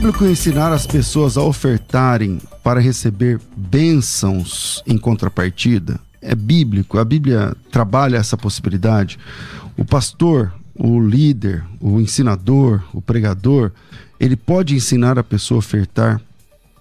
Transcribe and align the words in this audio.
Bíblico 0.00 0.24
ensinar 0.24 0.72
as 0.72 0.86
pessoas 0.86 1.36
a 1.36 1.42
ofertarem 1.42 2.40
para 2.64 2.80
receber 2.80 3.38
bênçãos 3.54 4.82
em 4.86 4.96
contrapartida? 4.96 6.00
É 6.22 6.34
bíblico, 6.34 6.96
a 6.98 7.04
Bíblia 7.04 7.54
trabalha 7.70 8.16
essa 8.16 8.34
possibilidade. 8.34 9.18
O 9.76 9.84
pastor, 9.84 10.54
o 10.74 10.98
líder, 10.98 11.62
o 11.78 12.00
ensinador, 12.00 12.82
o 12.94 13.02
pregador, 13.02 13.72
ele 14.18 14.36
pode 14.36 14.74
ensinar 14.74 15.18
a 15.18 15.22
pessoa 15.22 15.58
a 15.58 15.60
ofertar 15.60 16.18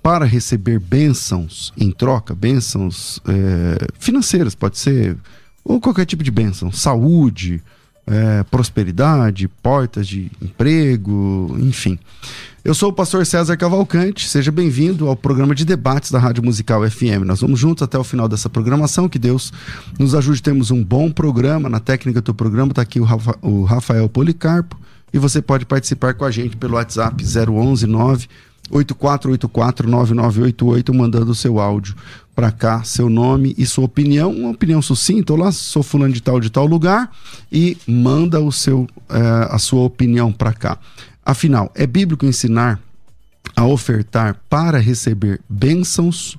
para 0.02 0.24
receber 0.24 0.80
bênçãos 0.80 1.74
em 1.76 1.92
troca, 1.92 2.34
bênçãos 2.34 3.20
é, 3.28 3.86
financeiras, 4.00 4.56
pode 4.56 4.78
ser, 4.78 5.18
ou 5.62 5.82
qualquer 5.82 6.06
tipo 6.06 6.24
de 6.24 6.32
bênção, 6.32 6.72
saúde, 6.72 7.62
é, 8.10 8.44
prosperidade, 8.44 9.48
portas 9.62 10.08
de 10.08 10.32
emprego, 10.42 11.56
enfim. 11.60 12.00
Eu 12.66 12.74
sou 12.74 12.90
o 12.90 12.94
pastor 12.94 13.26
César 13.26 13.56
Cavalcante, 13.56 14.28
seja 14.28 14.52
bem-vindo 14.52 15.08
ao 15.08 15.16
programa 15.16 15.56
de 15.56 15.64
debates 15.64 16.12
da 16.12 16.20
Rádio 16.20 16.44
Musical 16.44 16.82
FM. 16.90 17.24
Nós 17.26 17.40
vamos 17.40 17.58
juntos 17.60 17.84
até 17.84 17.98
o 17.98 18.04
final 18.04 18.28
dessa 18.28 18.50
programação, 18.50 19.08
que 19.08 19.20
Deus 19.20 19.54
nos 19.98 20.14
ajude. 20.14 20.42
Temos 20.42 20.72
um 20.72 20.84
bom 20.84 21.10
programa, 21.12 21.70
na 21.70 21.80
técnica 21.80 22.22
do 22.22 22.34
programa 22.34 22.72
está 22.72 22.82
aqui 22.82 23.00
o, 23.00 23.04
Rafa, 23.04 23.38
o 23.42 23.64
Rafael 23.64 24.10
Policarpo, 24.10 24.78
e 25.14 25.18
você 25.18 25.42
pode 25.42 25.66
participar 25.66 26.16
com 26.16 26.26
a 26.26 26.32
gente 26.32 26.58
pelo 26.58 26.76
WhatsApp 26.76 27.24
011 27.24 27.88
9 27.88 28.28
8484-9988, 28.72 30.94
mandando 30.94 31.32
o 31.32 31.36
seu 31.36 31.60
áudio 31.60 31.96
para 32.40 32.54
cá, 32.54 32.84
seu 32.86 33.10
nome 33.10 33.54
e 33.58 33.66
sua 33.66 33.84
opinião, 33.84 34.32
uma 34.32 34.52
opinião 34.52 34.82
sucinta. 34.82 35.34
Olá, 35.34 35.52
sou 35.52 35.84
fulano 35.84 36.14
de 36.14 36.22
tal 36.22 36.40
de 36.40 36.50
tal 36.50 36.66
lugar 36.66 37.12
e 37.52 37.76
manda 37.86 38.40
o 38.40 38.50
seu, 38.50 38.88
eh, 39.10 39.48
a 39.50 39.60
sua 39.60 39.82
opinião 39.82 40.32
para 40.32 40.54
cá. 40.54 40.78
Afinal, 41.26 41.70
é 41.76 41.86
bíblico 41.86 42.26
ensinar 42.26 42.80
a 43.58 43.66
ofertar 43.66 44.40
para 44.50 44.80
receber 44.80 45.42
bênçãos 45.50 46.38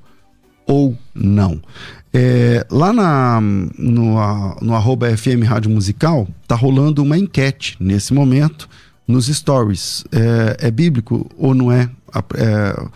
ou 0.66 0.96
não? 1.14 1.60
É, 2.14 2.66
lá 2.70 2.94
na, 2.94 3.38
no, 3.42 4.14
no 4.62 4.74
arroba 4.74 5.14
FM 5.14 5.44
Rádio 5.44 5.70
Musical, 5.70 6.26
tá 6.48 6.54
rolando 6.54 7.02
uma 7.02 7.18
enquete 7.18 7.76
nesse 7.78 8.14
momento 8.14 8.70
nos 9.06 9.26
stories. 9.26 10.02
É, 10.10 10.68
é 10.68 10.70
bíblico 10.70 11.30
ou 11.36 11.54
não 11.54 11.70
é, 11.70 11.90
é 12.38 12.86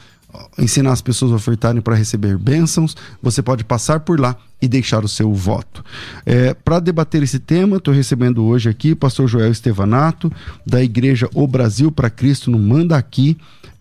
ensinar 0.59 0.93
as 0.93 1.03
pessoas 1.03 1.33
a 1.33 1.37
ofertarem 1.37 1.81
para 1.81 1.95
receber 1.95 2.37
bênçãos? 2.37 2.97
Você 3.22 3.43
pode 3.43 3.65
passar 3.65 4.00
por 4.00 4.19
lá 4.19 4.37
e 4.61 4.69
deixar 4.69 5.05
o 5.05 5.09
seu 5.09 5.33
voto. 5.33 5.84
É, 6.25 6.55
para 6.55 6.81
debater 6.81 7.22
esse 7.22 7.39
tema, 7.39 7.77
estou 7.77 7.93
recebendo 7.93 8.43
hoje 8.45 8.69
aqui 8.69 8.93
o 8.93 8.97
pastor 8.97 9.28
Joel 9.28 9.50
Estevanato, 9.50 10.33
da 10.67 10.83
Igreja 10.83 11.28
O 11.34 11.47
Brasil 11.47 11.93
para 11.93 12.09
Cristo 12.09 12.50
no 12.50 12.59
Manda 12.59 12.97
Aqui. 12.97 13.37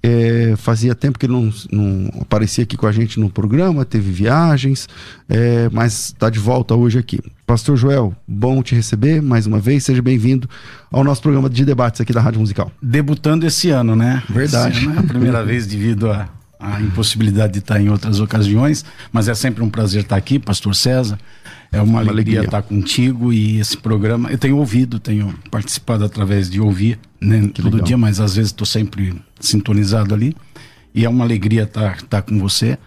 É, 0.05 0.55
fazia 0.57 0.93
tempo 0.93 1.17
que 1.17 1.25
ele 1.25 1.31
não, 1.31 1.49
não, 1.71 2.21
aparecia 2.21 2.65
aqui 2.65 2.75
com 2.75 2.85
a 2.85 2.91
gente 2.91 3.17
no 3.17 3.29
programa, 3.29 3.85
teve 3.85 4.11
viagens, 4.11 4.89
é, 5.29 5.69
mas 5.71 6.07
está 6.07 6.29
de 6.29 6.39
volta 6.39 6.75
hoje 6.75 6.99
aqui. 6.99 7.21
Pastor 7.47 7.77
Joel, 7.77 8.13
bom 8.27 8.61
te 8.61 8.75
receber 8.75 9.21
mais 9.21 9.47
uma 9.47 9.59
vez, 9.59 9.85
seja 9.85 10.01
bem-vindo 10.01 10.49
ao 10.91 11.05
nosso 11.05 11.21
programa 11.21 11.49
de 11.49 11.63
debates 11.63 12.01
aqui 12.01 12.11
da 12.11 12.19
Rádio 12.19 12.41
Musical. 12.41 12.69
Debutando 12.81 13.45
esse 13.45 13.69
ano, 13.69 13.95
né? 13.95 14.21
Verdade. 14.27 14.85
Ano 14.85 14.95
é 14.95 14.99
a 14.99 15.03
primeira 15.03 15.45
vez 15.45 15.65
devido 15.65 16.11
a, 16.11 16.27
a 16.63 16.79
impossibilidade 16.79 17.53
de 17.53 17.59
estar 17.59 17.79
em 17.81 17.89
outras 17.89 18.21
ocasiões, 18.21 18.85
mas 19.11 19.27
é 19.27 19.33
sempre 19.33 19.61
um 19.61 19.69
prazer 19.69 20.03
estar 20.03 20.15
aqui, 20.15 20.39
Pastor 20.39 20.73
César. 20.73 21.19
É 21.71 21.81
uma, 21.81 21.85
uma 21.85 21.99
alegria, 21.99 22.39
alegria, 22.39 22.41
estar 22.45 22.61
contigo 22.61 23.33
e 23.33 23.59
esse 23.59 23.75
programa. 23.75 24.31
Eu 24.31 24.37
tenho 24.37 24.57
ouvido, 24.57 24.99
tenho 24.99 25.33
participado 25.51 26.05
através 26.05 26.49
de 26.49 26.61
ouvir, 26.61 26.97
né, 27.19 27.49
todo 27.53 27.65
legal. 27.65 27.81
dia, 27.85 27.97
mas 27.97 28.19
às 28.19 28.35
vezes 28.35 28.51
estou 28.51 28.65
sempre 28.65 29.13
sintonizado 29.39 30.13
ali. 30.13 30.35
E 30.95 31.03
é 31.03 31.09
uma 31.09 31.25
alegria 31.25 31.63
estar, 31.63 31.97
estar 31.97 32.21
com 32.21 32.39
você. 32.39 32.77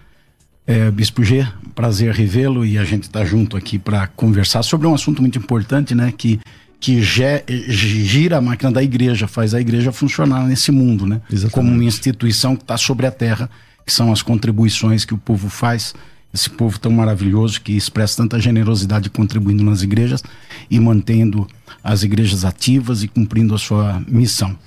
É, 0.67 0.91
Bispo 0.91 1.23
G, 1.23 1.47
prazer 1.75 2.15
revê-lo 2.15 2.65
e 2.65 2.79
a 2.79 2.85
gente 2.85 3.03
está 3.05 3.25
junto 3.25 3.57
aqui 3.57 3.79
para 3.79 4.07
conversar 4.07 4.63
sobre 4.63 4.87
um 4.87 4.95
assunto 4.95 5.21
muito 5.21 5.39
importante, 5.39 5.95
né? 5.95 6.13
Que 6.17 6.41
que 6.79 7.03
gira 7.03 8.37
a 8.37 8.41
máquina 8.41 8.71
da 8.71 8.83
igreja, 8.83 9.27
faz 9.27 9.55
a 9.55 9.61
igreja 9.61 9.91
funcionar 9.91 10.47
nesse 10.47 10.71
mundo, 10.71 11.07
né? 11.07 11.21
Exatamente. 11.31 11.55
Como 11.55 11.71
uma 11.73 11.85
instituição 11.85 12.55
que 12.55 12.63
está 12.63 12.77
sobre 12.77 13.07
a 13.07 13.11
terra, 13.11 13.51
que 13.87 13.93
são 13.93 14.13
as 14.13 14.21
contribuições 14.21 15.05
que 15.05 15.15
o 15.15 15.19
povo 15.19 15.49
faz, 15.49 15.95
esse 16.35 16.51
povo 16.51 16.79
tão 16.79 16.91
maravilhoso 16.91 17.61
que 17.61 17.73
expressa 17.73 18.17
tanta 18.17 18.39
generosidade 18.41 19.09
contribuindo 19.09 19.63
nas 19.63 19.83
igrejas 19.83 20.23
e 20.69 20.79
mantendo 20.81 21.47
as 21.83 22.03
igrejas 22.03 22.45
ativas 22.45 23.05
e 23.05 23.09
cumprindo 23.09 23.55
a 23.55 23.59
sua 23.59 24.03
missão. 24.09 24.59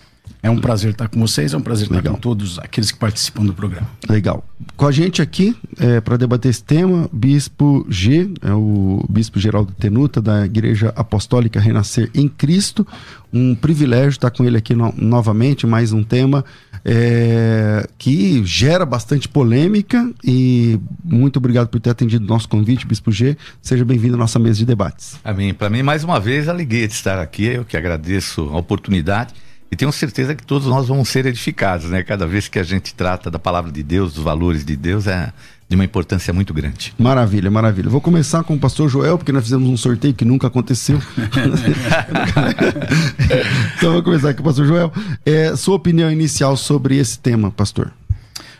É 0.41 0.49
um 0.49 0.57
prazer 0.57 0.91
estar 0.91 1.09
com 1.09 1.19
vocês, 1.19 1.53
é 1.53 1.57
um 1.57 1.61
prazer 1.61 1.89
Legal. 1.89 1.99
estar 1.99 2.11
com 2.11 2.17
todos 2.17 2.57
aqueles 2.59 2.91
que 2.91 2.97
participam 2.97 3.45
do 3.45 3.53
programa. 3.53 3.89
Legal. 4.07 4.43
Com 4.77 4.87
a 4.87 4.91
gente 4.91 5.21
aqui, 5.21 5.53
é, 5.77 5.99
para 5.99 6.15
debater 6.15 6.49
esse 6.49 6.63
tema, 6.63 7.09
Bispo 7.11 7.85
G, 7.89 8.31
é 8.41 8.53
o 8.53 9.05
Bispo 9.09 9.37
Geraldo 9.37 9.73
Tenuta, 9.73 10.21
da 10.21 10.45
Igreja 10.45 10.93
Apostólica 10.95 11.59
Renascer 11.59 12.09
em 12.15 12.29
Cristo. 12.29 12.87
Um 13.33 13.53
privilégio 13.53 14.11
estar 14.11 14.31
com 14.31 14.45
ele 14.45 14.57
aqui 14.57 14.73
no, 14.73 14.93
novamente, 14.97 15.67
mais 15.67 15.91
um 15.91 16.03
tema 16.03 16.45
é, 16.83 17.87
que 17.97 18.43
gera 18.45 18.85
bastante 18.85 19.27
polêmica. 19.27 20.11
E 20.23 20.79
muito 21.03 21.37
obrigado 21.37 21.67
por 21.67 21.79
ter 21.79 21.89
atendido 21.89 22.25
o 22.25 22.27
nosso 22.27 22.47
convite, 22.47 22.85
Bispo 22.85 23.11
G. 23.11 23.37
Seja 23.61 23.85
bem-vindo 23.85 24.15
à 24.15 24.17
nossa 24.17 24.39
mesa 24.39 24.59
de 24.59 24.65
debates. 24.65 25.19
Amém. 25.23 25.53
Para 25.53 25.69
mim, 25.69 25.83
mais 25.83 26.03
uma 26.03 26.19
vez, 26.19 26.47
alegria 26.47 26.87
de 26.87 26.93
estar 26.93 27.19
aqui. 27.19 27.45
Eu 27.45 27.65
que 27.65 27.77
agradeço 27.77 28.49
a 28.51 28.57
oportunidade 28.57 29.33
e 29.71 29.75
tenho 29.75 29.91
certeza 29.91 30.33
que 30.33 30.45
todos 30.45 30.67
nós 30.67 30.87
vamos 30.87 31.09
ser 31.09 31.25
edificados, 31.25 31.89
né? 31.89 32.01
Cada 32.01 32.25
vez 32.25 32.47
que 32.47 32.57
a 32.57 32.63
gente 32.63 32.93
trata 32.95 33.29
da 33.29 33.37
palavra 33.37 33.71
de 33.71 33.83
Deus, 33.83 34.13
dos 34.13 34.23
valores 34.23 34.65
de 34.65 34.75
Deus, 34.75 35.05
é 35.05 35.31
de 35.69 35.75
uma 35.75 35.85
importância 35.85 36.33
muito 36.33 36.51
grande. 36.51 36.95
Maravilha, 36.97 37.51
maravilha. 37.51 37.91
Vou 37.91 38.01
começar 38.01 38.43
com 38.43 38.55
o 38.55 38.59
pastor 38.59 38.89
Joel, 38.89 39.19
porque 39.19 39.31
nós 39.31 39.43
fizemos 39.43 39.69
um 39.69 39.77
sorteio 39.77 40.15
que 40.15 40.25
nunca 40.25 40.47
aconteceu. 40.47 40.97
então 43.77 43.93
vou 43.93 44.01
começar 44.01 44.33
com 44.33 44.41
o 44.41 44.45
pastor 44.45 44.65
Joel. 44.65 44.91
É, 45.23 45.55
sua 45.55 45.75
opinião 45.75 46.11
inicial 46.11 46.57
sobre 46.57 46.97
esse 46.97 47.19
tema, 47.19 47.51
pastor? 47.51 47.93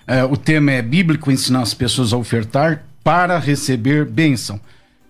É, 0.06 0.24
o 0.24 0.38
tema 0.38 0.72
é 0.72 0.84
bíblico 0.84 1.31
ensinar 1.31 1.64
as 1.64 1.74
pessoas 1.74 2.14
a 2.14 2.18
ofertar 2.18 2.84
para 3.03 3.40
receber 3.40 4.06
bênção. 4.06 4.61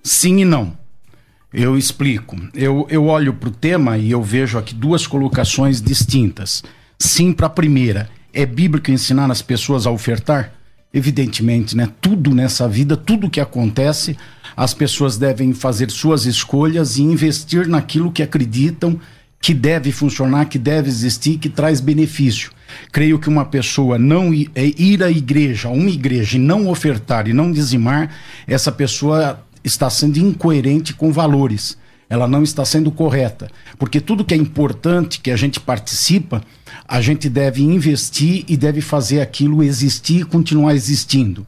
Sim 0.01 0.39
e 0.39 0.45
não. 0.45 0.77
Eu 1.53 1.77
explico. 1.77 2.37
Eu, 2.53 2.87
eu 2.89 3.07
olho 3.07 3.33
para 3.33 3.49
o 3.49 3.51
tema 3.51 3.97
e 3.97 4.11
eu 4.11 4.23
vejo 4.23 4.57
aqui 4.57 4.73
duas 4.73 5.05
colocações 5.05 5.81
distintas. 5.81 6.63
Sim, 6.97 7.33
para 7.33 7.47
a 7.47 7.49
primeira, 7.49 8.09
é 8.33 8.45
bíblico 8.45 8.89
ensinar 8.89 9.29
as 9.29 9.41
pessoas 9.41 9.85
a 9.85 9.91
ofertar? 9.91 10.53
Evidentemente, 10.93 11.77
né? 11.77 11.87
Tudo 12.01 12.33
nessa 12.33 12.67
vida, 12.67 12.97
tudo 12.97 13.29
que 13.29 13.39
acontece, 13.39 14.17
as 14.57 14.73
pessoas 14.73 15.17
devem 15.17 15.53
fazer 15.53 15.91
suas 15.91 16.25
escolhas 16.25 16.97
e 16.97 17.03
investir 17.03 17.67
naquilo 17.67 18.11
que 18.11 18.23
acreditam 18.23 18.99
que 19.41 19.53
deve 19.53 19.91
funcionar, 19.91 20.45
que 20.45 20.59
deve 20.59 20.89
existir, 20.89 21.37
que 21.37 21.49
traz 21.49 21.79
benefício. 21.79 22.51
Creio 22.91 23.17
que 23.17 23.29
uma 23.29 23.45
pessoa 23.45 23.97
não 23.97 24.33
ir, 24.33 24.51
é 24.53 24.65
ir 24.65 25.03
à 25.03 25.09
igreja, 25.09 25.69
uma 25.69 25.89
igreja, 25.89 26.37
e 26.37 26.39
não 26.39 26.67
ofertar 26.67 27.27
e 27.27 27.33
não 27.33 27.51
dizimar, 27.51 28.13
essa 28.45 28.71
pessoa 28.71 29.41
está 29.63 29.89
sendo 29.89 30.17
incoerente 30.17 30.93
com 30.93 31.11
valores. 31.11 31.77
Ela 32.09 32.27
não 32.27 32.41
está 32.41 32.65
sendo 32.65 32.91
correta. 32.91 33.49
Porque 33.77 34.01
tudo 34.01 34.25
que 34.25 34.33
é 34.33 34.37
importante, 34.37 35.19
que 35.19 35.29
a 35.29 35.37
gente 35.37 35.59
participa, 35.59 36.41
a 36.87 36.99
gente 37.01 37.29
deve 37.29 37.61
investir 37.61 38.43
e 38.47 38.57
deve 38.57 38.81
fazer 38.81 39.21
aquilo 39.21 39.63
existir 39.63 40.21
e 40.21 40.25
continuar 40.25 40.73
existindo. 40.73 41.45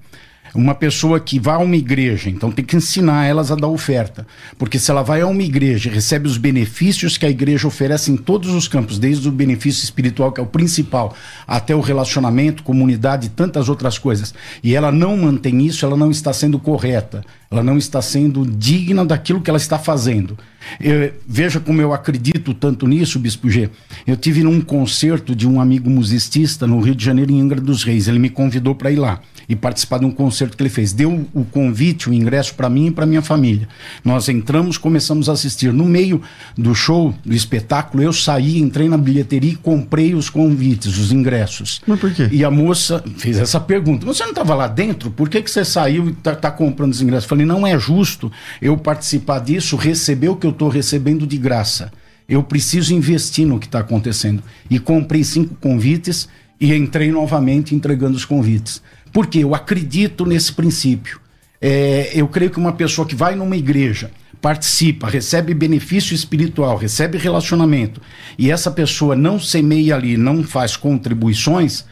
Uma 0.53 0.75
pessoa 0.75 1.17
que 1.17 1.39
vai 1.39 1.55
a 1.55 1.59
uma 1.59 1.77
igreja, 1.77 2.29
então 2.29 2.51
tem 2.51 2.65
que 2.65 2.75
ensinar 2.75 3.25
elas 3.25 3.51
a 3.51 3.55
dar 3.55 3.67
oferta. 3.67 4.27
Porque 4.57 4.77
se 4.77 4.91
ela 4.91 5.01
vai 5.01 5.21
a 5.21 5.27
uma 5.27 5.41
igreja 5.41 5.89
e 5.89 5.93
recebe 5.93 6.27
os 6.27 6.37
benefícios 6.37 7.17
que 7.17 7.25
a 7.25 7.29
igreja 7.29 7.67
oferece 7.67 8.11
em 8.11 8.17
todos 8.17 8.49
os 8.49 8.67
campos, 8.67 8.99
desde 8.99 9.29
o 9.29 9.31
benefício 9.31 9.83
espiritual, 9.83 10.31
que 10.31 10.41
é 10.41 10.43
o 10.43 10.47
principal, 10.47 11.15
até 11.47 11.73
o 11.73 11.79
relacionamento, 11.79 12.63
comunidade 12.63 13.27
e 13.27 13.29
tantas 13.29 13.69
outras 13.69 13.97
coisas, 13.97 14.33
e 14.61 14.75
ela 14.75 14.91
não 14.91 15.15
mantém 15.15 15.65
isso, 15.65 15.85
ela 15.85 15.95
não 15.95 16.11
está 16.11 16.33
sendo 16.33 16.59
correta, 16.59 17.23
ela 17.49 17.63
não 17.63 17.77
está 17.77 18.01
sendo 18.01 18.45
digna 18.45 19.05
daquilo 19.05 19.41
que 19.41 19.49
ela 19.49 19.57
está 19.57 19.79
fazendo. 19.79 20.37
Eu, 20.79 21.13
veja 21.25 21.61
como 21.61 21.81
eu 21.81 21.93
acredito 21.93 22.53
tanto 22.53 22.87
nisso, 22.87 23.19
Bispo 23.19 23.49
G. 23.49 23.69
Eu 24.05 24.17
tive 24.17 24.43
num 24.43 24.59
concerto 24.59 25.33
de 25.33 25.47
um 25.47 25.61
amigo 25.61 25.89
musicista 25.89 26.67
no 26.67 26.79
Rio 26.81 26.93
de 26.93 27.03
Janeiro, 27.03 27.31
em 27.31 27.41
Angra 27.41 27.59
dos 27.59 27.83
Reis. 27.83 28.07
Ele 28.07 28.19
me 28.19 28.29
convidou 28.29 28.75
para 28.75 28.91
ir 28.91 28.97
lá 28.97 29.21
e 29.47 29.55
participar 29.55 29.99
de 29.99 30.05
um 30.05 30.11
concerto 30.11 30.55
que 30.55 30.63
ele 30.63 30.69
fez. 30.69 30.93
Deu 30.93 31.27
o 31.33 31.43
convite, 31.45 32.09
o 32.09 32.13
ingresso 32.13 32.53
para 32.55 32.69
mim 32.69 32.87
e 32.87 32.91
para 32.91 33.05
minha 33.05 33.21
família. 33.21 33.67
Nós 34.03 34.29
entramos, 34.29 34.77
começamos 34.77 35.29
a 35.29 35.33
assistir. 35.33 35.73
No 35.73 35.85
meio 35.85 36.21
do 36.57 36.73
show, 36.73 37.13
do 37.25 37.33
espetáculo, 37.33 38.03
eu 38.03 38.13
saí, 38.13 38.59
entrei 38.59 38.89
na 38.89 38.97
bilheteria 38.97 39.51
e 39.51 39.55
comprei 39.55 40.13
os 40.13 40.29
convites, 40.29 40.97
os 40.97 41.11
ingressos. 41.11 41.81
Mas 41.85 41.99
por 41.99 42.11
quê? 42.13 42.29
E 42.31 42.43
a 42.43 42.51
moça 42.51 43.03
fez 43.17 43.37
essa 43.37 43.59
pergunta: 43.59 44.05
Você 44.05 44.23
não 44.23 44.31
estava 44.31 44.55
lá 44.55 44.67
dentro? 44.67 45.11
Por 45.11 45.29
que, 45.29 45.41
que 45.41 45.51
você 45.51 45.65
saiu 45.65 46.09
e 46.09 46.11
está 46.11 46.35
tá 46.35 46.51
comprando 46.51 46.91
os 46.91 47.01
ingressos? 47.01 47.25
Eu 47.25 47.29
falei: 47.29 47.45
Não 47.45 47.65
é 47.65 47.77
justo 47.79 48.31
eu 48.61 48.77
participar 48.77 49.39
disso, 49.39 49.75
receber 49.75 50.29
o 50.29 50.35
que 50.35 50.45
eu 50.45 50.51
estou 50.51 50.69
recebendo 50.69 51.27
de 51.27 51.37
graça. 51.37 51.91
Eu 52.27 52.41
preciso 52.41 52.93
investir 52.93 53.45
no 53.45 53.59
que 53.59 53.65
está 53.65 53.79
acontecendo. 53.79 54.41
E 54.69 54.79
comprei 54.79 55.23
cinco 55.23 55.55
convites 55.55 56.29
e 56.59 56.73
entrei 56.73 57.11
novamente 57.11 57.75
entregando 57.75 58.15
os 58.15 58.23
convites. 58.23 58.81
Porque 59.11 59.39
eu 59.39 59.53
acredito 59.53 60.25
nesse 60.25 60.53
princípio. 60.53 61.19
É, 61.59 62.11
eu 62.13 62.27
creio 62.27 62.49
que 62.49 62.57
uma 62.57 62.73
pessoa 62.73 63.07
que 63.07 63.15
vai 63.15 63.35
numa 63.35 63.55
igreja, 63.55 64.11
participa, 64.41 65.07
recebe 65.07 65.53
benefício 65.53 66.15
espiritual, 66.15 66.75
recebe 66.75 67.17
relacionamento, 67.17 68.01
e 68.37 68.49
essa 68.49 68.71
pessoa 68.71 69.15
não 69.15 69.39
semeia 69.39 69.95
ali, 69.95 70.17
não 70.17 70.43
faz 70.43 70.75
contribuições, 70.75 71.85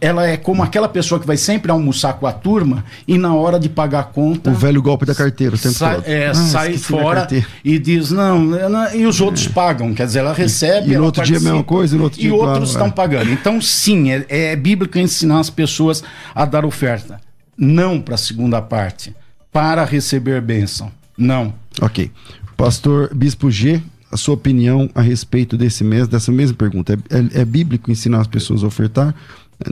ela 0.00 0.26
é 0.26 0.36
como 0.36 0.62
aquela 0.62 0.88
pessoa 0.88 1.20
que 1.20 1.26
vai 1.26 1.36
sempre 1.36 1.70
almoçar 1.70 2.14
com 2.14 2.26
a 2.26 2.32
turma 2.32 2.84
e 3.06 3.16
na 3.16 3.34
hora 3.34 3.58
de 3.58 3.68
pagar 3.68 4.00
a 4.00 4.04
conta. 4.04 4.50
O 4.50 4.54
velho 4.54 4.82
golpe 4.82 5.06
da 5.06 5.14
carteira, 5.14 5.54
o 5.54 5.58
tempo 5.58 5.74
sai, 5.74 5.94
todo. 5.94 6.08
É, 6.08 6.26
ah, 6.26 6.34
sai 6.34 6.76
fora 6.76 7.28
e 7.64 7.78
diz: 7.78 8.10
não, 8.10 8.40
não, 8.40 8.94
e 8.94 9.06
os 9.06 9.20
outros 9.20 9.46
é. 9.46 9.50
pagam. 9.50 9.94
Quer 9.94 10.06
dizer, 10.06 10.18
ela 10.18 10.32
recebe. 10.32 10.90
E, 10.90 10.94
e 10.94 10.96
no 10.96 11.04
outro 11.04 11.22
dia 11.22 11.36
a 11.36 11.40
mesma 11.40 11.62
coisa, 11.62 11.94
e 11.94 11.98
no 11.98 12.04
outro 12.04 12.20
dia. 12.20 12.28
E 12.28 12.32
outros 12.32 12.70
estão 12.70 12.88
é. 12.88 12.90
pagando. 12.90 13.30
Então, 13.30 13.60
sim, 13.60 14.10
é, 14.10 14.26
é 14.28 14.56
bíblico 14.56 14.98
ensinar 14.98 15.38
as 15.38 15.50
pessoas 15.50 16.02
a 16.34 16.44
dar 16.44 16.64
oferta. 16.64 17.20
Não 17.56 18.00
para 18.00 18.16
a 18.16 18.18
segunda 18.18 18.60
parte, 18.60 19.14
para 19.52 19.84
receber 19.84 20.40
bênção. 20.40 20.90
Não. 21.16 21.54
Ok. 21.80 22.10
Pastor 22.56 23.14
Bispo 23.14 23.50
G, 23.50 23.80
a 24.10 24.16
sua 24.16 24.34
opinião 24.34 24.90
a 24.94 25.00
respeito 25.00 25.56
desse 25.56 25.84
mês, 25.84 26.08
dessa 26.08 26.32
mesma 26.32 26.56
pergunta. 26.56 26.92
É, 26.92 27.18
é, 27.18 27.42
é 27.42 27.44
bíblico 27.44 27.90
ensinar 27.90 28.20
as 28.20 28.26
pessoas 28.26 28.64
a 28.64 28.66
ofertar? 28.66 29.14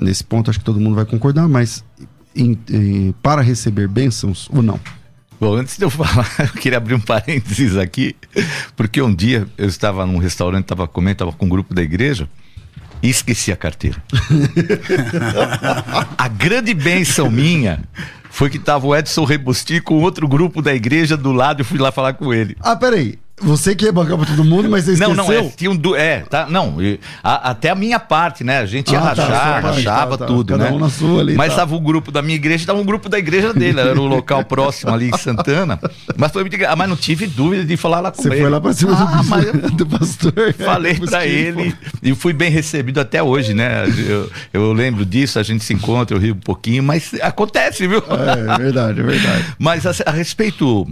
Nesse 0.01 0.25
ponto, 0.25 0.51
acho 0.51 0.59
que 0.59 0.65
todo 0.65 0.81
mundo 0.81 0.95
vai 0.95 1.05
concordar, 1.05 1.49
mas 1.49 1.85
em, 2.35 2.59
em, 2.71 3.15
para 3.23 3.43
receber 3.43 3.89
bênçãos 3.89 4.49
ou 4.53 4.63
não? 4.63 4.79
Bom, 5.41 5.55
antes 5.55 5.79
de 5.79 5.85
eu 5.85 5.91
falar, 5.91 6.29
eu 6.39 6.61
queria 6.61 6.79
abrir 6.79 6.95
um 6.95 7.01
parênteses 7.01 7.77
aqui, 7.77 8.15
porque 8.77 9.01
um 9.01 9.15
dia 9.15 9.47
eu 9.57 9.67
estava 9.67 10.05
num 10.05 10.19
restaurante, 10.19 10.65
estava 10.65 10.87
comendo, 10.87 11.13
estava 11.13 11.33
com 11.33 11.47
um 11.47 11.49
grupo 11.49 11.75
da 11.75 11.83
igreja 11.83 12.29
e 13.03 13.09
esqueci 13.09 13.51
a 13.51 13.57
carteira. 13.57 14.03
a 16.19 16.29
grande 16.29 16.75
bênção 16.75 17.31
minha 17.31 17.83
foi 18.31 18.51
que 18.51 18.59
estava 18.59 18.87
o 18.87 18.95
Edson 18.95 19.25
Rebusti 19.25 19.81
com 19.81 20.01
outro 20.03 20.29
grupo 20.29 20.61
da 20.61 20.75
igreja 20.75 21.17
do 21.17 21.33
lado 21.33 21.63
e 21.63 21.65
fui 21.65 21.79
lá 21.79 21.91
falar 21.91 22.13
com 22.13 22.33
ele. 22.33 22.57
Ah, 22.61 22.77
peraí. 22.77 23.19
Você 23.43 23.75
que 23.75 23.87
ia 23.87 23.93
bancar 23.93 24.17
pra 24.17 24.27
todo 24.27 24.45
mundo, 24.45 24.69
mas 24.69 24.85
você 24.85 24.93
esqueceu? 24.93 25.15
Não, 25.15 25.25
não, 25.25 25.33
é, 25.33 25.43
tinha 25.57 25.71
um 25.71 25.81
é, 25.97 26.21
tá, 26.21 26.47
não, 26.49 26.77
a, 27.23 27.51
até 27.51 27.71
a 27.71 27.75
minha 27.75 27.99
parte, 27.99 28.45
né, 28.45 28.59
a 28.59 28.67
gente 28.67 28.93
ia 28.93 28.99
ah, 28.99 29.03
rachar, 29.03 29.29
tá, 29.29 29.61
rachava 29.61 30.19
tá, 30.19 30.27
tá, 30.27 30.33
tudo, 30.33 30.57
né, 30.57 30.71
um 30.71 31.19
ali, 31.19 31.35
mas 31.35 31.51
estava 31.51 31.75
o 31.75 31.81
grupo 31.81 32.13
da 32.13 32.23
minha 32.23 32.35
igreja, 32.35 32.63
estava 32.63 32.79
um 32.79 32.85
grupo 32.85 33.09
da 33.09 33.19
igreja 33.19 33.53
dele, 33.55 33.81
era 33.81 34.01
o 34.01 34.07
local 34.07 34.45
próximo 34.45 34.93
ali 34.93 35.09
em 35.09 35.17
Santana, 35.17 35.81
mas 36.17 36.31
foi 36.31 36.45
ah, 36.69 36.77
mas 36.77 36.89
não 36.89 36.97
tive 36.97 37.27
dúvida 37.27 37.65
de 37.65 37.77
falar 37.77 38.01
lá 38.01 38.11
com 38.11 38.23
você 38.23 38.29
ele. 38.29 38.37
Você 38.37 38.43
foi 38.43 38.51
lá 38.51 38.61
pra 38.61 38.73
cima 38.73 38.93
ah, 38.93 39.23
do, 39.23 39.29
mas 39.29 39.71
do 39.73 39.87
pastor. 39.87 40.55
Falei 40.55 40.95
pra 40.95 41.27
ele 41.27 41.75
e 42.03 42.15
fui 42.15 42.33
bem 42.33 42.51
recebido 42.51 43.01
até 43.01 43.23
hoje, 43.23 43.55
né, 43.55 43.85
eu, 44.07 44.31
eu 44.53 44.73
lembro 44.73 45.05
disso, 45.05 45.39
a 45.39 45.43
gente 45.43 45.65
se 45.65 45.73
encontra, 45.73 46.17
eu 46.17 46.21
rio 46.21 46.35
um 46.35 46.41
pouquinho, 46.41 46.83
mas 46.83 47.15
acontece, 47.23 47.87
viu? 47.87 48.03
É, 48.11 48.55
é 48.55 48.59
verdade, 48.59 49.01
é 49.01 49.03
verdade. 49.03 49.45
mas 49.59 49.87
a, 49.87 49.93
a 50.07 50.11
respeito 50.11 50.87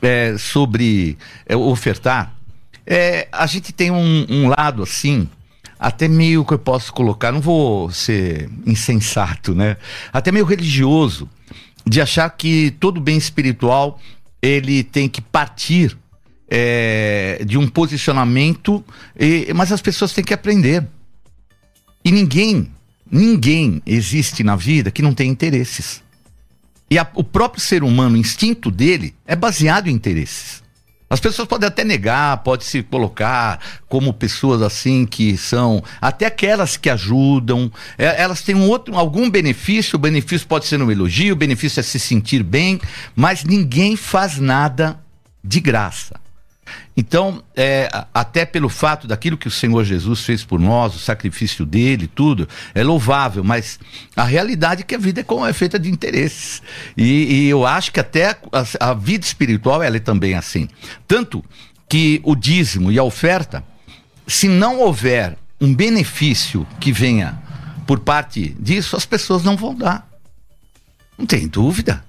é, 0.00 0.36
sobre 0.38 1.16
é, 1.46 1.56
ofertar, 1.56 2.34
é, 2.86 3.28
a 3.32 3.46
gente 3.46 3.72
tem 3.72 3.90
um, 3.90 4.26
um, 4.28 4.48
lado 4.48 4.82
assim, 4.82 5.28
até 5.78 6.06
meio 6.06 6.44
que 6.44 6.54
eu 6.54 6.58
posso 6.58 6.92
colocar, 6.92 7.32
não 7.32 7.40
vou 7.40 7.90
ser 7.90 8.48
insensato, 8.64 9.54
né? 9.54 9.76
Até 10.12 10.30
meio 10.30 10.44
religioso, 10.44 11.28
de 11.84 12.00
achar 12.00 12.28
que 12.30 12.70
todo 12.78 13.00
bem 13.00 13.16
espiritual 13.16 14.00
ele 14.40 14.84
tem 14.84 15.08
que 15.08 15.20
partir 15.20 15.96
é, 16.48 17.42
de 17.44 17.58
um 17.58 17.66
posicionamento, 17.66 18.84
e, 19.18 19.52
mas 19.54 19.72
as 19.72 19.80
pessoas 19.80 20.12
têm 20.12 20.24
que 20.24 20.34
aprender. 20.34 20.86
E 22.04 22.12
ninguém, 22.12 22.70
ninguém 23.10 23.82
existe 23.84 24.44
na 24.44 24.54
vida 24.54 24.92
que 24.92 25.02
não 25.02 25.12
tem 25.12 25.28
interesses. 25.28 26.02
E 26.90 26.98
a, 26.98 27.06
o 27.14 27.24
próprio 27.24 27.60
ser 27.60 27.82
humano, 27.82 28.14
o 28.14 28.18
instinto 28.18 28.70
dele, 28.70 29.14
é 29.26 29.34
baseado 29.34 29.88
em 29.88 29.92
interesses. 29.92 30.64
As 31.08 31.20
pessoas 31.20 31.46
podem 31.46 31.68
até 31.68 31.84
negar, 31.84 32.38
pode 32.38 32.64
se 32.64 32.82
colocar 32.82 33.60
como 33.88 34.12
pessoas 34.12 34.60
assim 34.60 35.06
que 35.06 35.36
são, 35.36 35.82
até 36.00 36.26
aquelas 36.26 36.76
que 36.76 36.90
ajudam, 36.90 37.70
é, 37.96 38.20
elas 38.20 38.42
têm 38.42 38.56
um 38.56 38.68
outro, 38.68 38.96
algum 38.96 39.30
benefício, 39.30 39.94
o 39.94 40.00
benefício 40.00 40.46
pode 40.48 40.66
ser 40.66 40.82
um 40.82 40.90
elogio, 40.90 41.34
o 41.34 41.36
benefício 41.36 41.78
é 41.78 41.82
se 41.82 42.00
sentir 42.00 42.42
bem, 42.42 42.80
mas 43.14 43.44
ninguém 43.44 43.94
faz 43.94 44.38
nada 44.38 44.98
de 45.44 45.60
graça. 45.60 46.25
Então, 46.96 47.42
é, 47.54 47.88
até 48.12 48.44
pelo 48.44 48.68
fato 48.68 49.06
daquilo 49.06 49.36
que 49.36 49.48
o 49.48 49.50
Senhor 49.50 49.84
Jesus 49.84 50.22
fez 50.22 50.44
por 50.44 50.58
nós, 50.58 50.94
o 50.94 50.98
sacrifício 50.98 51.64
dele, 51.64 52.06
tudo, 52.06 52.48
é 52.74 52.82
louvável, 52.82 53.44
mas 53.44 53.78
a 54.14 54.24
realidade 54.24 54.82
é 54.82 54.84
que 54.84 54.94
a 54.94 54.98
vida 54.98 55.20
é, 55.20 55.48
é 55.48 55.52
feita 55.52 55.78
de 55.78 55.90
interesses. 55.90 56.62
E, 56.96 57.44
e, 57.44 57.48
eu 57.48 57.66
acho 57.66 57.92
que 57.92 58.00
até 58.00 58.30
a, 58.52 58.90
a 58.90 58.94
vida 58.94 59.24
espiritual 59.24 59.82
ela 59.82 59.96
é 59.96 60.00
também 60.00 60.34
assim. 60.34 60.68
Tanto 61.06 61.44
que 61.88 62.20
o 62.24 62.34
dízimo 62.34 62.90
e 62.90 62.98
a 62.98 63.04
oferta, 63.04 63.62
se 64.26 64.48
não 64.48 64.80
houver 64.80 65.36
um 65.60 65.74
benefício 65.74 66.66
que 66.80 66.92
venha 66.92 67.38
por 67.86 68.00
parte 68.00 68.56
disso, 68.58 68.96
as 68.96 69.06
pessoas 69.06 69.42
não 69.42 69.56
vão 69.56 69.74
dar. 69.74 70.08
Não 71.16 71.24
tem 71.24 71.46
dúvida. 71.46 72.04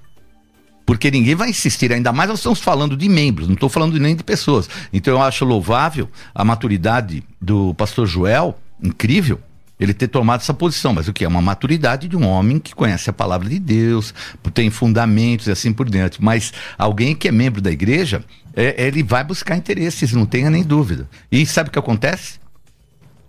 Porque 0.88 1.10
ninguém 1.10 1.34
vai 1.34 1.50
insistir, 1.50 1.92
ainda 1.92 2.14
mais 2.14 2.30
nós 2.30 2.38
estamos 2.38 2.60
falando 2.60 2.96
de 2.96 3.10
membros, 3.10 3.46
não 3.46 3.52
estou 3.52 3.68
falando 3.68 4.00
nem 4.00 4.16
de 4.16 4.24
pessoas. 4.24 4.70
Então 4.90 5.12
eu 5.12 5.22
acho 5.22 5.44
louvável 5.44 6.08
a 6.34 6.42
maturidade 6.42 7.22
do 7.38 7.74
pastor 7.74 8.06
Joel, 8.06 8.58
incrível, 8.82 9.38
ele 9.78 9.92
ter 9.92 10.08
tomado 10.08 10.40
essa 10.40 10.54
posição, 10.54 10.94
mas 10.94 11.06
o 11.06 11.12
que 11.12 11.26
é 11.26 11.28
uma 11.28 11.42
maturidade 11.42 12.08
de 12.08 12.16
um 12.16 12.26
homem 12.26 12.58
que 12.58 12.74
conhece 12.74 13.10
a 13.10 13.12
palavra 13.12 13.50
de 13.50 13.58
Deus, 13.58 14.14
tem 14.54 14.70
fundamentos 14.70 15.46
e 15.46 15.50
assim 15.50 15.74
por 15.74 15.90
diante. 15.90 16.24
Mas 16.24 16.54
alguém 16.78 17.14
que 17.14 17.28
é 17.28 17.32
membro 17.32 17.60
da 17.60 17.70
igreja, 17.70 18.24
é, 18.56 18.86
ele 18.86 19.02
vai 19.02 19.22
buscar 19.22 19.58
interesses, 19.58 20.14
não 20.14 20.24
tenha 20.24 20.48
nem 20.48 20.62
dúvida. 20.62 21.06
E 21.30 21.44
sabe 21.44 21.68
o 21.68 21.72
que 21.72 21.78
acontece? 21.78 22.40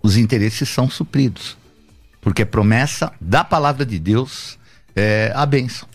Os 0.02 0.16
interesses 0.16 0.66
são 0.66 0.88
supridos, 0.88 1.58
porque 2.22 2.42
promessa 2.42 3.12
da 3.20 3.44
palavra 3.44 3.84
de 3.84 3.98
Deus 3.98 4.58
é 4.96 5.30
a 5.34 5.44
bênção. 5.44 5.86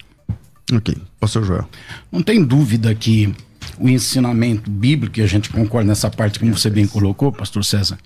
Ok, 0.73 0.97
pastor 1.19 1.43
Joel. 1.45 1.69
Não 2.11 2.21
tem 2.23 2.43
dúvida 2.43 2.93
que 2.95 3.33
o 3.79 3.89
ensinamento 3.89 4.69
bíblico, 4.69 5.19
e 5.19 5.23
a 5.23 5.27
gente 5.27 5.49
concorda 5.49 5.87
nessa 5.87 6.09
parte, 6.09 6.39
como 6.39 6.57
você 6.57 6.69
bem 6.69 6.87
colocou, 6.87 7.31
pastor 7.31 7.63
César, 7.63 7.97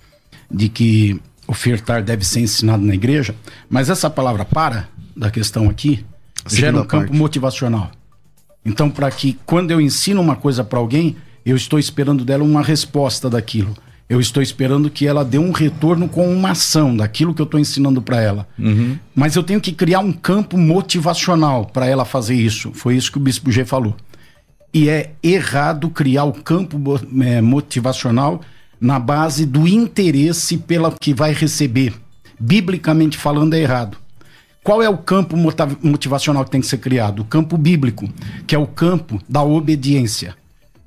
de 0.50 0.68
que 0.68 1.22
ofertar 1.48 2.04
deve 2.04 2.25
ser 2.25 2.42
ensinado 2.42 2.84
na 2.84 2.94
igreja, 2.94 3.36
mas 3.70 3.89
essa 3.89 4.10
palavra 4.10 4.46
para 4.46 4.88
da 5.16 5.32
questão 5.32 5.70
aqui 5.70 6.06
gera 6.48 6.78
um 6.78 6.86
campo 6.86 7.08
parte. 7.08 7.18
motivacional. 7.18 7.92
Então, 8.63 8.89
para 8.89 9.10
que 9.10 9.38
quando 9.46 9.72
eu 9.72 9.82
ensino 9.82 10.22
uma 10.22 10.36
coisa 10.36 10.63
para 10.63 10.80
alguém, 10.80 11.16
eu 11.46 11.56
estou 11.56 11.80
esperando 11.80 12.24
dela 12.25 12.44
uma 12.44 12.62
resposta 12.62 13.30
daquilo. 13.30 13.75
Eu 14.10 14.20
estou 14.20 14.42
esperando 14.42 14.89
que 14.89 15.06
ela 15.06 15.24
dê 15.24 15.38
um 15.38 15.51
retorno 15.51 16.10
com 16.10 16.28
uma 16.34 16.51
ação 16.51 16.98
daquilo 16.98 17.32
que 17.32 17.42
eu 17.42 17.46
estou 17.46 17.60
ensinando 17.60 18.01
para 18.01 18.20
ela. 18.20 18.48
Uhum. 18.58 18.98
Mas 19.13 19.36
eu 19.36 19.44
tenho 19.44 19.62
que 19.62 19.72
criar 19.72 20.00
um 20.00 20.12
campo 20.12 20.58
motivacional 20.58 21.68
para 21.68 21.86
ela 21.86 22.04
fazer 22.04 22.34
isso. 22.34 22.72
Foi 22.74 22.96
isso 22.96 23.12
que 23.12 23.20
o 23.20 23.22
Bispo 23.22 23.51
G 23.51 23.63
falou. 23.66 23.96
E 24.74 24.89
é 24.89 25.12
errado 25.22 25.92
criar 25.92 26.24
o 26.24 26.34
campo 26.34 26.78
é, 27.22 27.39
motivacional 27.39 28.42
na 28.82 28.98
base 28.98 29.46
do 29.46 29.68
interesse 29.68 30.58
pela 30.58 30.92
que 30.92 31.13
vai 31.13 31.32
receber. 31.32 31.94
Biblicamente 32.39 33.16
falando, 33.16 33.54
é 33.54 33.60
errado. 33.60 33.96
Qual 34.63 34.82
é 34.82 34.89
o 34.89 34.98
campo 34.98 35.36
motivacional 35.84 36.44
que 36.46 36.51
tem 36.51 36.62
que 36.62 36.68
ser 36.68 36.80
criado? 36.80 37.22
O 37.22 37.25
campo 37.25 37.58
bíblico, 37.58 38.10
que 38.48 38.56
é 38.56 38.58
o 38.58 38.68
campo 38.68 39.22
da 39.30 39.44
obediência, 39.44 40.36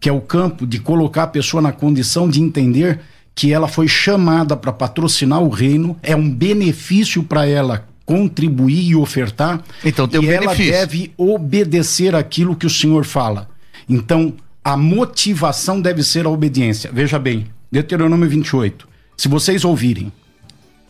que 0.03 0.09
é 0.09 0.13
o 0.13 0.21
campo 0.21 0.67
de 0.67 0.81
colocar 0.81 1.23
a 1.23 1.27
pessoa 1.29 1.63
na 1.63 1.71
condição 1.71 2.29
de 2.29 2.43
entender 2.43 2.99
que 3.37 3.53
ela 3.53 3.69
foi 3.69 3.87
chamada 3.87 4.57
para 4.57 4.73
patrocinar 4.73 5.41
o 5.41 5.49
reino, 5.49 5.97
é 6.03 6.17
um 6.17 6.29
benefício 6.29 7.23
para 7.23 7.47
ela 7.47 7.87
contribuir 8.05 8.89
e 8.89 8.97
ofertar. 8.97 9.63
Então 9.85 10.09
tem 10.09 10.19
um 10.19 10.25
e 10.25 10.27
benefício. 10.27 10.75
ela 10.75 10.81
deve 10.81 11.13
obedecer 11.17 12.17
aquilo 12.17 12.57
que 12.57 12.67
o 12.67 12.71
Senhor 12.71 13.05
fala. 13.05 13.49
Então, 13.89 14.35
a 14.65 14.77
motivação 14.77 15.81
deve 15.81 16.03
ser 16.03 16.27
a 16.27 16.31
obediência. 16.31 16.91
Veja 16.93 17.17
bem, 17.17 17.47
Deuteronômio 17.71 18.29
28. 18.29 18.89
Se 19.17 19.29
vocês 19.29 19.65
ouvirem, 19.65 20.13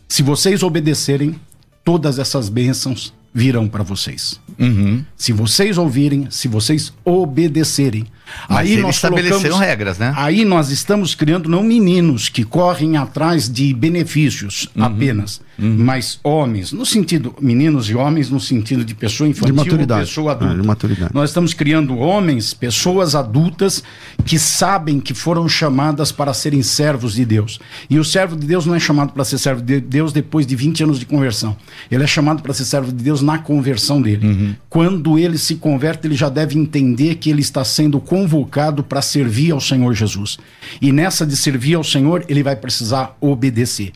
se 0.09 0.23
vocês 0.23 0.63
obedecerem, 0.63 1.39
todas 1.85 2.19
essas 2.19 2.49
bênçãos 2.49 3.13
virão 3.35 3.69
para 3.69 3.83
vocês. 3.83 4.41
Uhum. 4.59 5.05
Se 5.17 5.33
vocês 5.33 5.79
ouvirem, 5.79 6.27
se 6.31 6.49
vocês 6.49 6.93
obedecerem. 7.05 8.07
Mas 8.49 8.59
aí 8.61 8.73
eles 8.73 8.83
nós 8.83 8.95
estabeleceram 8.95 9.59
regras, 9.59 9.99
né? 9.99 10.13
Aí 10.17 10.45
nós 10.45 10.71
estamos 10.71 11.15
criando 11.15 11.49
não 11.51 11.63
meninos 11.63 12.29
que 12.31 12.45
correm 12.45 12.97
atrás 12.97 13.49
de 13.51 13.75
benefícios 13.75 14.69
Uhum. 14.75 14.85
apenas, 14.85 15.41
mas 15.59 16.19
homens, 16.25 16.73
no 16.73 16.87
sentido 16.87 17.35
meninos 17.41 17.91
e 17.91 17.95
homens 17.95 18.31
no 18.31 18.41
sentido 18.41 18.85
de 18.87 18.95
pessoa 18.95 19.29
infantil, 19.29 19.53
De 19.55 19.59
maturidade. 19.59 20.07
pessoa 20.09 20.33
adulta. 20.33 20.55
É, 20.55 20.57
de 20.57 20.67
maturidade. 20.67 21.15
Nós 21.15 21.29
estamos 21.31 21.53
criando 21.53 21.97
homens, 21.99 22.55
pessoas 22.55 23.15
adultas 23.15 23.83
que 24.25 24.39
sabem 24.39 24.99
que 24.99 25.13
foram 25.13 25.47
chamadas 25.49 26.11
para 26.11 26.33
serem 26.33 26.63
servos 26.63 27.15
de 27.15 27.25
Deus. 27.27 27.61
E 27.91 27.99
o 27.99 28.05
servo 28.05 28.35
de 28.35 28.47
Deus 28.47 28.65
não 28.65 28.75
é 28.75 28.81
chamado 28.81 29.13
para 29.13 29.25
ser 29.25 29.37
servo 29.39 29.61
de 29.61 29.79
Deus 29.81 30.11
depois 30.13 30.47
de 30.47 30.57
20 30.57 30.85
anos 30.85 30.99
de 30.99 31.05
conversão. 31.05 31.55
Ele 31.91 32.03
é 32.03 32.07
chamado 32.07 32.43
para 32.43 32.55
ser 32.55 32.65
servo 32.65 32.91
de 32.91 33.03
Deus 33.05 33.21
na 33.21 33.37
conversão 33.39 34.01
dele. 34.01 34.52
Quando 34.69 35.19
ele 35.19 35.39
se 35.39 35.57
converte, 35.57 36.07
ele 36.07 36.15
já 36.15 36.29
deve 36.29 36.59
entender 36.59 37.17
que 37.17 37.31
ele 37.31 37.41
está 37.41 37.65
sendo 37.65 38.01
convocado 38.01 38.83
para 38.83 39.03
servir 39.03 39.53
ao 39.53 39.61
Senhor 39.61 39.95
Jesus. 39.95 40.39
E 40.81 40.93
nessa 40.93 41.27
de 41.27 41.37
servir 41.37 41.75
ao 41.75 41.85
Senhor, 41.85 42.25
ele 42.29 42.43
vai 42.43 42.57
precisar 42.57 43.17
obedecer. 43.21 43.93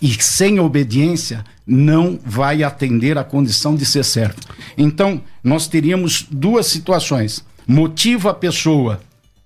E 0.00 0.22
sem 0.22 0.60
obediência, 0.60 1.44
não 1.66 2.18
vai 2.24 2.62
atender 2.62 3.16
a 3.16 3.24
condição 3.24 3.74
de 3.74 3.86
ser 3.86 4.04
servo. 4.04 4.36
Então, 4.76 5.22
nós 5.42 5.66
teríamos 5.66 6.26
duas 6.30 6.66
situações. 6.66 7.44
Motiva 7.66 8.30
a 8.30 8.34
pessoa 8.34 9.00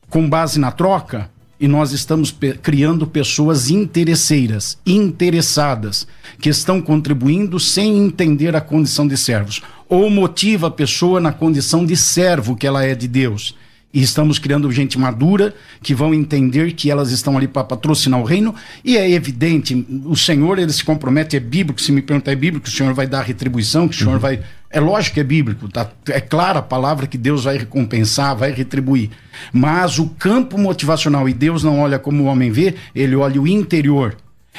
com 0.09 0.29
base 0.29 0.59
na 0.59 0.73
troca, 0.73 1.31
e 1.61 1.67
nós 1.67 1.93
estamos 1.93 2.31
pe- 2.31 2.55
criando 2.55 3.05
pessoas 3.07 3.69
interesseiras, 3.69 4.79
interessadas, 4.87 6.07
que 6.41 6.49
estão 6.49 6.81
contribuindo 6.81 7.59
sem 7.59 7.99
entender 7.99 8.55
a 8.55 8.61
condição 8.61 9.09
de 9.09 9.17
servos. 9.17 9.61
Ou 9.89 10.11
motiva 10.11 10.67
a 10.67 10.71
pessoa 10.71 11.21
na 11.21 11.33
condição 11.33 11.85
de 11.85 11.97
servo 11.97 12.57
que 12.57 12.67
ela 12.67 12.85
é 12.85 12.95
de 12.95 13.09
Deus. 13.09 13.55
E 13.93 14.03
estamos 14.03 14.39
criando 14.39 14.71
gente 14.71 14.99
madura 14.99 15.55
que 15.83 15.95
vão 15.95 16.13
entender 16.13 16.73
que 16.73 16.91
elas 16.91 17.11
estão 17.11 17.39
ali 17.39 17.49
para 17.49 17.65
patrocinar 17.65 18.21
o 18.21 18.25
reino. 18.25 18.55
E 18.85 18.99
é 18.99 19.11
evidente, 19.11 19.87
o 20.05 20.15
Senhor 20.15 20.59
ele 20.59 20.73
se 20.73 20.85
compromete, 20.85 21.37
é 21.37 21.41
bíblico. 21.41 21.81
Se 21.81 21.91
me 21.91 22.03
perguntar, 22.03 22.33
é 22.33 22.37
bíblico 22.37 22.69
o 22.69 22.71
Senhor 22.71 22.93
vai 22.93 23.07
dar 23.07 23.23
retribuição, 23.23 23.89
que 23.89 23.95
o 23.95 23.99
Senhor 23.99 24.19
vai. 24.19 24.41
É 24.71 24.79
lógico 24.79 25.15
que 25.15 25.21
é 25.21 25.25
bíblico, 25.25 25.69
tá? 25.69 25.91
é 26.09 26.21
clara 26.21 26.59
a 26.59 26.63
palavra 26.63 27.07
que 27.07 27.17
Deus 27.17 27.45
vai 27.45 27.57
recompensar, 27.57 28.37
vai 28.37 28.53
retribuir. 28.53 29.09
Mas 29.51 29.99
o 29.99 30.07
campo 30.11 30.59
motivacional, 30.59 31.27
e 31.27 31.33
Deus 31.33 31.65
não 31.65 31.81
olha 31.81 31.99
como 31.99 32.25
o 32.25 32.27
homem 32.27 32.51
vê, 32.51 32.75
ele 32.95 33.17
olha 33.17 33.41
o 33.41 33.49
interior. 33.49 34.15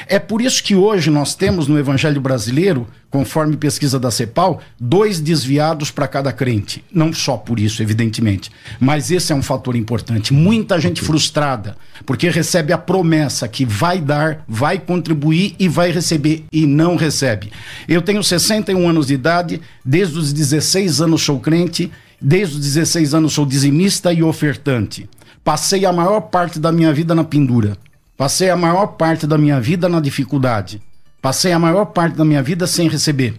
É 0.08 0.18
por 0.18 0.40
isso 0.40 0.64
que 0.64 0.74
hoje 0.74 1.08
nós 1.08 1.36
temos 1.36 1.68
no 1.68 1.78
Evangelho 1.78 2.20
brasileiro, 2.20 2.88
conforme 3.10 3.56
pesquisa 3.56 3.98
da 3.98 4.10
CEPAL, 4.10 4.60
dois 4.78 5.20
desviados 5.20 5.90
para 5.90 6.06
cada 6.06 6.32
crente. 6.32 6.84
Não 6.92 7.12
só 7.12 7.36
por 7.36 7.58
isso, 7.58 7.82
evidentemente, 7.82 8.50
mas 8.78 9.10
esse 9.10 9.32
é 9.32 9.34
um 9.34 9.42
fator 9.42 9.74
importante. 9.74 10.32
Muita 10.32 10.80
gente 10.80 11.02
frustrada, 11.02 11.76
porque 12.06 12.30
recebe 12.30 12.72
a 12.72 12.78
promessa 12.78 13.48
que 13.48 13.64
vai 13.64 14.00
dar, 14.00 14.44
vai 14.46 14.78
contribuir 14.78 15.56
e 15.58 15.68
vai 15.68 15.90
receber, 15.90 16.44
e 16.52 16.66
não 16.66 16.94
recebe. 16.94 17.52
Eu 17.88 18.00
tenho 18.00 18.22
61 18.22 18.88
anos 18.88 19.08
de 19.08 19.14
idade, 19.14 19.60
desde 19.84 20.16
os 20.16 20.32
16 20.32 21.00
anos 21.00 21.22
sou 21.22 21.40
crente, 21.40 21.90
desde 22.20 22.54
os 22.54 22.60
16 22.60 23.14
anos 23.14 23.32
sou 23.32 23.44
dizimista 23.44 24.12
e 24.12 24.22
ofertante. 24.22 25.08
Passei 25.42 25.84
a 25.84 25.92
maior 25.92 26.20
parte 26.20 26.60
da 26.60 26.70
minha 26.70 26.92
vida 26.92 27.14
na 27.14 27.24
pendura. 27.24 27.76
Passei 28.16 28.50
a 28.50 28.56
maior 28.56 28.88
parte 28.88 29.26
da 29.26 29.38
minha 29.38 29.58
vida 29.58 29.88
na 29.88 29.98
dificuldade. 29.98 30.80
Passei 31.20 31.52
a 31.52 31.58
maior 31.58 31.86
parte 31.86 32.16
da 32.16 32.24
minha 32.24 32.42
vida 32.42 32.66
sem 32.66 32.88
receber. 32.88 33.34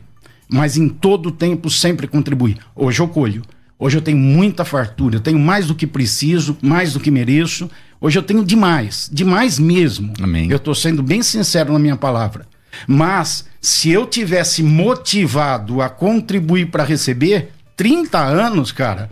Mas 0.50 0.77
em 0.77 0.88
todo 0.89 1.27
o 1.27 1.31
tempo 1.31 1.69
sempre 1.69 2.07
contribuí. 2.07 2.57
Hoje 2.75 3.00
eu 3.00 3.07
colho. 3.07 3.41
Hoje 3.79 3.97
eu 3.97 4.01
tenho 4.01 4.17
muita 4.17 4.63
fartura. 4.63 5.15
Eu 5.15 5.21
tenho 5.21 5.39
mais 5.39 5.67
do 5.67 5.73
que 5.73 5.88
preciso, 5.88 6.57
mais 6.61 6.93
do 6.93 7.00
que 7.00 7.09
mereço. 7.09 7.69
Hoje 8.00 8.19
eu 8.19 8.23
tenho 8.23 8.45
demais. 8.45 9.09
Demais 9.11 9.57
mesmo. 9.57 10.13
Amém. 10.21 10.50
Eu 10.50 10.57
estou 10.57 10.75
sendo 10.75 11.01
bem 11.01 11.23
sincero 11.23 11.73
na 11.73 11.79
minha 11.79 11.95
palavra. 11.95 12.45
Mas 12.88 13.45
se 13.59 13.89
eu 13.89 14.05
tivesse 14.05 14.61
motivado 14.61 15.81
a 15.81 15.89
contribuir 15.89 16.67
para 16.67 16.83
receber, 16.83 17.51
30 17.75 18.19
anos, 18.19 18.71
cara, 18.71 19.09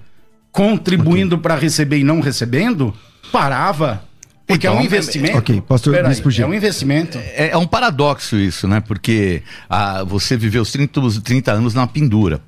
contribuindo 0.51 1.37
para 1.39 1.55
receber 1.55 1.97
e 1.97 2.03
não 2.03 2.19
recebendo, 2.19 2.93
parava. 3.31 4.03
Porque 4.49 4.65
é 4.65 4.71
um 4.71 4.73
Então, 4.73 4.85
investimento. 4.85 5.37
ok, 5.37 5.61
pastor 5.61 5.93
Peraí. 5.93 6.11
É 6.39 6.45
um 6.47 6.53
investimento. 6.53 7.17
É, 7.19 7.49
é 7.51 7.57
um 7.57 7.67
paradoxo 7.67 8.35
isso, 8.35 8.67
né? 8.67 8.79
Porque 8.79 9.43
ah, 9.69 10.03
você 10.03 10.35
viveu 10.35 10.63
os 10.63 10.71
30, 10.71 10.99
os 10.99 11.19
30 11.19 11.51
anos 11.51 11.75
na 11.75 11.85
pendura. 11.85 12.41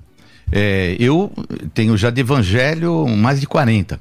É, 0.51 0.95
eu 0.99 1.31
tenho 1.75 1.95
já 1.95 2.09
de 2.09 2.19
evangelho 2.21 3.07
mais 3.07 3.39
de 3.39 3.45
40. 3.45 3.99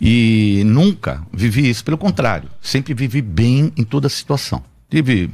E 0.00 0.62
nunca 0.64 1.22
vivi 1.32 1.68
isso, 1.68 1.84
pelo 1.84 1.98
contrário, 1.98 2.48
sempre 2.62 2.94
vivi 2.94 3.20
bem 3.20 3.72
em 3.76 3.84
toda 3.84 4.08
situação. 4.08 4.62
Tive, 4.88 5.28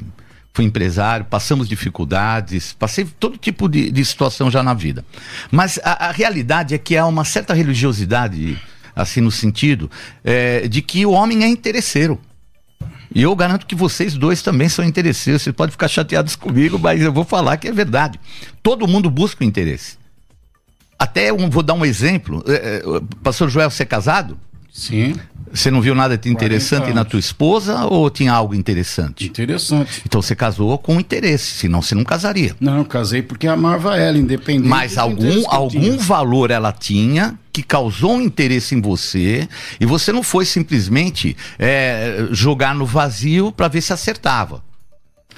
fui 0.52 0.64
empresário, 0.64 1.24
passamos 1.26 1.68
dificuldades, 1.68 2.72
passei 2.72 3.06
todo 3.18 3.36
tipo 3.38 3.68
de, 3.68 3.90
de 3.90 4.04
situação 4.04 4.50
já 4.50 4.62
na 4.62 4.72
vida. 4.74 5.04
Mas 5.50 5.78
a, 5.84 6.08
a 6.08 6.12
realidade 6.12 6.74
é 6.74 6.78
que 6.78 6.96
há 6.96 7.06
uma 7.06 7.24
certa 7.24 7.54
religiosidade, 7.54 8.58
assim, 9.02 9.20
no 9.20 9.30
sentido 9.30 9.90
é, 10.24 10.68
de 10.68 10.82
que 10.82 11.04
o 11.04 11.12
homem 11.12 11.44
é 11.44 11.48
interesseiro. 11.48 12.20
E 13.12 13.22
eu 13.22 13.34
garanto 13.34 13.66
que 13.66 13.74
vocês 13.74 14.14
dois 14.14 14.40
também 14.40 14.68
são 14.68 14.84
interesseiros. 14.84 15.42
Vocês 15.42 15.54
podem 15.54 15.72
ficar 15.72 15.88
chateados 15.88 16.36
comigo, 16.36 16.78
mas 16.78 17.02
eu 17.02 17.12
vou 17.12 17.24
falar 17.24 17.56
que 17.56 17.66
é 17.66 17.72
verdade. 17.72 18.20
Todo 18.62 18.86
mundo 18.86 19.10
busca 19.10 19.42
o 19.42 19.46
interesse. 19.46 19.98
Até 20.98 21.32
um, 21.32 21.50
vou 21.50 21.62
dar 21.62 21.74
um 21.74 21.84
exemplo. 21.84 22.44
É, 22.46 22.52
é, 22.52 22.82
pastor 23.22 23.48
Joel, 23.48 23.70
você 23.70 23.82
é 23.82 23.86
casado? 23.86 24.38
Sim. 24.72 25.14
Você 25.52 25.70
não 25.70 25.80
viu 25.80 25.94
nada 25.94 26.16
de 26.16 26.22
40 26.22 26.44
interessante 26.44 26.92
na 26.94 27.04
tua 27.04 27.18
esposa 27.18 27.84
ou 27.86 28.08
tinha 28.08 28.32
algo 28.32 28.54
interessante? 28.54 29.26
Interessante. 29.26 30.02
Então 30.06 30.22
você 30.22 30.36
casou 30.36 30.78
com 30.78 31.00
interesse, 31.00 31.46
senão 31.52 31.82
você 31.82 31.94
não 31.94 32.04
casaria. 32.04 32.54
Não, 32.60 32.78
eu 32.78 32.84
casei 32.84 33.20
porque 33.22 33.46
amava 33.48 33.96
ela, 33.96 34.16
independente. 34.16 34.68
Mas 34.68 34.96
algum, 34.96 35.26
eu 35.28 35.44
algum 35.48 35.96
valor 35.98 36.50
ela 36.50 36.72
tinha 36.72 37.36
que 37.52 37.62
causou 37.64 38.12
um 38.14 38.20
interesse 38.20 38.74
em 38.76 38.80
você 38.80 39.48
e 39.80 39.84
você 39.86 40.12
não 40.12 40.22
foi 40.22 40.44
simplesmente 40.44 41.36
é, 41.58 42.28
jogar 42.30 42.74
no 42.74 42.86
vazio 42.86 43.50
para 43.50 43.66
ver 43.66 43.80
se 43.80 43.92
acertava. 43.92 44.62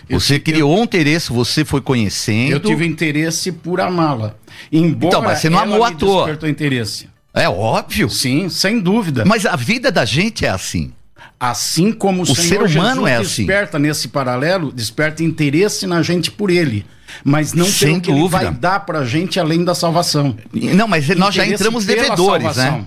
Eu 0.09 0.19
Você 0.21 0.39
tive- 0.39 0.53
criou 0.53 0.79
um 0.79 0.83
interesse, 0.83 1.33
você 1.33 1.65
foi 1.65 1.81
conhecendo. 1.81 2.53
Eu 2.53 2.61
tive 2.61 2.85
interesse 2.85 3.51
por 3.53 3.81
amá-la. 3.81 4.35
Embora 4.71 5.07
Então, 5.09 5.23
mas 5.23 5.39
você 5.39 5.49
não 5.49 5.59
amou 5.61 5.85
à 5.85 5.91
toa. 5.93 6.25
despertou 6.25 6.49
interesse. 6.49 7.09
É 7.35 7.49
óbvio. 7.49 8.11
Sim, 8.11 8.49
sem 8.49 8.79
dúvida. 8.81 9.25
Mas 9.25 9.47
a 9.47 9.57
vida 9.57 9.91
da 9.91 10.05
gente 10.05 10.45
é 10.45 10.51
assim. 10.51 10.93
Assim 11.39 11.93
como 11.93 12.21
o, 12.21 12.23
O 12.23 12.37
ser 12.37 12.63
humano 12.63 13.03
Jesus 13.03 13.09
é 13.09 13.17
assim. 13.17 13.47
desperta 13.47 13.79
nesse 13.79 14.09
paralelo, 14.09 14.71
desperta 14.71 15.25
interesse 15.25 15.87
na 15.87 16.03
gente 16.03 16.31
por 16.31 16.51
ele. 16.51 16.87
Mas 17.25 17.53
não 17.53 17.67
Sem 17.67 18.01
pelo 18.01 18.01
que 18.01 18.11
ele 18.11 18.29
vai 18.29 18.51
dar 18.53 18.81
pra 18.81 19.05
gente 19.05 19.39
além 19.41 19.65
da 19.65 19.75
salvação. 19.75 20.37
Não, 20.53 20.87
mas 20.87 21.09
nós 21.09 21.35
já 21.35 21.47
entramos 21.47 21.85
devedores, 21.85 22.55
salvação. 22.55 22.79
né? 22.79 22.87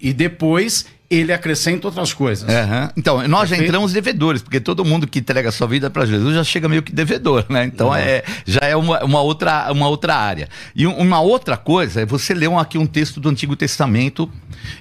E 0.00 0.12
depois 0.12 0.86
ele 1.10 1.32
acrescenta 1.32 1.86
outras 1.86 2.12
coisas. 2.12 2.48
Aham. 2.48 2.90
Então, 2.96 3.16
nós 3.28 3.42
já 3.48 3.56
Perfeito. 3.56 3.64
entramos 3.68 3.92
devedores, 3.92 4.42
porque 4.42 4.58
todo 4.58 4.84
mundo 4.84 5.06
que 5.06 5.18
entrega 5.18 5.50
sua 5.52 5.66
vida 5.66 5.88
para 5.90 6.06
Jesus 6.06 6.34
já 6.34 6.42
chega 6.42 6.68
meio 6.68 6.82
que 6.82 6.92
devedor, 6.92 7.44
né? 7.48 7.64
Então 7.64 7.94
é, 7.94 8.22
já 8.46 8.60
é 8.62 8.74
uma, 8.74 9.04
uma 9.04 9.20
outra, 9.20 9.70
uma 9.70 9.86
outra 9.88 10.16
área. 10.16 10.48
E 10.74 10.86
um- 10.86 10.96
uma 10.96 11.20
outra 11.20 11.56
coisa 11.56 12.00
é 12.02 12.06
você 12.06 12.32
leu 12.34 12.58
aqui 12.58 12.78
um 12.78 12.86
texto 12.86 13.20
do 13.20 13.28
Antigo 13.28 13.54
Testamento 13.54 14.30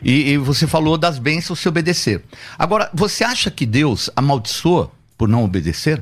e, 0.02 0.32
e 0.32 0.38
você 0.38 0.66
falou 0.66 0.98
das 0.98 1.20
bênçãos 1.20 1.60
se 1.60 1.68
obedecer. 1.68 2.24
Agora, 2.58 2.90
você 2.94 3.24
acha 3.24 3.52
que 3.52 3.66
Deus 3.66 4.10
amaldiçoa 4.16 4.92
por 5.18 5.28
não 5.28 5.44
obedecer? 5.44 6.02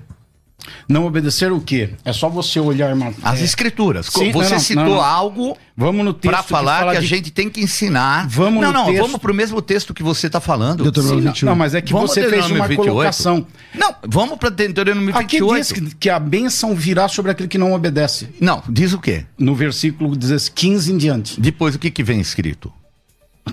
Não 0.87 1.05
obedecer 1.05 1.51
o 1.51 1.59
quê? 1.59 1.91
É 2.03 2.13
só 2.13 2.29
você 2.29 2.59
olhar 2.59 2.93
uma, 2.93 3.13
As 3.23 3.39
é, 3.41 3.43
escrituras. 3.43 4.07
Sim, 4.07 4.31
você 4.31 4.49
não, 4.49 4.55
não, 4.55 4.59
citou 4.59 4.83
não, 4.85 4.91
não. 4.95 5.01
algo 5.01 5.57
Vamos 5.75 6.05
no 6.05 6.13
texto 6.13 6.33
para 6.33 6.43
falar 6.43 6.73
que, 6.73 6.79
fala 6.79 6.91
a 6.91 6.99
de- 6.99 7.05
gente 7.07 7.31
tem 7.31 7.49
que 7.49 7.61
ensinar. 7.61 8.27
Vamos 8.27 8.61
não, 8.61 8.71
no 8.71 8.79
não, 8.79 8.85
texto. 8.85 9.01
vamos 9.01 9.19
pro 9.19 9.33
mesmo 9.33 9.61
texto 9.61 9.93
que 9.93 10.03
você 10.03 10.27
está 10.27 10.39
falando. 10.39 10.83
Deuteronômio 10.83 11.19
Sim, 11.21 11.25
não, 11.25 11.33
21. 11.33 11.49
não, 11.49 11.55
mas 11.55 11.73
é 11.73 11.81
que 11.81 11.91
Vamos 11.91 12.11
você 12.11 12.29
fez 12.29 12.45
uma 12.51 12.67
28. 12.67 12.75
colocação. 12.91 13.47
Não, 13.73 13.95
vamos 14.07 14.37
para 14.37 14.49
Deuteronômio 14.49 15.15
Aqui 15.15 15.39
28. 15.39 15.55
diz 15.55 15.71
que, 15.71 15.95
que 15.95 16.09
a 16.09 16.19
bênção 16.19 16.75
virá 16.75 17.07
sobre 17.07 17.31
aquele 17.31 17.47
que 17.47 17.57
não 17.57 17.73
obedece. 17.73 18.29
Não, 18.39 18.61
diz 18.69 18.93
o 18.93 18.99
quê? 18.99 19.25
No 19.37 19.55
versículo 19.55 20.15
15 20.53 20.91
em 20.93 20.97
diante. 20.97 21.39
Depois 21.41 21.75
o 21.75 21.79
que, 21.79 21.89
que 21.89 22.03
vem 22.03 22.19
escrito? 22.19 22.71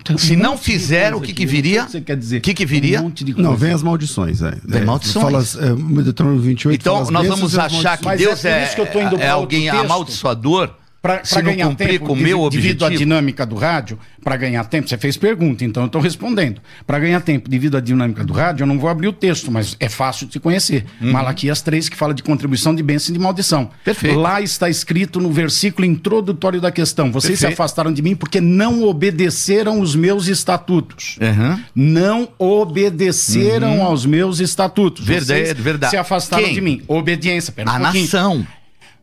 Tem 0.04 0.18
Se 0.18 0.36
um 0.36 0.38
não 0.38 0.58
fizer, 0.58 1.14
o 1.14 1.20
que 1.20 1.32
que 1.32 1.46
viria? 1.46 1.82
O 1.82 1.86
que 1.86 1.92
você 1.92 2.00
quer 2.00 2.16
dizer? 2.16 2.38
O 2.38 2.40
que 2.40 2.54
que 2.54 2.66
viria? 2.66 3.00
Um 3.00 3.04
monte 3.04 3.24
de 3.24 3.40
Não, 3.40 3.56
vem 3.56 3.72
as 3.72 3.82
maldições. 3.82 4.42
É. 4.42 4.56
Vem 4.64 4.82
É, 4.82 4.84
maldições. 4.84 5.56
É, 5.56 5.74
Deuteronômio 5.74 6.42
28 6.42 6.80
Então 6.80 7.10
nós 7.10 7.26
vamos 7.26 7.58
achar 7.58 7.96
que 7.96 8.08
é 8.08 8.16
Deus 8.16 8.44
é, 8.44 8.64
isso 8.64 8.74
que 8.74 8.80
eu 8.80 8.86
tô 8.86 9.00
indo 9.00 9.16
é 9.16 9.28
alguém 9.28 9.68
amaldiçoador 9.68 10.70
Se 11.24 11.36
não 11.42 11.52
ganhar 11.52 11.74
tempo, 11.74 12.06
com 12.06 12.12
o 12.12 12.16
meu 12.16 12.48
devido- 12.48 12.50
devido 12.62 12.82
à 12.82 12.86
objetivo. 12.86 12.98
dinâmica 13.08 13.44
do 13.46 13.54
rádio, 13.56 13.98
para 14.22 14.36
ganhar 14.36 14.64
tempo, 14.64 14.88
você 14.88 14.98
fez 14.98 15.16
pergunta, 15.16 15.64
então 15.64 15.82
eu 15.84 15.86
estou 15.86 16.00
respondendo. 16.00 16.60
Para 16.86 16.98
ganhar 16.98 17.20
tempo, 17.20 17.48
devido 17.48 17.76
à 17.76 17.80
dinâmica 17.80 18.24
do 18.24 18.32
rádio, 18.32 18.62
eu 18.64 18.66
não 18.66 18.78
vou 18.78 18.88
abrir 18.90 19.08
o 19.08 19.12
texto, 19.12 19.50
mas 19.50 19.76
é 19.80 19.88
fácil 19.88 20.26
de 20.26 20.34
se 20.34 20.40
conhecer. 20.40 20.84
Malaquias 21.00 21.62
3, 21.62 21.88
que 21.88 21.96
fala 21.96 22.12
de 22.14 22.22
contribuição 22.22 22.74
de 22.74 22.82
bênção 22.82 23.10
e 23.14 23.18
de 23.18 23.22
maldição. 23.22 23.62
Uhum. 23.62 23.68
Perfeito. 23.84 24.18
Lá 24.18 24.40
está 24.40 24.68
escrito 24.68 25.20
no 25.20 25.30
versículo 25.32 25.86
introdutório 25.86 26.60
da 26.60 26.70
questão: 26.70 27.10
Vocês 27.12 27.38
se 27.38 27.44
Perfeito. 27.44 27.60
afastaram 27.60 27.92
de 27.92 28.02
mim 28.02 28.14
porque 28.14 28.40
não 28.40 28.82
obedeceram 28.84 29.80
os 29.80 29.94
meus 29.96 30.26
estatutos. 30.28 31.16
Aham. 31.20 31.60
Não 31.74 32.28
obedeceram 32.38 33.82
aos 33.82 34.04
meus 34.06 34.40
estatutos. 34.40 35.00
Uhum. 35.02 35.06
Verdade, 35.14 35.44
Vocês 35.46 35.58
verdade. 35.58 35.90
Se 35.90 35.96
afastaram 35.96 36.44
Quem? 36.44 36.54
de 36.54 36.60
mim. 36.60 36.82
Obediência. 36.88 37.52
Pera 37.52 37.70
um 37.70 37.74
A 37.74 37.80
pouquinho. 37.80 38.04
nação. 38.04 38.46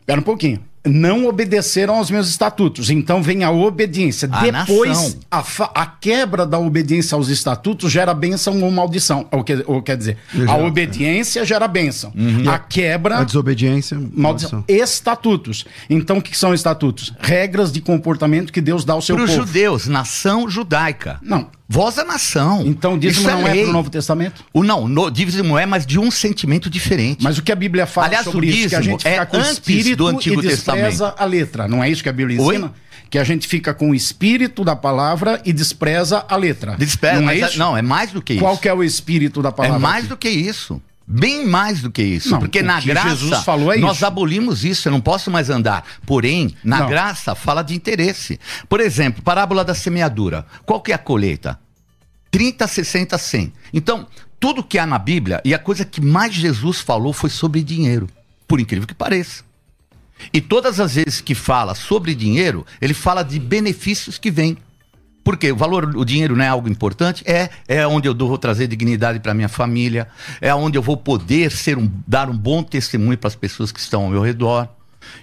Espera 0.01 0.19
um 0.19 0.23
pouquinho. 0.23 0.59
Não 0.85 1.25
obedeceram 1.27 1.95
aos 1.95 2.11
meus 2.11 2.27
estatutos. 2.29 2.89
Então 2.89 3.21
vem 3.23 3.43
a 3.43 3.51
obediência. 3.51 4.29
A 4.31 4.41
Depois, 4.43 5.17
a, 5.31 5.43
a 5.73 5.85
quebra 5.85 6.45
da 6.45 6.59
obediência 6.59 7.15
aos 7.15 7.27
estatutos 7.29 7.91
gera 7.91 8.13
bênção 8.13 8.61
ou 8.61 8.69
maldição. 8.71 9.27
Ou, 9.31 9.43
que- 9.43 9.63
ou 9.65 9.81
quer 9.81 9.97
dizer, 9.97 10.17
a 10.33 10.37
Gera, 10.37 10.63
obediência 10.65 11.43
gera 11.45 11.67
bênção. 11.67 12.13
A 12.51 12.59
quebra. 12.59 13.17
A 13.19 13.23
desobediência, 13.23 13.97
Maldição. 14.13 14.63
Estatutos. 14.67 15.65
Então, 15.89 16.17
o 16.17 16.21
que 16.21 16.37
são 16.37 16.53
estatutos? 16.53 17.13
Regras 17.19 17.71
de 17.71 17.81
comportamento 17.81 18.53
que 18.53 18.61
Deus 18.61 18.85
dá 18.85 18.93
ao 18.93 19.01
seu 19.01 19.15
Para 19.15 19.25
os 19.25 19.31
povo. 19.31 19.45
judeus, 19.47 19.87
nação 19.87 20.49
judaica. 20.49 21.19
Não. 21.21 21.49
Voz 21.67 21.95
da 21.95 22.03
nação. 22.03 22.61
Então, 22.65 22.97
dízimo 22.97 23.27
Isso 23.27 23.37
não 23.37 23.47
é 23.47 23.51
lei. 23.53 23.61
para 23.63 23.69
o 23.71 23.73
Novo 23.73 23.89
Testamento? 23.89 24.43
O 24.53 24.63
não, 24.63 24.87
no, 24.87 25.09
dízimo 25.09 25.57
é, 25.57 25.65
mas 25.65 25.83
de 25.85 25.97
um 25.99 26.11
sentimento 26.11 26.69
diferente. 26.69 27.23
Mas 27.23 27.37
o 27.39 27.41
que 27.41 27.51
a 27.51 27.55
Bíblia 27.55 27.87
fala 27.87 28.07
Aliás, 28.07 28.23
sobre 28.25 28.47
o 28.47 28.49
isso, 28.49 28.69
que 28.69 28.75
a 28.75 28.81
gente 28.81 29.03
fica 29.03 29.09
é 29.09 29.25
com 29.25 29.37
o 29.37 29.39
antes 29.39 29.51
espírito 29.53 29.95
do 29.97 30.07
Antigo 30.07 30.41
e 30.41 30.47
despreza 30.47 30.89
Testamento. 31.05 31.15
a 31.21 31.25
letra. 31.25 31.67
Não 31.67 31.83
é 31.83 31.89
isso 31.89 32.03
que 32.03 32.09
a 32.09 32.13
Bíblia 32.13 32.39
Oi? 32.39 32.55
ensina? 32.55 32.73
Que 33.09 33.17
a 33.17 33.23
gente 33.23 33.47
fica 33.47 33.73
com 33.73 33.89
o 33.91 33.95
espírito 33.95 34.63
da 34.63 34.75
palavra 34.75 35.41
e 35.43 35.51
despreza 35.51 36.23
a 36.27 36.35
letra. 36.35 36.75
Despera, 36.77 37.19
não 37.19 37.29
é 37.29 37.39
é- 37.39 37.45
isso? 37.47 37.57
não, 37.57 37.75
é 37.75 37.81
mais 37.81 38.11
do 38.11 38.21
que 38.21 38.37
Qual 38.37 38.53
isso. 38.53 38.61
que 38.61 38.69
é 38.69 38.73
o 38.73 38.83
espírito 38.83 39.41
da 39.41 39.49
É 39.49 39.51
palavra? 39.51 39.79
mais 39.79 39.99
aqui? 40.05 40.07
do 40.09 40.17
que 40.17 40.29
isso. 40.29 40.79
Bem 41.07 41.45
mais 41.45 41.81
do 41.81 41.91
que 41.91 42.01
isso. 42.01 42.31
Não, 42.31 42.39
porque 42.39 42.63
na 42.63 42.81
graça, 42.81 43.09
é 43.73 43.77
nós 43.77 43.97
isso. 43.97 44.05
abolimos 44.05 44.65
isso, 44.65 44.87
eu 44.87 44.91
não 44.91 44.99
posso 44.99 45.29
mais 45.29 45.51
andar. 45.51 45.85
Porém, 46.05 46.55
na 46.63 46.79
Não. 46.79 46.87
graça, 46.87 47.35
fala 47.35 47.61
de 47.61 47.75
interesse. 47.75 48.39
Por 48.67 48.79
exemplo, 48.79 49.21
parábola 49.21 49.63
da 49.63 49.75
semeadura. 49.75 50.45
Qual 50.65 50.81
que 50.81 50.91
é 50.91 50.95
a 50.95 50.97
colheita? 50.97 51.59
30, 52.31 52.67
60, 52.67 53.17
100. 53.19 53.53
Então, 53.71 54.07
tudo 54.39 54.63
que 54.63 54.79
há 54.79 54.85
na 54.87 54.97
Bíblia, 54.97 55.41
e 55.45 55.53
a 55.53 55.59
coisa 55.59 55.85
que 55.85 56.01
mais 56.01 56.33
Jesus 56.33 56.79
falou 56.79 57.13
foi 57.13 57.29
sobre 57.29 57.61
dinheiro. 57.61 58.09
Por 58.47 58.59
incrível 58.59 58.87
que 58.87 58.93
pareça. 58.95 59.43
E 60.33 60.41
todas 60.41 60.79
as 60.79 60.95
vezes 60.95 61.21
que 61.21 61.35
fala 61.35 61.75
sobre 61.75 62.15
dinheiro, 62.15 62.65
ele 62.81 62.93
fala 62.93 63.21
de 63.23 63.39
benefícios 63.39 64.17
que 64.17 64.31
vêm. 64.31 64.57
Porque 65.25 65.51
o 65.51 65.55
valor, 65.55 65.97
o 65.97 66.05
dinheiro 66.05 66.35
não 66.35 66.45
é 66.45 66.47
algo 66.47 66.69
importante, 66.69 67.23
é, 67.25 67.49
é 67.67 67.85
onde 67.85 68.07
eu 68.07 68.15
vou 68.15 68.37
trazer 68.37 68.67
dignidade 68.67 69.19
para 69.19 69.33
minha 69.33 69.49
família, 69.49 70.07
é 70.39 70.53
onde 70.53 70.77
eu 70.77 70.83
vou 70.83 70.95
poder 70.95 71.51
ser 71.51 71.77
um, 71.79 71.91
dar 72.07 72.29
um 72.29 72.37
bom 72.37 72.61
testemunho 72.63 73.17
para 73.17 73.27
as 73.27 73.35
pessoas 73.35 73.71
que 73.71 73.79
estão 73.79 74.03
ao 74.03 74.09
meu 74.09 74.21
redor. 74.21 74.69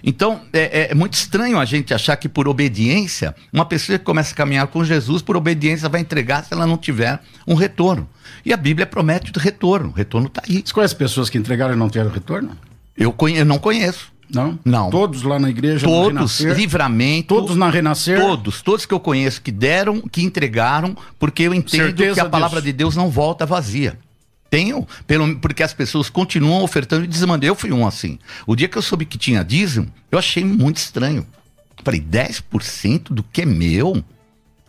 Então, 0.03 0.41
é, 0.53 0.91
é 0.91 0.93
muito 0.93 1.13
estranho 1.13 1.57
a 1.59 1.65
gente 1.65 1.93
achar 1.93 2.15
que 2.17 2.29
por 2.29 2.47
obediência, 2.47 3.33
uma 3.51 3.65
pessoa 3.65 3.97
que 3.97 4.05
começa 4.05 4.33
a 4.33 4.35
caminhar 4.35 4.67
com 4.67 4.83
Jesus, 4.83 5.21
por 5.21 5.35
obediência, 5.37 5.89
vai 5.89 6.01
entregar 6.01 6.43
se 6.43 6.53
ela 6.53 6.67
não 6.67 6.77
tiver 6.77 7.19
um 7.47 7.53
retorno. 7.55 8.07
E 8.45 8.53
a 8.53 8.57
Bíblia 8.57 8.85
promete 8.85 9.31
o 9.35 9.39
retorno. 9.39 9.89
O 9.89 9.93
retorno 9.93 10.27
está 10.27 10.41
aí. 10.47 10.61
Você 10.65 10.73
conhece 10.73 10.95
pessoas 10.95 11.29
que 11.29 11.37
entregaram 11.37 11.73
e 11.73 11.77
não 11.77 11.89
tiveram 11.89 12.11
retorno? 12.11 12.57
Eu, 12.97 13.11
conhe- 13.11 13.39
eu 13.39 13.45
não 13.45 13.57
conheço. 13.57 14.12
Não? 14.33 14.57
Não. 14.65 14.89
Todos 14.89 15.21
lá 15.23 15.37
na 15.39 15.49
igreja, 15.49 15.85
Todos, 15.85 16.13
Renascer? 16.13 16.55
livramento. 16.57 17.35
Todos 17.35 17.55
na 17.55 17.69
Renascer? 17.69 18.19
Todos, 18.19 18.61
todos 18.61 18.85
que 18.85 18.93
eu 18.93 18.99
conheço 18.99 19.41
que 19.41 19.51
deram, 19.51 20.01
que 20.01 20.23
entregaram, 20.23 20.97
porque 21.19 21.43
eu 21.43 21.53
entendo 21.53 21.85
Certeza 21.85 22.15
que 22.15 22.19
a 22.19 22.29
palavra 22.29 22.59
disso. 22.59 22.71
de 22.71 22.73
Deus 22.73 22.95
não 22.95 23.09
volta 23.09 23.45
vazia. 23.45 23.97
Tenho, 24.49 24.87
pelo, 25.07 25.35
porque 25.39 25.63
as 25.63 25.73
pessoas 25.73 26.09
continuam 26.09 26.63
ofertando 26.63 27.05
e 27.05 27.07
dizimando. 27.07 27.45
Eu 27.45 27.55
fui 27.55 27.71
um 27.71 27.87
assim. 27.87 28.19
O 28.45 28.55
dia 28.55 28.67
que 28.67 28.77
eu 28.77 28.81
soube 28.81 29.05
que 29.05 29.17
tinha 29.17 29.43
dízimo, 29.43 29.87
eu 30.11 30.19
achei 30.19 30.43
muito 30.43 30.77
estranho. 30.77 31.25
Falei, 31.83 31.99
10% 31.99 33.11
do 33.11 33.23
que 33.23 33.41
é 33.41 33.45
meu? 33.45 34.03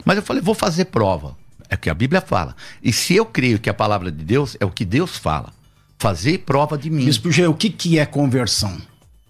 Mas 0.05 0.16
eu 0.16 0.22
falei, 0.22 0.42
vou 0.42 0.55
fazer 0.55 0.87
prova. 0.87 1.37
É 1.68 1.74
o 1.74 1.79
que 1.79 1.88
a 1.90 1.94
Bíblia 1.94 2.20
fala. 2.20 2.55
E 2.83 2.92
se 2.92 3.14
eu 3.14 3.24
creio 3.24 3.59
que 3.59 3.70
a 3.70 3.74
palavra 3.74 4.11
de 4.11 4.24
Deus 4.24 4.57
é 4.61 4.64
o 4.64 4.70
que 4.70 4.85
Deus 4.85 5.16
fala, 5.16 5.53
fazer 5.98 6.38
prova 6.38 6.77
de 6.77 6.90
mim. 6.90 7.05
Bispo 7.05 7.31
G, 7.31 7.46
o 7.46 7.55
que, 7.55 7.70
que 7.70 7.98
é 7.98 8.05
conversão? 8.07 8.77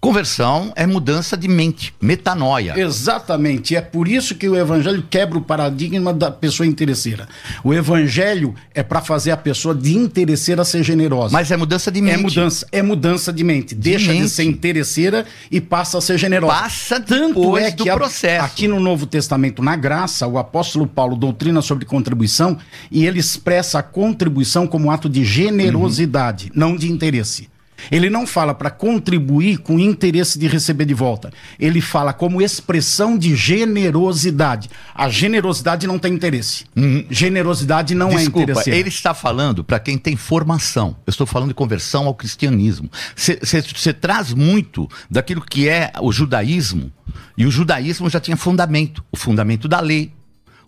Conversão 0.05 0.71
é 0.75 0.85
mudança 0.85 1.35
de 1.35 1.47
mente, 1.47 1.91
metanoia. 1.99 2.79
Exatamente. 2.79 3.75
É 3.75 3.81
por 3.81 4.07
isso 4.07 4.35
que 4.35 4.47
o 4.47 4.55
evangelho 4.55 5.03
quebra 5.09 5.39
o 5.39 5.41
paradigma 5.41 6.13
da 6.13 6.29
pessoa 6.29 6.67
interesseira. 6.67 7.27
O 7.63 7.73
evangelho 7.73 8.53
é 8.75 8.83
para 8.83 9.01
fazer 9.01 9.31
a 9.31 9.37
pessoa 9.37 9.73
de 9.73 9.95
interesseira 9.97 10.63
ser 10.63 10.83
generosa. 10.83 11.33
Mas 11.33 11.49
é 11.49 11.57
mudança 11.57 11.91
de 11.91 12.01
mente. 12.03 12.13
É 12.13 12.17
mudança, 12.17 12.67
é 12.71 12.81
mudança 12.83 13.33
de 13.33 13.43
mente. 13.43 13.73
Deixa 13.73 14.13
de 14.13 14.19
mente. 14.19 14.29
ser 14.29 14.43
interesseira 14.43 15.25
e 15.49 15.59
passa 15.59 15.97
a 15.97 16.01
ser 16.01 16.19
generosa. 16.19 16.53
Passa 16.53 16.99
Tanto 16.99 17.57
é 17.57 17.71
do 17.71 17.83
que 17.83 17.89
a- 17.89 17.95
processo. 17.95 18.45
aqui 18.45 18.67
no 18.67 18.79
Novo 18.79 19.07
Testamento, 19.07 19.63
na 19.63 19.75
graça, 19.75 20.27
o 20.27 20.37
apóstolo 20.37 20.85
Paulo 20.85 21.15
doutrina 21.15 21.63
sobre 21.63 21.83
contribuição 21.83 22.59
e 22.91 23.07
ele 23.07 23.17
expressa 23.19 23.79
a 23.79 23.83
contribuição 23.83 24.67
como 24.67 24.91
ato 24.91 25.09
de 25.09 25.25
generosidade, 25.25 26.51
não 26.53 26.75
de 26.75 26.91
interesse. 26.91 27.49
Ele 27.91 28.09
não 28.09 28.25
fala 28.25 28.53
para 28.53 28.69
contribuir 28.69 29.57
com 29.59 29.79
interesse 29.79 30.39
de 30.39 30.47
receber 30.47 30.85
de 30.85 30.93
volta. 30.93 31.31
Ele 31.59 31.81
fala 31.81 32.13
como 32.13 32.41
expressão 32.41 33.17
de 33.17 33.35
generosidade. 33.35 34.69
A 34.93 35.09
generosidade 35.09 35.85
não 35.87 35.99
tem 35.99 36.13
interesse. 36.13 36.65
Generosidade 37.09 37.93
não 37.93 38.11
é 38.11 38.17
Desculpa, 38.17 38.51
interesseira. 38.51 38.79
ele 38.79 38.89
está 38.89 39.13
falando 39.13 39.63
para 39.63 39.79
quem 39.79 39.97
tem 39.97 40.15
formação. 40.15 40.95
Eu 41.05 41.11
estou 41.11 41.27
falando 41.27 41.49
de 41.49 41.55
conversão 41.55 42.05
ao 42.07 42.15
cristianismo. 42.15 42.89
Você 43.15 43.93
traz 43.93 44.33
muito 44.33 44.89
daquilo 45.09 45.41
que 45.41 45.67
é 45.69 45.91
o 46.01 46.11
judaísmo, 46.11 46.91
e 47.37 47.45
o 47.45 47.51
judaísmo 47.51 48.09
já 48.09 48.19
tinha 48.19 48.37
fundamento 48.37 49.03
o 49.11 49.17
fundamento 49.17 49.67
da 49.67 49.79
lei, 49.79 50.11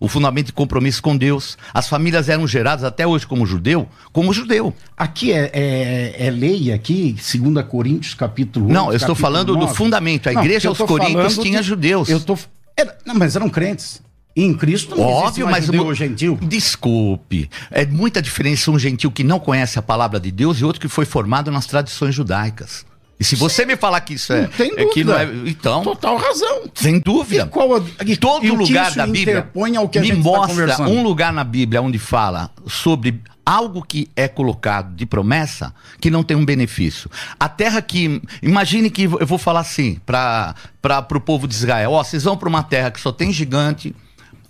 o 0.00 0.08
fundamento 0.08 0.46
de 0.46 0.52
compromisso 0.52 1.02
com 1.02 1.16
Deus. 1.16 1.56
As 1.72 1.88
famílias 1.88 2.28
eram 2.28 2.46
geradas 2.46 2.84
até 2.84 3.06
hoje 3.06 3.26
como 3.26 3.44
judeu, 3.46 3.88
como 4.12 4.32
judeu. 4.32 4.74
Aqui 4.96 5.32
é, 5.32 5.50
é, 5.52 6.26
é 6.26 6.30
lei, 6.30 6.72
aqui, 6.72 7.12
2 7.14 7.66
Coríntios, 7.66 8.14
capítulo 8.14 8.66
8, 8.66 8.74
Não, 8.74 8.90
eu 8.90 8.96
estou 8.96 9.14
falando 9.14 9.52
do 9.54 9.60
9. 9.60 9.74
fundamento. 9.74 10.28
A 10.28 10.32
Não, 10.32 10.42
igreja 10.42 10.68
aos 10.68 10.78
Coríntios 10.78 11.38
tinha 11.38 11.60
de- 11.60 11.66
judeus. 11.68 12.08
Eu 12.08 12.20
tô, 12.20 12.38
era- 12.76 12.96
não, 13.04 13.14
mas 13.14 13.34
eram 13.36 13.48
crentes. 13.48 14.00
E 14.36 14.44
em 14.44 14.54
Cristo 14.54 14.94
não 14.94 15.02
Óbvio, 15.02 15.46
mas 15.50 15.64
judeu 15.66 15.92
gentil. 15.94 16.38
Desculpe. 16.40 17.50
É 17.72 17.84
muita 17.84 18.22
diferença 18.22 18.70
um 18.70 18.78
gentil 18.78 19.10
que 19.10 19.24
não 19.24 19.40
conhece 19.40 19.78
a 19.78 19.82
palavra 19.82 20.20
de 20.20 20.30
Deus 20.30 20.60
e 20.60 20.64
outro 20.64 20.80
que 20.80 20.86
foi 20.86 21.04
formado 21.04 21.50
nas 21.50 21.66
tradições 21.66 22.14
judaicas. 22.14 22.86
E 23.20 23.24
se 23.24 23.34
você 23.34 23.66
me 23.66 23.76
falar 23.76 24.00
que 24.02 24.14
isso 24.14 24.32
é, 24.32 24.46
tem 24.46 24.72
é 24.76 24.84
que 24.86 25.02
não 25.02 25.12
é, 25.18 25.26
dúvida. 25.26 25.50
então, 25.50 25.82
Total 25.82 26.16
razão. 26.16 26.70
sem 26.74 27.00
dúvida. 27.00 27.44
E 27.44 27.46
qual 27.48 27.74
a- 27.76 27.82
e- 28.06 28.16
Todo 28.16 28.46
e 28.46 28.50
lugar 28.50 28.94
da 28.94 29.06
Bíblia 29.06 29.50
ao 29.76 29.88
que 29.88 29.98
me 29.98 30.08
está 30.10 30.22
mostra 30.22 30.48
conversando? 30.48 30.90
um 30.90 31.02
lugar 31.02 31.32
na 31.32 31.42
Bíblia 31.42 31.82
onde 31.82 31.98
fala 31.98 32.50
sobre 32.66 33.20
algo 33.44 33.82
que 33.82 34.08
é 34.14 34.28
colocado 34.28 34.94
de 34.94 35.04
promessa 35.04 35.74
que 36.00 36.10
não 36.10 36.22
tem 36.22 36.36
um 36.36 36.44
benefício. 36.44 37.10
A 37.40 37.48
terra 37.48 37.82
que 37.82 38.22
imagine 38.40 38.88
que 38.88 39.04
eu 39.04 39.26
vou 39.26 39.38
falar 39.38 39.60
assim 39.60 39.98
para 40.06 40.54
para 40.80 41.04
o 41.16 41.20
povo 41.20 41.48
de 41.48 41.54
Israel, 41.54 41.92
ó, 41.92 42.04
vocês 42.04 42.22
vão 42.22 42.36
para 42.36 42.48
uma 42.48 42.62
terra 42.62 42.90
que 42.90 43.00
só 43.00 43.10
tem 43.10 43.32
gigante, 43.32 43.96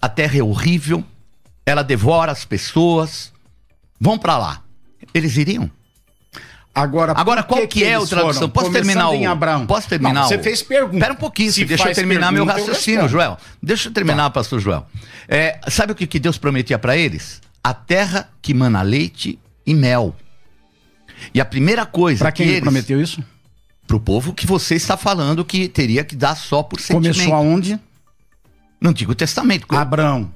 a 0.03 0.09
terra 0.11 0.37
é 0.39 0.43
horrível, 0.43 1.03
ela 1.65 1.83
devora 1.83 2.33
as 2.33 2.45
pessoas. 2.45 3.33
Vão 4.01 4.19
para 4.19 4.37
lá. 4.37 4.63
Eles 5.15 5.37
iriam? 5.39 5.71
Agora, 6.79 7.12
Agora, 7.17 7.43
qual 7.43 7.67
que, 7.67 7.83
é 7.83 7.95
a 7.95 7.99
eles 7.99 8.09
tradução? 8.09 8.49
Posso 8.49 8.71
terminar 8.71 9.11
o... 9.11 9.29
Abraão. 9.29 9.67
Posso 9.67 9.88
terminar 9.88 10.14
Não, 10.14 10.25
o... 10.27 10.29
Você 10.29 10.38
fez 10.38 10.62
pergunta. 10.62 10.97
Espera 10.97 11.12
um 11.12 11.17
pouquinho, 11.17 11.53
Se 11.53 11.64
deixa 11.64 11.88
eu 11.88 11.95
terminar 11.95 12.31
meu 12.31 12.45
pergunta, 12.45 12.61
eu 12.61 12.67
raciocínio, 12.69 13.03
respondo. 13.03 13.23
Joel. 13.23 13.38
Deixa 13.62 13.88
eu 13.88 13.93
terminar, 13.93 14.31
pastor 14.31 14.61
Joel. 14.61 14.87
É, 15.27 15.59
sabe 15.69 15.93
o 15.93 15.95
que, 15.95 16.07
que 16.07 16.19
Deus 16.19 16.38
prometia 16.38 16.79
para 16.79 16.97
eles? 16.97 17.41
A 17.62 17.75
terra 17.75 18.31
que 18.41 18.55
mana 18.55 18.83
leite 18.83 19.38
e 19.67 19.75
mel. 19.75 20.14
E 21.35 21.41
a 21.41 21.45
primeira 21.45 21.85
coisa 21.85 22.25
Pra 22.25 22.33
quem 22.33 22.47
que 22.47 22.51
ele 22.51 22.59
eles... 22.59 22.62
prometeu 22.62 23.01
isso? 23.01 23.23
Pro 23.87 23.99
povo 23.99 24.33
que 24.33 24.47
você 24.47 24.75
está 24.75 24.97
falando 24.97 25.45
que 25.45 25.69
teria 25.69 26.05
que 26.05 26.14
dar 26.14 26.37
só 26.37 26.62
por 26.62 26.81
sentimento. 26.81 27.14
Começou 27.17 27.35
aonde? 27.35 27.81
No 28.81 28.91
Antigo 28.91 29.14
Testamento. 29.14 29.67
Abraão. 29.75 30.31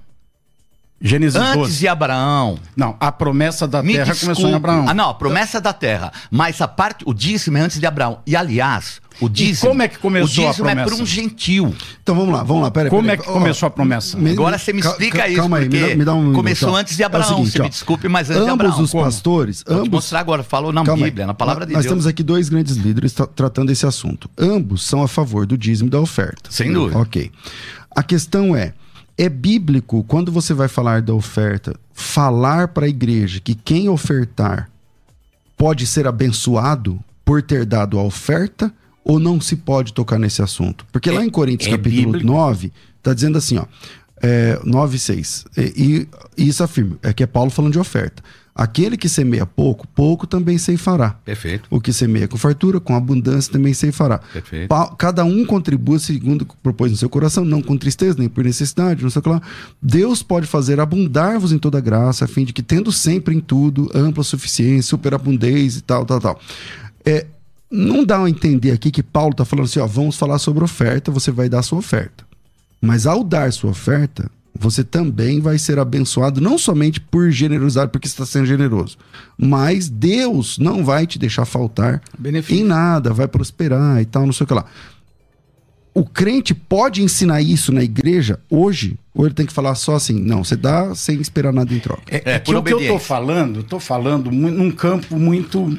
Gênesis 1.02 1.34
Antes 1.36 1.54
12. 1.54 1.78
de 1.80 1.88
Abraão. 1.88 2.58
Não, 2.76 2.96
a 3.00 3.10
promessa 3.10 3.66
da 3.66 3.82
Me 3.82 3.94
terra 3.94 4.04
desculpe. 4.12 4.26
começou 4.34 4.50
em 4.50 4.54
Abraão. 4.54 4.84
Ah, 4.88 4.94
não, 4.94 5.10
a 5.10 5.14
promessa 5.14 5.60
da 5.60 5.72
terra. 5.72 6.12
Mas 6.30 6.60
a 6.60 6.68
parte, 6.68 7.02
o 7.06 7.12
dízimo 7.12 7.58
é 7.58 7.60
antes 7.60 7.80
de 7.80 7.86
Abraão. 7.86 8.20
E 8.24 8.36
aliás, 8.36 9.00
o 9.20 9.28
dízimo. 9.28 9.70
como 9.70 9.82
é 9.82 9.88
que 9.88 9.98
começou 9.98 10.44
O 10.44 10.46
a 10.46 10.50
dízimo 10.50 10.68
é 10.68 10.74
promessa? 10.74 10.96
por 10.96 11.02
um 11.02 11.06
gentil. 11.06 11.74
Então 12.02 12.14
vamos 12.14 12.32
lá, 12.32 12.42
vamos 12.44 12.62
lá, 12.62 12.70
peraí. 12.70 12.88
Como 12.88 13.02
peraí. 13.02 13.18
é 13.18 13.22
que 13.22 13.28
Ó, 13.28 13.32
começou 13.32 13.66
a 13.66 13.70
promessa? 13.70 14.16
me- 14.16 14.30
Agora 14.30 14.56
você 14.56 14.72
me 14.72 14.80
explica 14.80 15.18
cal- 15.18 15.28
isso, 15.28 15.36
Calma 15.40 15.56
aí, 15.58 15.64
me 15.64 15.70
porque 15.70 15.90
dá, 15.90 15.96
me 15.96 16.04
dá 16.04 16.14
um 16.14 16.32
começou 16.32 16.68
minuto, 16.68 16.80
antes 16.82 16.96
de 16.96 17.02
É 17.02 17.04
o 17.04 17.06
Abraão, 17.06 17.28
seguinte, 17.28 17.50
você 17.50 17.58
me 17.58 17.64
ó, 17.66 17.68
desculpe, 17.68 18.08
mas 18.08 18.30
antes 18.30 18.44
de 18.44 18.50
ambos 18.50 18.66
Abraão. 18.66 18.82
os 18.84 18.90
Como? 18.92 19.04
pastores, 19.04 19.64
Vou 19.66 19.74
te 19.76 19.80
ambos 19.80 19.90
mostrar 19.90 20.20
agora, 20.20 20.42
falou 20.44 20.72
na 20.72 20.84
Calma 20.84 21.04
aí. 21.04 21.10
Bíblia, 21.10 21.26
na 21.26 21.34
palavra 21.34 21.66
de 21.66 21.72
Nós 21.72 21.82
Deus. 21.82 21.90
temos 21.92 22.06
aqui 22.06 22.22
dois 22.22 22.48
grandes 22.48 22.76
líderes 22.76 23.12
tra- 23.12 23.26
tratando 23.26 23.70
esse 23.72 23.84
assunto. 23.84 24.30
Ambos 24.38 24.84
são 24.84 25.02
a 25.02 25.08
favor 25.08 25.46
do 25.46 25.58
dízimo 25.58 25.88
e 25.88 25.90
da 25.90 26.00
oferta. 26.00 26.48
Sem 26.50 26.72
dúvida. 26.72 26.98
Ok. 27.00 27.30
A 27.94 28.02
questão 28.02 28.56
é: 28.56 28.72
é 29.16 29.28
bíblico, 29.28 30.04
quando 30.04 30.32
você 30.32 30.54
vai 30.54 30.68
falar 30.68 31.02
da 31.02 31.14
oferta, 31.14 31.74
falar 31.92 32.68
para 32.68 32.86
a 32.86 32.88
igreja 32.88 33.40
que 33.40 33.54
quem 33.54 33.88
ofertar 33.88 34.70
pode 35.56 35.86
ser 35.86 36.06
abençoado 36.06 36.98
por 37.24 37.42
ter 37.42 37.64
dado 37.64 37.98
a 37.98 38.02
oferta 38.02 38.72
ou 39.04 39.18
não 39.18 39.40
se 39.40 39.56
pode 39.56 39.92
tocar 39.92 40.18
nesse 40.18 40.42
assunto? 40.42 40.86
Porque 40.90 41.10
lá 41.10 41.24
em 41.24 41.30
Coríntios, 41.30 41.72
é 41.72 41.76
capítulo 41.76 42.12
bíblico. 42.12 42.26
9, 42.26 42.72
está 42.98 43.14
dizendo 43.14 43.38
assim, 43.38 43.58
ó. 43.58 43.66
É, 44.24 44.58
9, 44.64 44.98
6. 44.98 45.46
E, 45.56 46.08
e 46.36 46.48
isso 46.48 46.62
afirma, 46.62 46.96
é 47.02 47.12
que 47.12 47.22
é 47.22 47.26
Paulo 47.26 47.50
falando 47.50 47.72
de 47.72 47.78
oferta. 47.78 48.22
Aquele 48.54 48.98
que 48.98 49.08
semeia 49.08 49.46
pouco, 49.46 49.88
pouco 49.88 50.26
também 50.26 50.58
ceifará. 50.58 51.10
Perfeito. 51.24 51.66
O 51.70 51.80
que 51.80 51.90
semeia 51.90 52.28
com 52.28 52.36
fartura, 52.36 52.78
com 52.78 52.94
abundância 52.94 53.50
também 53.50 53.72
ceifará. 53.72 54.18
Perfeito. 54.18 54.68
Pa- 54.68 54.94
Cada 54.94 55.24
um 55.24 55.46
contribua 55.46 55.98
segundo 55.98 56.42
o 56.42 56.44
que 56.44 56.54
propôs 56.62 56.90
no 56.90 56.98
seu 56.98 57.08
coração, 57.08 57.46
não 57.46 57.62
com 57.62 57.78
tristeza, 57.78 58.16
nem 58.18 58.28
por 58.28 58.44
necessidade, 58.44 59.02
não 59.02 59.08
sei 59.08 59.20
o 59.20 59.22
que 59.22 59.28
lá. 59.30 59.40
Deus 59.80 60.22
pode 60.22 60.46
fazer 60.46 60.80
abundar-vos 60.80 61.50
em 61.50 61.58
toda 61.58 61.80
graça, 61.80 62.26
a 62.26 62.28
fim 62.28 62.44
de 62.44 62.52
que, 62.52 62.62
tendo 62.62 62.92
sempre 62.92 63.34
em 63.34 63.40
tudo 63.40 63.90
ampla 63.94 64.22
suficiência, 64.22 64.90
superabundez 64.90 65.76
e 65.76 65.80
tal, 65.80 66.04
tal, 66.04 66.20
tal. 66.20 66.40
É, 67.06 67.26
não 67.70 68.04
dá 68.04 68.22
a 68.22 68.28
entender 68.28 68.72
aqui 68.72 68.90
que 68.90 69.02
Paulo 69.02 69.30
está 69.32 69.46
falando 69.46 69.64
assim, 69.64 69.80
ó, 69.80 69.86
vamos 69.86 70.16
falar 70.18 70.38
sobre 70.38 70.62
oferta, 70.62 71.10
você 71.10 71.30
vai 71.30 71.48
dar 71.48 71.62
sua 71.62 71.78
oferta. 71.78 72.22
Mas 72.82 73.06
ao 73.06 73.24
dar 73.24 73.50
sua 73.50 73.70
oferta, 73.70 74.30
você 74.58 74.84
também 74.84 75.40
vai 75.40 75.58
ser 75.58 75.78
abençoado, 75.78 76.40
não 76.40 76.58
somente 76.58 77.00
por 77.00 77.30
generosidade, 77.30 77.90
porque 77.90 78.06
você 78.06 78.12
está 78.14 78.26
sendo 78.26 78.46
generoso, 78.46 78.96
mas 79.36 79.88
Deus 79.88 80.58
não 80.58 80.84
vai 80.84 81.06
te 81.06 81.18
deixar 81.18 81.44
faltar 81.44 82.02
Benefício. 82.18 82.62
em 82.62 82.66
nada, 82.66 83.12
vai 83.12 83.26
prosperar 83.26 84.00
e 84.00 84.04
tal, 84.04 84.26
não 84.26 84.32
sei 84.32 84.44
o 84.44 84.46
que 84.46 84.54
lá. 84.54 84.64
O 85.94 86.04
crente 86.06 86.54
pode 86.54 87.02
ensinar 87.02 87.42
isso 87.42 87.70
na 87.70 87.82
igreja 87.82 88.40
hoje? 88.48 88.98
Ou 89.14 89.26
ele 89.26 89.34
tem 89.34 89.44
que 89.44 89.52
falar 89.52 89.74
só 89.74 89.94
assim, 89.94 90.18
não, 90.22 90.42
você 90.42 90.56
dá 90.56 90.94
sem 90.94 91.20
esperar 91.20 91.52
nada 91.52 91.72
em 91.74 91.78
troca? 91.78 92.02
É, 92.08 92.16
É, 92.16 92.32
é 92.34 92.38
por 92.38 92.54
que 92.54 92.56
o 92.58 92.62
que 92.62 92.68
eu 92.72 92.76
tô 92.76 92.76
obediência. 92.76 93.06
falando, 93.06 93.56
eu 93.58 93.62
tô 93.62 93.78
falando 93.78 94.30
num 94.30 94.70
campo 94.70 95.18
muito. 95.18 95.78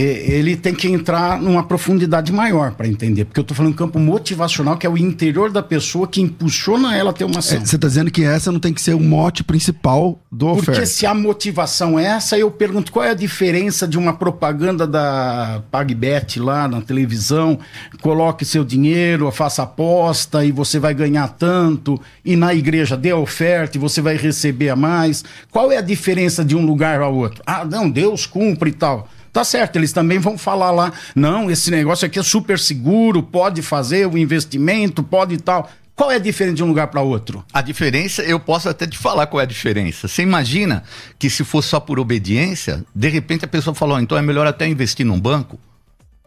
Ele 0.00 0.56
tem 0.56 0.74
que 0.74 0.88
entrar 0.88 1.40
numa 1.40 1.62
profundidade 1.62 2.32
maior 2.32 2.72
para 2.72 2.88
entender, 2.88 3.24
porque 3.24 3.38
eu 3.38 3.44
tô 3.44 3.54
falando 3.54 3.74
campo 3.74 3.98
motivacional, 3.98 4.76
que 4.76 4.84
é 4.84 4.90
o 4.90 4.98
interior 4.98 5.52
da 5.52 5.62
pessoa 5.62 6.08
que 6.08 6.20
impulsiona 6.20 6.96
ela 6.96 7.10
a 7.10 7.12
ter 7.12 7.24
uma 7.24 7.38
ação. 7.38 7.58
É, 7.58 7.60
você 7.60 7.76
está 7.76 7.86
dizendo 7.86 8.10
que 8.10 8.24
essa 8.24 8.50
não 8.50 8.58
tem 8.58 8.74
que 8.74 8.82
ser 8.82 8.94
o 8.94 9.00
mote 9.00 9.44
principal 9.44 10.18
do 10.32 10.46
Porque 10.54 10.72
oferta. 10.72 10.86
se 10.86 11.06
a 11.06 11.14
motivação 11.14 11.96
é 11.96 12.06
essa, 12.06 12.36
eu 12.36 12.50
pergunto 12.50 12.90
qual 12.90 13.04
é 13.04 13.10
a 13.10 13.14
diferença 13.14 13.86
de 13.86 13.96
uma 13.96 14.12
propaganda 14.12 14.84
da 14.84 15.62
PagBet 15.70 16.40
lá 16.40 16.66
na 16.66 16.80
televisão, 16.80 17.56
coloque 18.00 18.44
seu 18.44 18.64
dinheiro, 18.64 19.30
faça 19.30 19.62
aposta 19.62 20.44
e 20.44 20.50
você 20.50 20.80
vai 20.80 20.92
ganhar 20.92 21.28
tanto, 21.28 22.00
e 22.24 22.34
na 22.34 22.52
igreja 22.52 22.96
dê 22.96 23.10
a 23.10 23.16
oferta 23.16 23.78
e 23.78 23.80
você 23.80 24.00
vai 24.00 24.16
receber 24.16 24.70
a 24.70 24.76
mais. 24.76 25.24
Qual 25.52 25.70
é 25.70 25.76
a 25.76 25.82
diferença 25.82 26.44
de 26.44 26.56
um 26.56 26.66
lugar 26.66 27.00
ao 27.00 27.14
outro? 27.14 27.44
Ah, 27.46 27.64
não, 27.64 27.88
Deus 27.88 28.26
cumpre 28.26 28.70
e 28.70 28.72
tal. 28.72 29.08
Tá 29.34 29.42
certo, 29.42 29.74
eles 29.74 29.92
também 29.92 30.20
vão 30.20 30.38
falar 30.38 30.70
lá, 30.70 30.92
não, 31.12 31.50
esse 31.50 31.68
negócio 31.68 32.06
aqui 32.06 32.20
é 32.20 32.22
super 32.22 32.56
seguro, 32.56 33.20
pode 33.20 33.62
fazer 33.62 34.06
o 34.06 34.16
investimento, 34.16 35.02
pode 35.02 35.36
tal. 35.38 35.68
Qual 35.96 36.08
é 36.12 36.14
a 36.14 36.20
diferença 36.20 36.54
de 36.54 36.62
um 36.62 36.68
lugar 36.68 36.86
para 36.86 37.00
outro? 37.00 37.44
A 37.52 37.60
diferença, 37.60 38.22
eu 38.22 38.38
posso 38.38 38.68
até 38.68 38.86
te 38.86 38.96
falar 38.96 39.26
qual 39.26 39.40
é 39.40 39.42
a 39.42 39.46
diferença. 39.46 40.06
Você 40.06 40.22
imagina 40.22 40.84
que 41.18 41.28
se 41.28 41.42
fosse 41.42 41.66
só 41.66 41.80
por 41.80 41.98
obediência, 41.98 42.84
de 42.94 43.08
repente 43.08 43.44
a 43.44 43.48
pessoa 43.48 43.74
falou, 43.74 43.98
então 43.98 44.16
é 44.16 44.22
melhor 44.22 44.46
até 44.46 44.68
investir 44.68 45.04
num 45.04 45.20
banco, 45.20 45.58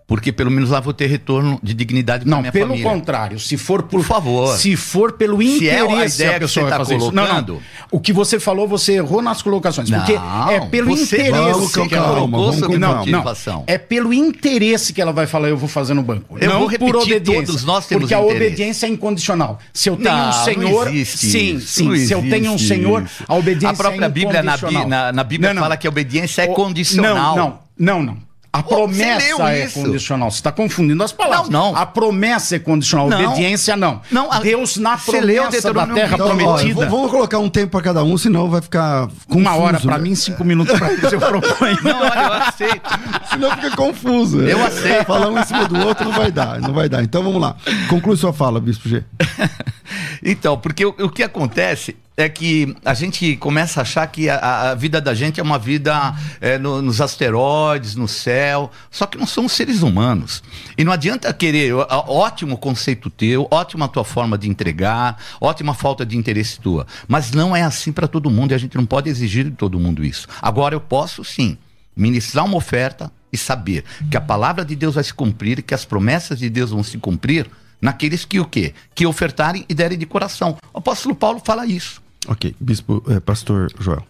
porque 0.08 0.32
pelo 0.32 0.50
menos 0.50 0.70
lá 0.70 0.80
vou 0.80 0.94
ter 0.94 1.08
retorno 1.08 1.60
de 1.62 1.74
dignidade 1.74 2.24
para 2.24 2.32
Não, 2.32 2.40
minha 2.40 2.52
pelo 2.52 2.70
família. 2.70 2.90
contrário, 2.90 3.40
se 3.40 3.58
for 3.58 3.84
por, 3.84 4.00
Por 4.00 4.04
favor. 4.06 4.58
se 4.58 4.76
for 4.78 5.12
pelo 5.12 5.42
Se 5.42 5.68
é 5.68 5.82
a 5.82 5.84
interesse 5.86 6.16
ideia 6.16 6.30
a 6.30 6.34
que 6.36 6.40
pessoa 6.40 6.64
você 6.66 6.70
vai 6.70 6.72
tá 6.72 6.78
fazer 6.86 6.96
isso. 6.98 7.12
Não, 7.12 7.24
colocando. 7.28 7.54
não. 7.56 7.62
O 7.92 8.00
que 8.00 8.14
você 8.14 8.40
falou, 8.40 8.68
você 8.70 8.94
errou 8.94 9.22
nas 9.22 9.42
colocações, 9.42 9.90
porque 9.90 10.14
Não, 10.14 10.50
é 10.50 10.60
pelo 10.62 10.96
você- 10.96 11.18
interesse 11.18 11.32
Vamos 11.52 11.72
que 11.72 11.80
ela 11.80 11.90
calma, 11.90 12.08
colocou 12.22 12.40
vamos 12.40 12.56
sobre 12.60 12.76
com 12.76 12.80
não, 12.80 13.06
não. 13.06 13.64
É 13.68 13.78
pelo 13.78 14.14
interesse 14.14 14.94
que 14.94 15.02
ela 15.02 15.12
vai 15.12 15.28
falar, 15.28 15.50
eu 15.50 15.58
vou 15.58 15.68
fazer 15.68 15.94
no 15.94 16.02
banco. 16.04 16.38
Eu 16.40 16.50
não 16.50 16.60
vou 16.60 16.68
repetir, 16.68 16.94
por 16.94 17.02
obediência. 17.04 17.46
todos 17.46 17.64
nós 17.66 17.86
temos 17.86 18.04
Porque 18.04 18.14
a 18.16 18.20
interesse. 18.22 18.46
obediência 18.46 18.86
é 18.86 18.90
incondicional. 18.90 19.60
Se 19.74 19.90
eu 19.90 19.98
tenho 19.98 20.10
Não, 20.10 20.22
um 20.24 20.26
não 20.26 20.34
senhor. 20.46 20.88
sim, 21.06 21.60
sim. 21.60 21.84
não 21.90 21.96
Se 21.98 22.12
eu 22.14 22.22
tenho 22.22 22.52
um 22.54 22.58
senhor, 22.58 23.06
a 23.28 23.36
obediência 23.36 23.70
A 23.70 23.74
própria 23.74 24.06
é 24.06 24.10
Bíblia, 24.10 24.42
na, 24.42 24.56
incondicional. 24.56 24.88
na- 24.88 25.12
na 25.12 25.24
Bíblia 25.26 25.50
Não, 25.50 25.56
não. 25.56 25.62
fala 25.64 25.76
que 25.76 25.86
a 25.86 25.90
obediência 25.90 26.44
é 26.44 26.48
condicional. 26.48 27.36
Não, 27.36 27.60
não, 27.78 28.00
não, 28.00 28.04
não. 28.04 28.27
A 28.58 28.64
Pô, 28.64 28.76
promessa 28.76 29.44
é 29.52 29.66
isso? 29.66 29.82
condicional. 29.82 30.32
Você 30.32 30.38
está 30.38 30.52
confundindo 30.52 31.04
as 31.04 31.12
palavras. 31.12 31.50
Não, 31.50 31.74
não. 31.74 31.76
A 31.80 31.86
promessa 31.86 32.56
é 32.56 32.60
condicional. 32.60 33.08
Não. 33.10 33.26
obediência 33.34 33.76
não. 33.78 34.02
Não, 34.12 34.32
a- 34.32 34.40
Deus 34.40 34.78
na 34.78 34.98
Você 34.98 35.22
leu 35.22 35.44
promessa 35.44 35.74
da 35.74 35.88
terra 35.88 36.14
Então, 36.16 36.26
ó, 36.28 36.36
prometida. 36.36 36.86
v- 36.86 36.90
vamos 36.92 37.12
colocar 37.12 37.40
um 37.40 37.50
tempo 37.50 37.72
para 37.72 37.82
cada 37.82 38.04
um, 38.04 38.18
senão 38.18 38.50
vai 38.50 38.62
ficar 38.62 39.08
confuso, 39.28 39.38
Uma 39.40 39.56
hora 39.56 39.80
para 39.80 39.98
né? 39.98 40.04
mim, 40.04 40.16
cinco 40.16 40.44
minutos 40.44 40.78
para 40.78 40.90
você 40.96 41.16
eu 41.16 41.20
proponho. 41.20 41.78
Não, 41.84 42.00
olha, 42.02 42.20
eu 42.20 42.34
aceito. 42.34 42.90
Senão 43.30 43.52
fica 43.52 43.76
confuso. 43.76 44.42
Eu 44.42 44.66
aceito. 44.66 45.06
Falar 45.06 45.30
um 45.30 45.40
em 45.40 45.46
cima 45.46 45.66
do 45.68 45.78
outro 45.86 46.06
não 46.06 46.12
vai 46.14 46.32
dar, 46.32 46.60
não 46.60 46.74
vai 46.74 46.90
dar. 46.90 47.04
Então 47.04 47.22
vamos 47.24 47.42
lá. 47.42 47.56
Conclui 47.90 48.18
sua 48.18 48.34
fala, 48.34 48.60
Bispo 48.60 48.88
G. 48.90 49.04
Então, 50.24 50.58
porque 50.58 50.86
o, 50.86 50.90
o 51.00 51.10
que 51.10 51.24
acontece 51.24 51.96
é 52.20 52.28
que 52.28 52.76
a 52.84 52.96
gente 52.96 53.36
começa 53.38 53.80
a 53.80 53.84
achar 53.84 54.08
que 54.08 54.28
a, 54.28 54.72
a 54.72 54.76
vida 54.76 55.00
da 55.00 55.14
gente 55.14 55.40
é 55.40 55.44
uma 55.44 55.60
vida 55.60 56.16
é, 56.42 56.58
no- 56.58 56.82
nos 56.82 57.00
asteroides, 57.00 57.96
no 57.96 58.08
céu, 58.08 58.72
só 58.90 59.06
que 59.06 59.20
não 59.20 59.28
somos 59.28 59.52
seres 59.52 59.84
humanos. 59.84 60.42
E 60.76 60.84
não 60.84 60.92
adianta 60.92 61.32
querer, 61.32 61.74
ó, 61.76 61.86
ótimo 62.08 62.58
conceito 62.58 63.10
teu, 63.12 63.48
ótima 63.52 63.88
tua 63.88 64.04
forma 64.04 64.36
de 64.36 64.50
entregar, 64.50 65.22
ótima 65.40 65.76
falta 65.76 66.04
de 66.04 66.18
interesse 66.18 66.60
tua, 66.60 66.88
mas 67.08 67.32
não 67.34 67.56
é 67.56 67.62
assim 67.62 67.92
para 67.92 68.08
todo 68.08 68.32
mundo 68.32 68.52
e 68.52 68.56
a 68.56 68.58
gente 68.58 68.76
não 68.76 68.86
pode 68.86 69.10
exigir 69.10 69.46
de 69.46 69.52
todo 69.52 69.80
mundo 69.80 70.04
isso. 70.04 70.28
Agora 70.42 70.74
eu 70.74 70.82
posso 70.82 71.24
sim 71.24 71.56
ministrar 71.96 72.46
uma 72.46 72.58
oferta 72.58 73.12
e 73.32 73.38
saber 73.38 73.84
que 74.10 74.18
a 74.18 74.22
palavra 74.22 74.66
de 74.66 74.76
Deus 74.76 74.96
vai 74.96 75.04
se 75.04 75.14
cumprir, 75.14 75.62
que 75.62 75.74
as 75.74 75.86
promessas 75.86 76.40
de 76.40 76.50
Deus 76.50 76.72
vão 76.72 76.82
se 76.84 76.98
cumprir 76.98 77.48
naqueles 77.82 78.26
que 78.26 78.40
o 78.40 78.46
quê? 78.46 78.74
Que 78.94 79.06
ofertarem 79.06 79.66
e 79.68 79.74
derem 79.74 79.98
de 79.98 80.06
coração. 80.06 80.58
O 80.74 80.78
apóstolo 80.80 81.16
Paulo 81.16 81.42
fala 81.44 81.66
isso. 81.66 82.02
Ok, 82.28 82.56
Bispo, 82.60 83.04
é, 83.08 83.20
Pastor 83.20 83.72
Joel. 83.80 84.06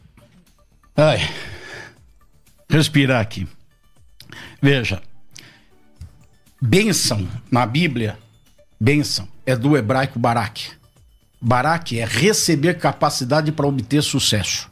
Ai. 0.95 1.19
Respirar 2.69 3.21
aqui. 3.21 3.47
Veja. 4.62 5.01
Bênção 6.60 7.27
na 7.51 7.65
Bíblia, 7.67 8.17
bênção, 8.80 9.27
é 9.45 9.56
do 9.56 9.77
hebraico 9.77 10.17
barak. 10.17 10.71
Barak 11.39 11.99
é 11.99 12.03
receber 12.03 12.80
capacidade 12.80 13.51
para 13.51 13.67
obter 13.67 14.01
sucesso. 14.01 14.69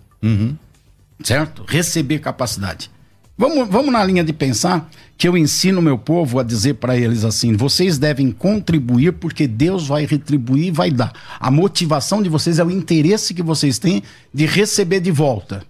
Certo? 1.23 1.63
Receber 1.67 2.19
capacidade. 2.19 2.89
Vamos, 3.37 3.67
vamos 3.67 3.91
na 3.91 4.03
linha 4.03 4.23
de 4.23 4.31
pensar 4.31 4.89
que 5.17 5.27
eu 5.27 5.37
ensino 5.37 5.81
meu 5.81 5.97
povo 5.97 6.39
a 6.39 6.43
dizer 6.43 6.75
para 6.75 6.95
eles 6.97 7.25
assim: 7.25 7.53
vocês 7.55 7.97
devem 7.97 8.31
contribuir 8.31 9.13
porque 9.13 9.45
Deus 9.47 9.87
vai 9.87 10.05
retribuir 10.05 10.67
e 10.67 10.71
vai 10.71 10.89
dar. 10.89 11.11
A 11.39 11.51
motivação 11.51 12.23
de 12.23 12.29
vocês 12.29 12.59
é 12.59 12.63
o 12.63 12.71
interesse 12.71 13.33
que 13.33 13.43
vocês 13.43 13.77
têm 13.77 14.01
de 14.33 14.45
receber 14.45 15.01
de 15.01 15.11
volta. 15.11 15.63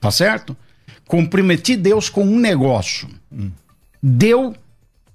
Tá 0.00 0.10
certo? 0.10 0.56
Comprometi 1.06 1.74
Deus 1.76 2.08
com 2.08 2.22
um 2.22 2.38
negócio. 2.38 3.08
Deu, 4.00 4.54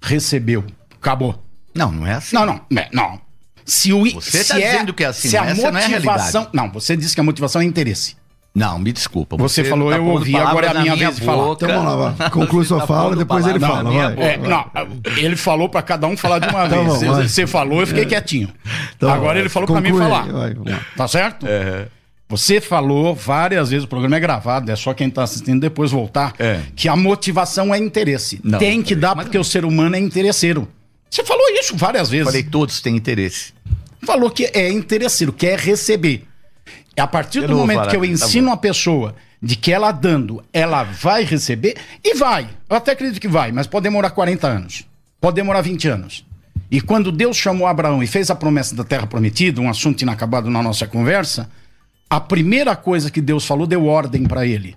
recebeu. 0.00 0.64
Acabou. 1.00 1.42
Não, 1.74 1.90
não 1.90 2.06
é 2.06 2.14
assim. 2.14 2.36
Não, 2.36 2.44
não, 2.44 2.60
não. 2.92 3.20
Se 3.64 3.94
o, 3.94 4.04
Você 4.04 4.44
se 4.44 4.48
tá 4.50 4.58
dizendo 4.58 4.92
que 4.92 5.02
é 5.04 5.06
assim, 5.06 5.28
se 5.30 5.38
a 5.38 5.46
essa 5.46 5.70
não 5.70 5.78
é 5.78 5.84
a 5.84 5.88
motivação, 5.88 6.48
não, 6.52 6.70
você 6.70 6.94
disse 6.94 7.14
que 7.14 7.20
a 7.20 7.24
motivação 7.24 7.62
é 7.62 7.64
interesse. 7.64 8.14
Não, 8.54 8.78
me 8.78 8.92
desculpa. 8.92 9.36
Você 9.36 9.64
falou, 9.64 9.90
tá 9.90 9.96
eu 9.96 10.06
ouvi, 10.06 10.36
agora 10.36 10.66
é 10.68 10.70
a 10.70 10.74
na 10.74 10.80
minha 10.82 10.94
vez 10.94 11.16
de 11.16 11.22
falar. 11.22 11.52
Então 11.54 11.68
vamos 11.68 11.84
lá, 11.84 12.10
vai. 12.10 12.30
Conclui 12.30 12.64
sua 12.64 12.80
Você 12.80 12.86
fala, 12.86 13.16
depois 13.16 13.44
ele 13.46 13.58
fala, 13.58 13.82
na 13.82 13.90
minha 13.90 14.04
vai. 14.10 14.14
boca. 14.14 14.26
É, 14.28 14.36
não, 14.36 14.66
ele 15.16 15.34
falou 15.34 15.68
pra 15.68 15.82
cada 15.82 16.06
um 16.06 16.16
falar 16.16 16.38
de 16.38 16.48
uma 16.48 16.68
Tá 16.68 16.76
vez. 16.76 16.84
Você- 16.86 17.06
vai. 17.06 17.28
Você 17.28 17.46
falou, 17.48 17.80
eu 17.80 17.86
fiquei 17.88 18.04
quietinho. 18.06 18.48
Então, 18.96 19.10
Agora 19.10 19.40
ele 19.40 19.48
falou 19.48 19.66
pra 19.66 19.80
mim 19.80 19.90
falar. 19.96 20.26
vai. 20.30 20.54
Tá 20.96 21.08
certo? 21.08 21.46
Você 22.28 22.60
falou 22.60 23.14
várias 23.14 23.70
vezes, 23.70 23.84
o 23.84 23.88
programa 23.88 24.16
é 24.16 24.20
gravado, 24.20 24.70
é 24.70 24.76
só 24.76 24.94
quem 24.94 25.08
está 25.08 25.22
assistindo 25.24 25.60
depois 25.60 25.90
voltar, 25.90 26.32
é. 26.38 26.60
que 26.74 26.88
a 26.88 26.96
motivação 26.96 27.72
é 27.74 27.78
interesse. 27.78 28.40
Não, 28.42 28.58
Tem 28.58 28.82
que 28.82 28.94
dar 28.94 29.14
porque 29.14 29.36
o 29.36 29.44
ser 29.44 29.64
humano 29.64 29.94
é 29.96 29.98
interesseiro. 29.98 30.66
Você 31.10 31.22
falou 31.22 31.44
isso 31.60 31.76
várias 31.76 32.08
vezes. 32.08 32.26
Falei, 32.26 32.42
todos 32.42 32.80
têm 32.80 32.96
interesse. 32.96 33.52
Falou 34.04 34.30
que 34.30 34.50
é 34.54 34.70
interesseiro, 34.70 35.32
quer 35.32 35.58
receber. 35.58 36.24
A 36.96 37.06
partir 37.06 37.46
do 37.46 37.56
momento 37.56 37.88
que 37.88 37.96
eu 37.96 38.00
tá 38.00 38.06
ensino 38.06 38.48
tá 38.48 38.54
a 38.54 38.56
pessoa 38.56 39.14
de 39.42 39.56
que 39.56 39.72
ela 39.72 39.92
dando, 39.92 40.42
ela 40.52 40.84
vai 40.84 41.22
receber, 41.24 41.76
e 42.02 42.14
vai. 42.14 42.48
Eu 42.68 42.76
até 42.76 42.92
acredito 42.92 43.20
que 43.20 43.28
vai, 43.28 43.52
mas 43.52 43.66
pode 43.66 43.82
demorar 43.82 44.10
40 44.10 44.46
anos. 44.46 44.84
Pode 45.20 45.36
demorar 45.36 45.60
20 45.60 45.88
anos. 45.88 46.24
E 46.70 46.80
quando 46.80 47.12
Deus 47.12 47.36
chamou 47.36 47.66
Abraão 47.66 48.02
e 48.02 48.06
fez 48.06 48.30
a 48.30 48.34
promessa 48.34 48.74
da 48.74 48.84
terra 48.84 49.06
prometida, 49.06 49.60
um 49.60 49.68
assunto 49.68 50.02
inacabado 50.02 50.50
na 50.50 50.62
nossa 50.62 50.86
conversa, 50.86 51.50
a 52.08 52.20
primeira 52.20 52.74
coisa 52.74 53.10
que 53.10 53.20
Deus 53.20 53.46
falou 53.46 53.66
deu 53.66 53.86
ordem 53.86 54.24
para 54.24 54.46
ele. 54.46 54.76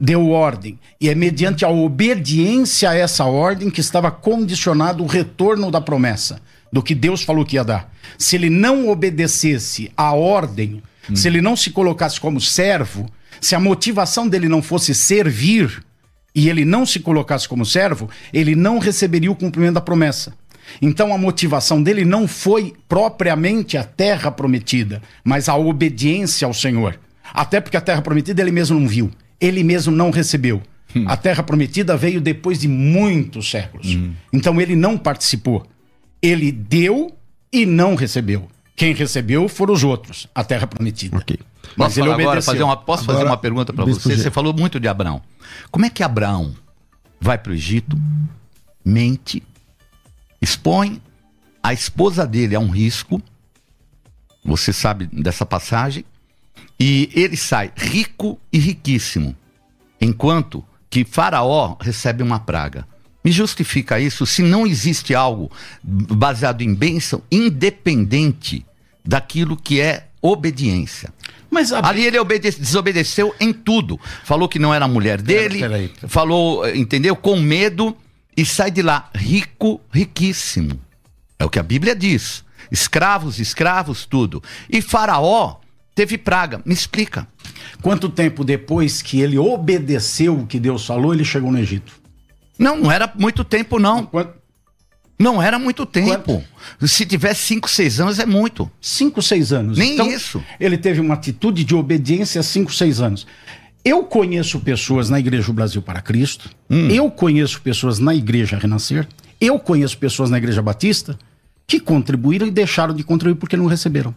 Deu 0.00 0.30
ordem. 0.30 0.78
E 1.00 1.08
é 1.08 1.14
mediante 1.14 1.64
a 1.64 1.68
obediência 1.68 2.90
a 2.90 2.94
essa 2.94 3.24
ordem 3.24 3.70
que 3.70 3.80
estava 3.80 4.10
condicionado 4.10 5.02
o 5.02 5.06
retorno 5.06 5.70
da 5.70 5.80
promessa, 5.80 6.40
do 6.72 6.82
que 6.82 6.94
Deus 6.94 7.22
falou 7.22 7.44
que 7.44 7.56
ia 7.56 7.64
dar. 7.64 7.92
Se 8.18 8.36
ele 8.36 8.48
não 8.48 8.88
obedecesse 8.88 9.92
à 9.96 10.12
ordem, 10.12 10.82
hum. 11.10 11.16
se 11.16 11.28
ele 11.28 11.40
não 11.40 11.56
se 11.56 11.70
colocasse 11.70 12.20
como 12.20 12.40
servo, 12.40 13.08
se 13.40 13.54
a 13.54 13.60
motivação 13.60 14.28
dele 14.28 14.48
não 14.48 14.62
fosse 14.62 14.94
servir 14.94 15.82
e 16.34 16.48
ele 16.48 16.64
não 16.64 16.86
se 16.86 17.00
colocasse 17.00 17.48
como 17.48 17.64
servo, 17.64 18.08
ele 18.32 18.54
não 18.54 18.78
receberia 18.78 19.30
o 19.30 19.36
cumprimento 19.36 19.74
da 19.74 19.80
promessa. 19.80 20.32
Então 20.80 21.12
a 21.12 21.18
motivação 21.18 21.82
dele 21.82 22.04
não 22.04 22.26
foi 22.26 22.72
propriamente 22.88 23.76
a 23.76 23.84
terra 23.84 24.30
prometida, 24.30 25.02
mas 25.24 25.48
a 25.48 25.56
obediência 25.56 26.46
ao 26.46 26.54
Senhor. 26.54 26.98
Até 27.34 27.60
porque 27.60 27.76
a 27.76 27.80
terra 27.80 28.02
prometida 28.02 28.42
ele 28.42 28.52
mesmo 28.52 28.78
não 28.78 28.88
viu, 28.88 29.10
ele 29.40 29.62
mesmo 29.62 29.94
não 29.94 30.10
recebeu. 30.10 30.62
Hum. 30.94 31.04
A 31.06 31.16
terra 31.16 31.42
prometida 31.42 31.96
veio 31.96 32.20
depois 32.20 32.60
de 32.60 32.68
muitos 32.68 33.50
séculos. 33.50 33.94
Hum. 33.94 34.12
Então 34.32 34.60
ele 34.60 34.76
não 34.76 34.96
participou. 34.98 35.66
Ele 36.20 36.52
deu 36.52 37.16
e 37.52 37.66
não 37.66 37.94
recebeu. 37.94 38.48
Quem 38.82 38.94
recebeu 38.94 39.48
foram 39.48 39.74
os 39.74 39.84
outros, 39.84 40.26
a 40.34 40.42
terra 40.42 40.66
prometida. 40.66 41.16
Okay. 41.18 41.38
Mas 41.76 41.96
ele 41.96 42.10
agora 42.10 42.42
fazer 42.42 42.64
uma, 42.64 42.76
posso 42.76 43.04
agora, 43.04 43.18
fazer 43.18 43.30
uma 43.30 43.36
pergunta 43.36 43.72
para 43.72 43.84
você? 43.84 44.16
Você 44.16 44.28
falou 44.28 44.52
muito 44.52 44.80
de 44.80 44.88
Abraão. 44.88 45.22
Como 45.70 45.86
é 45.86 45.88
que 45.88 46.02
Abraão 46.02 46.52
vai 47.20 47.38
para 47.38 47.52
o 47.52 47.54
Egito, 47.54 47.96
mente, 48.84 49.40
expõe 50.40 51.00
a 51.62 51.72
esposa 51.72 52.26
dele 52.26 52.56
a 52.56 52.58
um 52.58 52.70
risco. 52.70 53.22
Você 54.44 54.72
sabe 54.72 55.06
dessa 55.12 55.46
passagem. 55.46 56.04
E 56.80 57.08
ele 57.14 57.36
sai 57.36 57.70
rico 57.76 58.36
e 58.52 58.58
riquíssimo, 58.58 59.36
enquanto 60.00 60.64
que 60.90 61.04
Faraó 61.04 61.76
recebe 61.80 62.20
uma 62.20 62.40
praga. 62.40 62.84
Me 63.24 63.30
justifica 63.30 64.00
isso 64.00 64.26
se 64.26 64.42
não 64.42 64.66
existe 64.66 65.14
algo 65.14 65.52
baseado 65.84 66.62
em 66.62 66.74
bênção 66.74 67.22
independente 67.30 68.66
daquilo 69.04 69.56
que 69.56 69.80
é 69.80 70.08
obediência. 70.20 71.12
Mas 71.50 71.72
a... 71.72 71.86
ali 71.86 72.04
ele 72.04 72.18
desobedeceu 72.38 73.34
em 73.38 73.52
tudo. 73.52 74.00
Falou 74.24 74.48
que 74.48 74.58
não 74.58 74.72
era 74.72 74.84
a 74.84 74.88
mulher 74.88 75.20
dele, 75.20 75.58
pera, 75.58 75.70
pera 75.70 75.76
aí. 75.76 75.92
falou, 76.08 76.68
entendeu? 76.68 77.14
Com 77.14 77.38
medo 77.38 77.96
e 78.36 78.46
sai 78.46 78.70
de 78.70 78.82
lá 78.82 79.10
rico, 79.14 79.80
riquíssimo. 79.92 80.80
É 81.38 81.44
o 81.44 81.50
que 81.50 81.58
a 81.58 81.62
Bíblia 81.62 81.94
diz. 81.94 82.44
Escravos, 82.70 83.38
escravos, 83.38 84.06
tudo. 84.06 84.42
E 84.70 84.80
Faraó 84.80 85.56
teve 85.94 86.16
praga. 86.16 86.62
Me 86.64 86.72
explica. 86.72 87.26
Quanto 87.82 88.08
tempo 88.08 88.44
depois 88.44 89.02
que 89.02 89.20
ele 89.20 89.38
obedeceu 89.38 90.38
o 90.38 90.46
que 90.46 90.58
Deus 90.58 90.86
falou, 90.86 91.12
ele 91.12 91.24
chegou 91.24 91.52
no 91.52 91.58
Egito? 91.58 91.92
Não, 92.58 92.78
não 92.78 92.92
era 92.92 93.12
muito 93.16 93.44
tempo, 93.44 93.78
não. 93.78 94.06
Quanto... 94.06 94.41
Não 95.22 95.40
era 95.40 95.58
muito 95.58 95.86
tempo. 95.86 96.42
Quanto? 96.78 96.88
Se 96.88 97.06
tivesse 97.06 97.42
5, 97.42 97.70
6 97.70 98.00
anos, 98.00 98.18
é 98.18 98.26
muito. 98.26 98.70
5, 98.80 99.22
6 99.22 99.52
anos. 99.52 99.78
Nem 99.78 99.94
então, 99.94 100.10
isso. 100.10 100.42
Ele 100.58 100.76
teve 100.76 101.00
uma 101.00 101.14
atitude 101.14 101.64
de 101.64 101.74
obediência 101.74 102.40
há 102.40 102.42
5, 102.42 102.74
6 102.74 103.00
anos. 103.00 103.26
Eu 103.84 104.04
conheço 104.04 104.60
pessoas 104.60 105.08
na 105.08 105.18
Igreja 105.18 105.52
Brasil 105.52 105.82
para 105.82 106.00
Cristo, 106.00 106.50
hum. 106.70 106.88
eu 106.88 107.10
conheço 107.10 107.60
pessoas 107.60 107.98
na 107.98 108.14
Igreja 108.14 108.56
Renascer, 108.56 109.08
eu 109.40 109.58
conheço 109.58 109.98
pessoas 109.98 110.30
na 110.30 110.38
Igreja 110.38 110.62
Batista 110.62 111.18
que 111.66 111.80
contribuíram 111.80 112.46
e 112.46 112.50
deixaram 112.50 112.94
de 112.94 113.02
contribuir 113.02 113.38
porque 113.38 113.56
não 113.56 113.66
receberam. 113.66 114.14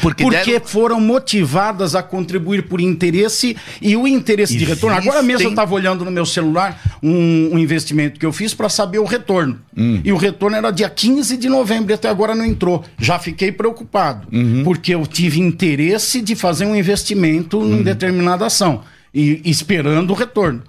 Porque, 0.00 0.22
porque 0.22 0.52
deram... 0.52 0.66
foram 0.66 1.00
motivadas 1.00 1.94
a 1.94 2.02
contribuir 2.02 2.62
por 2.62 2.80
interesse 2.80 3.56
e 3.80 3.96
o 3.96 4.06
interesse 4.06 4.54
Existem... 4.54 4.66
de 4.66 4.74
retorno. 4.74 4.96
Agora 4.96 5.22
mesmo 5.22 5.46
eu 5.46 5.50
estava 5.50 5.74
olhando 5.74 6.04
no 6.04 6.10
meu 6.10 6.26
celular 6.26 6.80
um, 7.02 7.50
um 7.54 7.58
investimento 7.58 8.18
que 8.18 8.26
eu 8.26 8.32
fiz 8.32 8.54
para 8.54 8.68
saber 8.68 8.98
o 8.98 9.04
retorno. 9.04 9.58
Hum. 9.76 10.00
E 10.04 10.12
o 10.12 10.16
retorno 10.16 10.56
era 10.56 10.70
dia 10.70 10.88
15 10.88 11.36
de 11.36 11.48
novembro 11.48 11.92
e 11.92 11.94
até 11.94 12.08
agora 12.08 12.34
não 12.34 12.44
entrou. 12.44 12.84
Já 12.98 13.18
fiquei 13.18 13.52
preocupado, 13.52 14.26
uhum. 14.32 14.62
porque 14.64 14.94
eu 14.94 15.06
tive 15.06 15.40
interesse 15.40 16.20
de 16.20 16.34
fazer 16.34 16.66
um 16.66 16.74
investimento 16.74 17.58
uhum. 17.58 17.78
em 17.78 17.82
determinada 17.82 18.46
ação 18.46 18.82
e 19.12 19.40
esperando 19.44 20.10
o 20.10 20.14
retorno. 20.14 20.62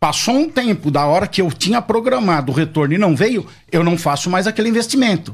Passou 0.00 0.34
um 0.34 0.48
tempo 0.48 0.90
da 0.90 1.06
hora 1.06 1.28
que 1.28 1.40
eu 1.40 1.50
tinha 1.52 1.80
programado 1.80 2.50
o 2.50 2.54
retorno 2.54 2.92
e 2.92 2.98
não 2.98 3.14
veio, 3.14 3.46
eu 3.70 3.84
não 3.84 3.96
faço 3.96 4.28
mais 4.28 4.48
aquele 4.48 4.68
investimento. 4.68 5.32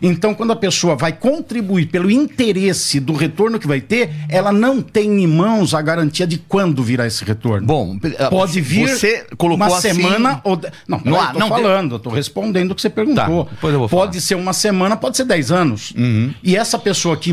Então, 0.00 0.34
quando 0.34 0.52
a 0.52 0.56
pessoa 0.56 0.96
vai 0.96 1.12
contribuir 1.12 1.86
pelo 1.86 2.10
interesse 2.10 3.00
do 3.00 3.12
retorno 3.12 3.58
que 3.58 3.66
vai 3.66 3.80
ter, 3.80 4.10
ela 4.28 4.52
não 4.52 4.82
tem 4.82 5.22
em 5.22 5.26
mãos 5.26 5.74
a 5.74 5.82
garantia 5.82 6.26
de 6.26 6.38
quando 6.38 6.82
virá 6.82 7.06
esse 7.06 7.24
retorno. 7.24 7.66
Bom, 7.66 7.98
eh, 8.02 8.28
pode 8.28 8.60
vir 8.60 8.88
você 8.88 9.26
colocou 9.36 9.66
uma 9.66 9.76
assim... 9.76 9.94
semana 9.94 10.40
ou 10.44 10.60
não, 10.86 11.00
não, 11.04 11.12
não, 11.12 11.32
não 11.34 11.48
falando, 11.48 11.94
eu 11.96 11.98
tô 11.98 12.10
respondendo 12.10 12.70
o 12.72 12.74
que 12.74 12.82
você 12.82 12.90
perguntou. 12.90 13.44
Tá, 13.44 13.50
pode 13.60 13.88
falar. 13.88 14.12
ser 14.14 14.34
uma 14.34 14.52
semana, 14.52 14.96
pode 14.96 15.16
ser 15.16 15.24
dez 15.24 15.50
anos. 15.50 15.92
Uhum. 15.96 16.32
E 16.42 16.56
essa 16.56 16.78
pessoa 16.78 17.16
que 17.16 17.32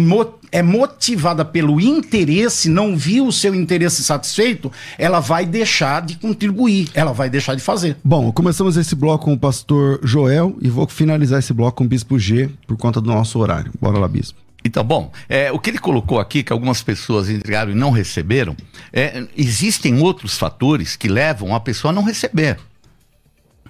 é 0.51 0.61
motivada 0.61 1.43
pelo 1.43 1.81
interesse, 1.81 2.69
não 2.69 2.95
viu 2.95 3.25
o 3.25 3.31
seu 3.31 3.55
interesse 3.55 4.03
satisfeito, 4.03 4.71
ela 4.99 5.19
vai 5.19 5.45
deixar 5.45 6.01
de 6.01 6.15
contribuir, 6.15 6.89
ela 6.93 7.11
vai 7.11 7.29
deixar 7.29 7.55
de 7.55 7.61
fazer. 7.61 7.97
Bom, 8.03 8.31
começamos 8.31 8.77
esse 8.77 8.95
bloco 8.95 9.25
com 9.25 9.33
o 9.33 9.39
pastor 9.39 9.99
Joel 10.03 10.55
e 10.61 10.69
vou 10.69 10.87
finalizar 10.87 11.39
esse 11.39 11.53
bloco 11.53 11.77
com 11.77 11.85
o 11.85 11.87
bispo 11.87 12.19
G 12.19 12.49
por 12.67 12.77
conta 12.77 12.99
do 12.99 13.09
nosso 13.09 13.39
horário. 13.39 13.71
Bora 13.79 13.99
lá, 13.99 14.07
bispo. 14.07 14.39
Então, 14.65 14.83
bom, 14.83 15.11
é, 15.27 15.51
o 15.51 15.59
que 15.59 15.69
ele 15.69 15.77
colocou 15.77 16.19
aqui, 16.19 16.41
que 16.41 16.53
algumas 16.53 16.81
pessoas 16.81 17.29
entregaram 17.29 17.71
e 17.71 17.75
não 17.75 17.91
receberam, 17.91 18.55
é, 18.93 19.25
existem 19.35 20.01
outros 20.01 20.37
fatores 20.37 20.95
que 20.95 21.09
levam 21.09 21.53
a 21.53 21.59
pessoa 21.59 21.91
a 21.91 21.93
não 21.93 22.03
receber. 22.03 22.57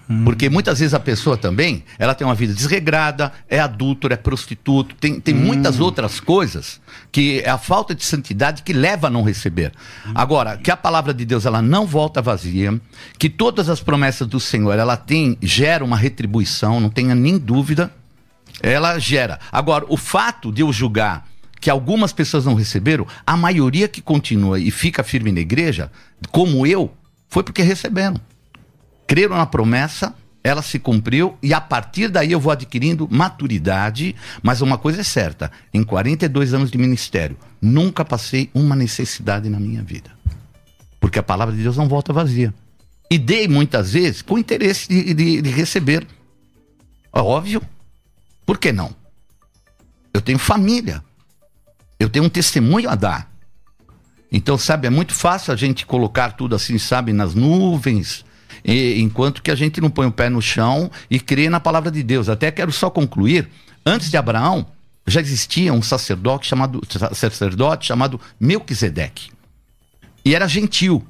Hum. 0.08 0.26
Porque 0.26 0.50
muitas 0.50 0.80
vezes 0.80 0.94
a 0.94 1.00
pessoa 1.00 1.38
também, 1.38 1.84
ela 1.98 2.14
tem 2.14 2.28
uma 2.28 2.36
vida 2.36 2.54
desregrada, 2.54 3.32
é 3.50 3.60
adúltero, 3.60 4.14
é 4.14 4.18
prostituto, 4.18 4.96
tem, 4.96 5.20
tem 5.20 5.34
hum. 5.34 5.40
muitas 5.40 5.80
outras 5.80 6.20
coisas 6.20 6.80
que 7.12 7.42
é 7.42 7.50
a 7.50 7.58
falta 7.58 7.96
de 7.96 8.04
santidade 8.04 8.64
que 8.64 8.74
leva 8.74 9.08
a 9.08 9.10
não 9.10 9.24
receber. 9.24 9.72
Hum. 10.06 10.12
Agora, 10.14 10.58
que 10.58 10.70
a 10.70 10.78
palavra 10.78 11.14
de 11.14 11.26
Deus 11.26 11.46
ela 11.46 11.62
não 11.62 11.88
volta 11.88 12.22
vazia, 12.22 12.80
que 13.18 13.30
todas 13.30 13.70
as 13.70 13.80
promessas 13.80 14.28
do 14.28 14.40
Senhor, 14.40 14.78
ela 14.78 14.98
tem, 14.98 15.38
gera 15.42 15.84
uma 15.84 15.98
retribuição, 15.98 16.80
não 16.80 16.90
tenha 16.90 17.16
nem 17.16 17.38
dúvida, 17.38 17.92
ela 18.62 19.00
gera. 19.00 19.40
Agora, 19.52 19.86
o 19.90 19.98
fato 19.98 20.52
de 20.52 20.62
eu 20.62 20.72
julgar 20.72 21.28
que 21.60 21.70
algumas 21.70 22.12
pessoas 22.12 22.46
não 22.46 22.56
receberam, 22.56 23.08
a 23.26 23.38
maioria 23.38 23.88
que 23.88 24.02
continua 24.02 24.60
e 24.60 24.70
fica 24.70 25.04
firme 25.04 25.32
na 25.32 25.40
igreja, 25.40 25.92
como 26.30 26.68
eu, 26.68 26.94
foi 27.30 27.42
porque 27.42 27.62
receberam 27.62 28.20
creram 29.08 29.36
na 29.36 29.46
promessa, 29.46 30.16
ela 30.44 30.62
se 30.62 30.80
cumpriu 30.80 31.38
e 31.42 31.54
a 31.54 31.62
partir 31.62 32.10
daí 32.10 32.32
eu 32.32 32.40
vou 32.40 32.52
adquirindo 32.52 33.08
maturidade. 33.12 34.16
Mas 34.42 34.62
uma 34.62 34.78
coisa 34.78 35.02
é 35.02 35.04
certa: 35.04 35.52
em 35.74 35.84
42 35.84 36.54
anos 36.54 36.72
de 36.72 36.78
ministério, 36.78 37.38
nunca 37.62 38.04
passei 38.04 38.50
uma 38.54 38.76
necessidade 38.76 39.50
na 39.50 39.60
minha 39.60 39.82
vida. 39.82 40.12
Porque 41.00 41.20
a 41.20 41.24
palavra 41.24 41.56
de 41.56 41.62
Deus 41.62 41.78
não 41.78 41.88
volta 41.88 42.12
vazia. 42.12 42.54
E 43.10 43.18
dei 43.18 43.48
muitas 43.48 43.94
vezes 43.94 44.22
com 44.22 44.38
interesse 44.38 44.88
de, 44.88 45.14
de, 45.14 45.42
de 45.42 45.50
receber. 45.52 46.08
Óbvio. 47.12 47.62
Por 48.46 48.58
que 48.58 48.72
não? 48.72 48.96
Eu 50.14 50.22
tenho 50.22 50.38
família. 50.38 51.04
Eu 52.00 52.10
tenho 52.10 52.26
um 52.26 52.30
testemunho 52.30 52.90
a 52.90 52.96
dar. 52.96 53.32
Então, 54.32 54.58
sabe, 54.58 54.88
é 54.88 54.90
muito 54.90 55.14
fácil 55.14 55.54
a 55.54 55.56
gente 55.56 55.86
colocar 55.86 56.32
tudo 56.32 56.56
assim, 56.56 56.78
sabe, 56.78 57.14
nas 57.14 57.36
nuvens 57.36 58.26
e, 58.66 59.02
enquanto 59.02 59.42
que 59.42 59.52
a 59.52 59.56
gente 59.56 59.82
não 59.82 59.90
põe 59.90 60.08
o 60.08 60.12
pé 60.12 60.30
no 60.30 60.42
chão 60.42 60.90
e 61.10 61.20
crê 61.20 61.50
na 61.50 61.60
palavra 61.60 61.92
de 61.92 62.02
Deus. 62.02 62.30
Até 62.30 62.52
quero 62.52 62.72
só 62.72 62.90
concluir, 62.90 63.50
antes 63.86 64.10
de 64.10 64.18
Abraão, 64.18 64.66
já 65.06 65.20
existia 65.20 65.74
um 65.74 65.82
sacerdote 65.82 66.48
chamado, 66.48 66.82
sacerdote 67.14 67.88
chamado 67.88 68.20
Melquisedeque. 68.40 69.32
E 70.24 70.34
era 70.34 70.48
gentil, 70.48 71.06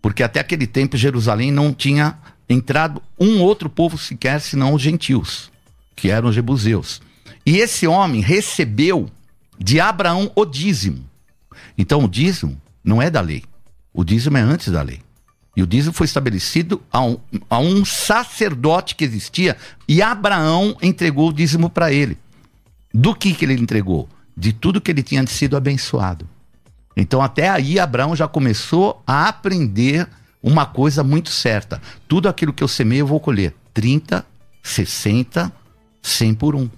porque 0.00 0.22
até 0.22 0.38
aquele 0.38 0.66
tempo 0.66 0.96
Jerusalém 0.96 1.50
não 1.50 1.72
tinha 1.74 2.18
entrado 2.48 3.02
um 3.18 3.40
outro 3.40 3.68
povo 3.68 3.98
sequer, 3.98 4.40
senão 4.40 4.72
os 4.72 4.80
gentios, 4.80 5.50
que 5.96 6.10
eram 6.10 6.28
os 6.28 6.34
jebuseus. 6.34 7.00
E 7.44 7.56
esse 7.56 7.86
homem 7.86 8.20
recebeu 8.20 9.10
de 9.58 9.80
Abraão 9.80 10.30
o 10.36 10.44
dízimo. 10.44 11.04
Então 11.76 12.04
o 12.04 12.08
dízimo 12.08 12.60
não 12.84 13.00
é 13.00 13.10
da 13.10 13.20
lei. 13.20 13.42
O 13.92 14.04
dízimo 14.04 14.36
é 14.36 14.42
antes 14.42 14.70
da 14.70 14.82
lei. 14.82 15.00
E 15.56 15.62
o 15.62 15.66
dízimo 15.66 15.94
foi 15.94 16.04
estabelecido 16.04 16.82
a 16.92 17.00
um, 17.00 17.18
a 17.48 17.58
um 17.58 17.82
sacerdote 17.82 18.94
que 18.94 19.04
existia 19.04 19.56
e 19.88 20.02
Abraão 20.02 20.76
entregou 20.82 21.30
o 21.30 21.32
dízimo 21.32 21.70
para 21.70 21.90
ele. 21.90 22.18
Do 22.92 23.14
que, 23.14 23.32
que 23.32 23.44
ele 23.44 23.54
entregou? 23.54 24.06
De 24.36 24.52
tudo 24.52 24.82
que 24.82 24.90
ele 24.90 25.02
tinha 25.02 25.26
sido 25.26 25.56
abençoado. 25.56 26.28
Então, 26.94 27.22
até 27.22 27.48
aí, 27.48 27.78
Abraão 27.78 28.16
já 28.16 28.26
começou 28.26 29.02
a 29.06 29.28
aprender 29.28 30.08
uma 30.42 30.64
coisa 30.64 31.02
muito 31.02 31.30
certa: 31.30 31.80
tudo 32.08 32.28
aquilo 32.28 32.52
que 32.52 32.62
eu 32.62 32.68
semeio, 32.68 33.00
eu 33.00 33.06
vou 33.06 33.20
colher. 33.20 33.54
30, 33.74 34.24
60, 34.62 35.52
100 36.06 36.34
por 36.34 36.54
um. 36.54 36.68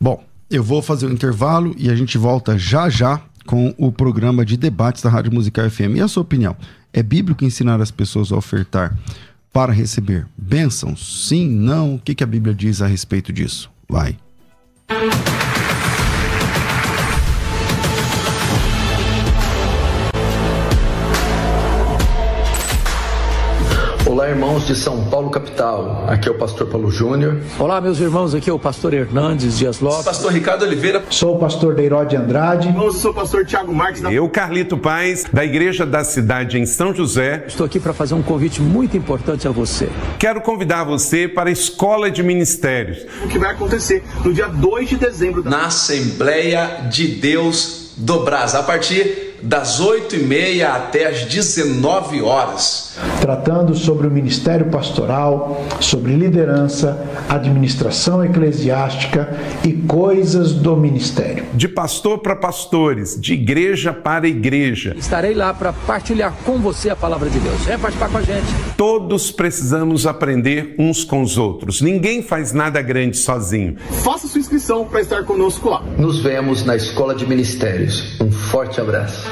Bom, 0.00 0.24
eu 0.50 0.62
vou 0.62 0.82
fazer 0.82 1.06
o 1.06 1.08
um 1.08 1.12
intervalo 1.12 1.74
e 1.78 1.90
a 1.90 1.94
gente 1.94 2.18
volta 2.18 2.58
já 2.58 2.88
já 2.88 3.20
com 3.46 3.74
o 3.78 3.90
programa 3.90 4.44
de 4.44 4.56
debates 4.56 5.02
da 5.02 5.10
Rádio 5.10 5.32
Musical 5.32 5.68
FM. 5.70 5.96
E 5.96 6.00
a 6.00 6.08
sua 6.08 6.22
opinião? 6.22 6.56
É 6.92 7.02
bíblico 7.02 7.44
ensinar 7.44 7.80
as 7.80 7.90
pessoas 7.90 8.30
a 8.30 8.36
ofertar 8.36 8.96
para 9.52 9.72
receber 9.72 10.26
bênçãos? 10.36 11.26
Sim, 11.28 11.48
não? 11.48 11.94
O 11.94 11.98
que, 11.98 12.14
que 12.14 12.24
a 12.24 12.26
Bíblia 12.26 12.54
diz 12.54 12.82
a 12.82 12.86
respeito 12.86 13.32
disso? 13.32 13.70
Vai. 13.88 14.16
Olá, 24.12 24.28
irmãos 24.28 24.66
de 24.66 24.76
São 24.76 25.06
Paulo, 25.06 25.30
capital. 25.30 26.04
Aqui 26.06 26.28
é 26.28 26.30
o 26.30 26.34
pastor 26.34 26.66
Paulo 26.66 26.90
Júnior. 26.90 27.40
Olá, 27.58 27.80
meus 27.80 27.98
irmãos. 27.98 28.34
Aqui 28.34 28.50
é 28.50 28.52
o 28.52 28.58
pastor 28.58 28.92
Hernandes 28.92 29.56
Dias 29.56 29.80
Lopes. 29.80 30.04
Pastor 30.04 30.30
Ricardo 30.30 30.66
Oliveira. 30.66 31.02
Sou 31.08 31.36
o 31.36 31.38
pastor 31.38 31.74
Deirode 31.74 32.14
Andrade. 32.14 32.68
Eu 32.76 32.92
sou 32.92 33.12
o 33.12 33.14
pastor 33.14 33.46
Tiago 33.46 33.74
Marques. 33.74 34.02
Eu, 34.02 34.28
Carlito 34.28 34.76
Paz, 34.76 35.24
da 35.32 35.42
Igreja 35.42 35.86
da 35.86 36.04
Cidade 36.04 36.58
em 36.58 36.66
São 36.66 36.94
José. 36.94 37.44
Estou 37.46 37.64
aqui 37.64 37.80
para 37.80 37.94
fazer 37.94 38.12
um 38.12 38.22
convite 38.22 38.60
muito 38.60 38.98
importante 38.98 39.48
a 39.48 39.50
você. 39.50 39.88
Quero 40.18 40.42
convidar 40.42 40.84
você 40.84 41.26
para 41.26 41.48
a 41.48 41.52
Escola 41.52 42.10
de 42.10 42.22
Ministérios. 42.22 43.06
O 43.24 43.28
que 43.28 43.38
vai 43.38 43.52
acontecer 43.52 44.04
no 44.22 44.34
dia 44.34 44.46
2 44.46 44.90
de 44.90 44.96
dezembro. 44.96 45.42
Na 45.42 45.68
Assembleia 45.68 46.86
de 46.90 47.08
Deus 47.08 47.94
do 47.96 48.24
Brás, 48.24 48.54
a 48.54 48.62
partir 48.62 49.31
das 49.42 49.80
8h30 49.80 50.64
até 50.64 51.06
as 51.06 51.24
19 51.24 52.22
horas. 52.22 52.96
Tratando 53.20 53.74
sobre 53.74 54.06
o 54.06 54.10
ministério 54.10 54.66
pastoral, 54.66 55.64
sobre 55.80 56.14
liderança, 56.14 57.02
administração 57.28 58.24
eclesiástica 58.24 59.36
e 59.64 59.72
coisas 59.72 60.52
do 60.52 60.76
ministério. 60.76 61.44
De 61.54 61.68
pastor 61.68 62.18
para 62.18 62.36
pastores, 62.36 63.18
de 63.20 63.34
igreja 63.34 63.92
para 63.92 64.28
igreja. 64.28 64.94
Estarei 64.98 65.34
lá 65.34 65.52
para 65.54 65.72
partilhar 65.72 66.34
com 66.44 66.58
você 66.58 66.90
a 66.90 66.96
palavra 66.96 67.28
de 67.28 67.38
Deus. 67.38 67.60
Vem 67.62 67.78
participar 67.78 68.10
com 68.10 68.18
a 68.18 68.22
gente. 68.22 68.46
Todos 68.76 69.30
precisamos 69.30 70.06
aprender 70.06 70.74
uns 70.78 71.04
com 71.04 71.22
os 71.22 71.38
outros. 71.38 71.80
Ninguém 71.80 72.22
faz 72.22 72.52
nada 72.52 72.82
grande 72.82 73.16
sozinho. 73.16 73.76
Faça 74.02 74.28
sua 74.28 74.40
inscrição 74.40 74.84
para 74.84 75.00
estar 75.00 75.24
conosco 75.24 75.68
lá. 75.68 75.82
Nos 75.98 76.20
vemos 76.20 76.64
na 76.64 76.76
Escola 76.76 77.14
de 77.14 77.26
Ministérios. 77.26 78.20
Um 78.20 78.30
forte 78.30 78.80
abraço. 78.80 79.31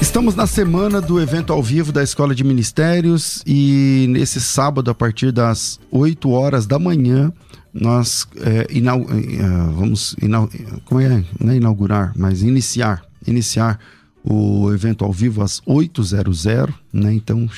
Estamos 0.00 0.34
na 0.34 0.46
semana 0.46 1.00
do 1.00 1.20
evento 1.20 1.52
ao 1.52 1.62
vivo 1.62 1.92
da 1.92 2.02
Escola 2.02 2.34
de 2.34 2.42
Ministérios 2.42 3.42
e 3.46 4.06
nesse 4.08 4.40
sábado, 4.40 4.90
a 4.90 4.94
partir 4.94 5.30
das 5.30 5.78
8 5.90 6.28
horas 6.30 6.66
da 6.66 6.78
manhã, 6.78 7.30
nós 7.72 8.26
é, 8.38 8.66
inau 8.70 9.06
é, 9.08 9.42
vamos 9.74 10.16
inau 10.20 10.48
como 10.86 11.00
é? 11.00 11.22
Não 11.38 11.52
é 11.52 11.56
inaugurar, 11.56 12.12
mas 12.16 12.42
iniciar, 12.42 13.02
iniciar 13.26 13.78
o 14.24 14.72
evento 14.72 15.04
ao 15.04 15.12
vivo 15.12 15.42
às 15.42 15.60
8h00, 15.62 16.72
né? 16.92 17.12
Então 17.12 17.48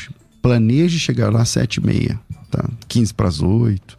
planeje 0.43 0.99
chegar 0.99 1.33
lá 1.33 1.43
às 1.43 1.51
7h30, 1.51 2.19
tá? 2.51 2.69
15 2.89 3.15
para 3.15 3.29
as 3.29 3.41
8. 3.41 3.97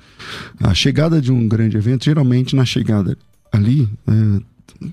A 0.60 0.74
chegada 0.74 1.22
de 1.22 1.32
um 1.32 1.48
grande 1.48 1.78
evento, 1.78 2.06
geralmente 2.06 2.56
na 2.56 2.66
chegada 2.66 3.18
ali, 3.52 3.90
é, 4.08 4.42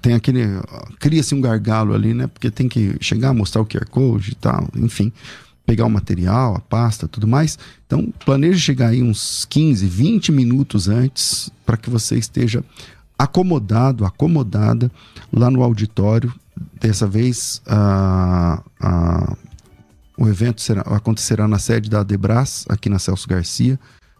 tem 0.00 0.14
aquele. 0.14 0.44
Cria-se 0.98 1.34
um 1.34 1.40
gargalo 1.40 1.94
ali, 1.94 2.14
né? 2.14 2.26
Porque 2.26 2.50
tem 2.50 2.68
que 2.68 2.96
chegar, 3.00 3.32
mostrar 3.32 3.62
o 3.62 3.66
QR 3.66 3.86
Code 3.88 4.32
e 4.32 4.34
tal, 4.34 4.68
enfim, 4.76 5.12
pegar 5.66 5.86
o 5.86 5.90
material, 5.90 6.56
a 6.56 6.60
pasta, 6.60 7.08
tudo 7.08 7.26
mais. 7.26 7.58
Então, 7.86 8.12
planeje 8.24 8.60
chegar 8.60 8.88
aí 8.88 9.02
uns 9.02 9.44
15, 9.48 9.86
20 9.86 10.32
minutos 10.32 10.88
antes 10.88 11.50
para 11.64 11.76
que 11.76 11.90
você 11.90 12.16
esteja 12.16 12.64
acomodado, 13.18 14.04
acomodada 14.04 14.90
lá 15.32 15.50
no 15.50 15.62
auditório. 15.62 16.32
Dessa 16.78 17.06
vez, 17.06 17.62
a, 17.66 18.62
a, 18.80 19.36
o 20.16 20.28
evento 20.28 20.60
será, 20.60 20.82
acontecerá 20.82 21.48
na 21.48 21.58
sede 21.58 21.88
da 21.88 22.02
Debras, 22.02 22.64
aqui 22.68 22.88
na 22.88 22.98
Celso 22.98 23.28
Garcia, 23.28 23.78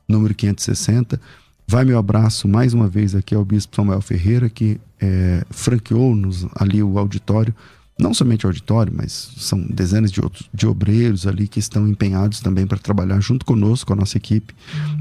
número 0.08 0.34
560. 0.34 1.20
Vai 1.70 1.84
meu 1.84 2.00
abraço 2.00 2.48
mais 2.48 2.74
uma 2.74 2.88
vez 2.88 3.14
aqui 3.14 3.32
ao 3.32 3.44
Bispo 3.44 3.76
Samuel 3.76 4.00
Ferreira, 4.00 4.50
que 4.50 4.80
é, 5.00 5.44
franqueou-nos 5.50 6.44
ali 6.56 6.82
o 6.82 6.98
auditório, 6.98 7.54
não 7.96 8.12
somente 8.12 8.44
o 8.44 8.48
auditório, 8.48 8.92
mas 8.92 9.30
são 9.36 9.62
dezenas 9.70 10.10
de 10.10 10.20
outros 10.20 10.50
de 10.52 10.66
obreiros 10.66 11.28
ali 11.28 11.46
que 11.46 11.60
estão 11.60 11.86
empenhados 11.86 12.40
também 12.40 12.66
para 12.66 12.76
trabalhar 12.76 13.20
junto 13.20 13.46
conosco, 13.46 13.86
com 13.86 13.92
a 13.92 13.96
nossa 13.96 14.16
equipe 14.16 14.52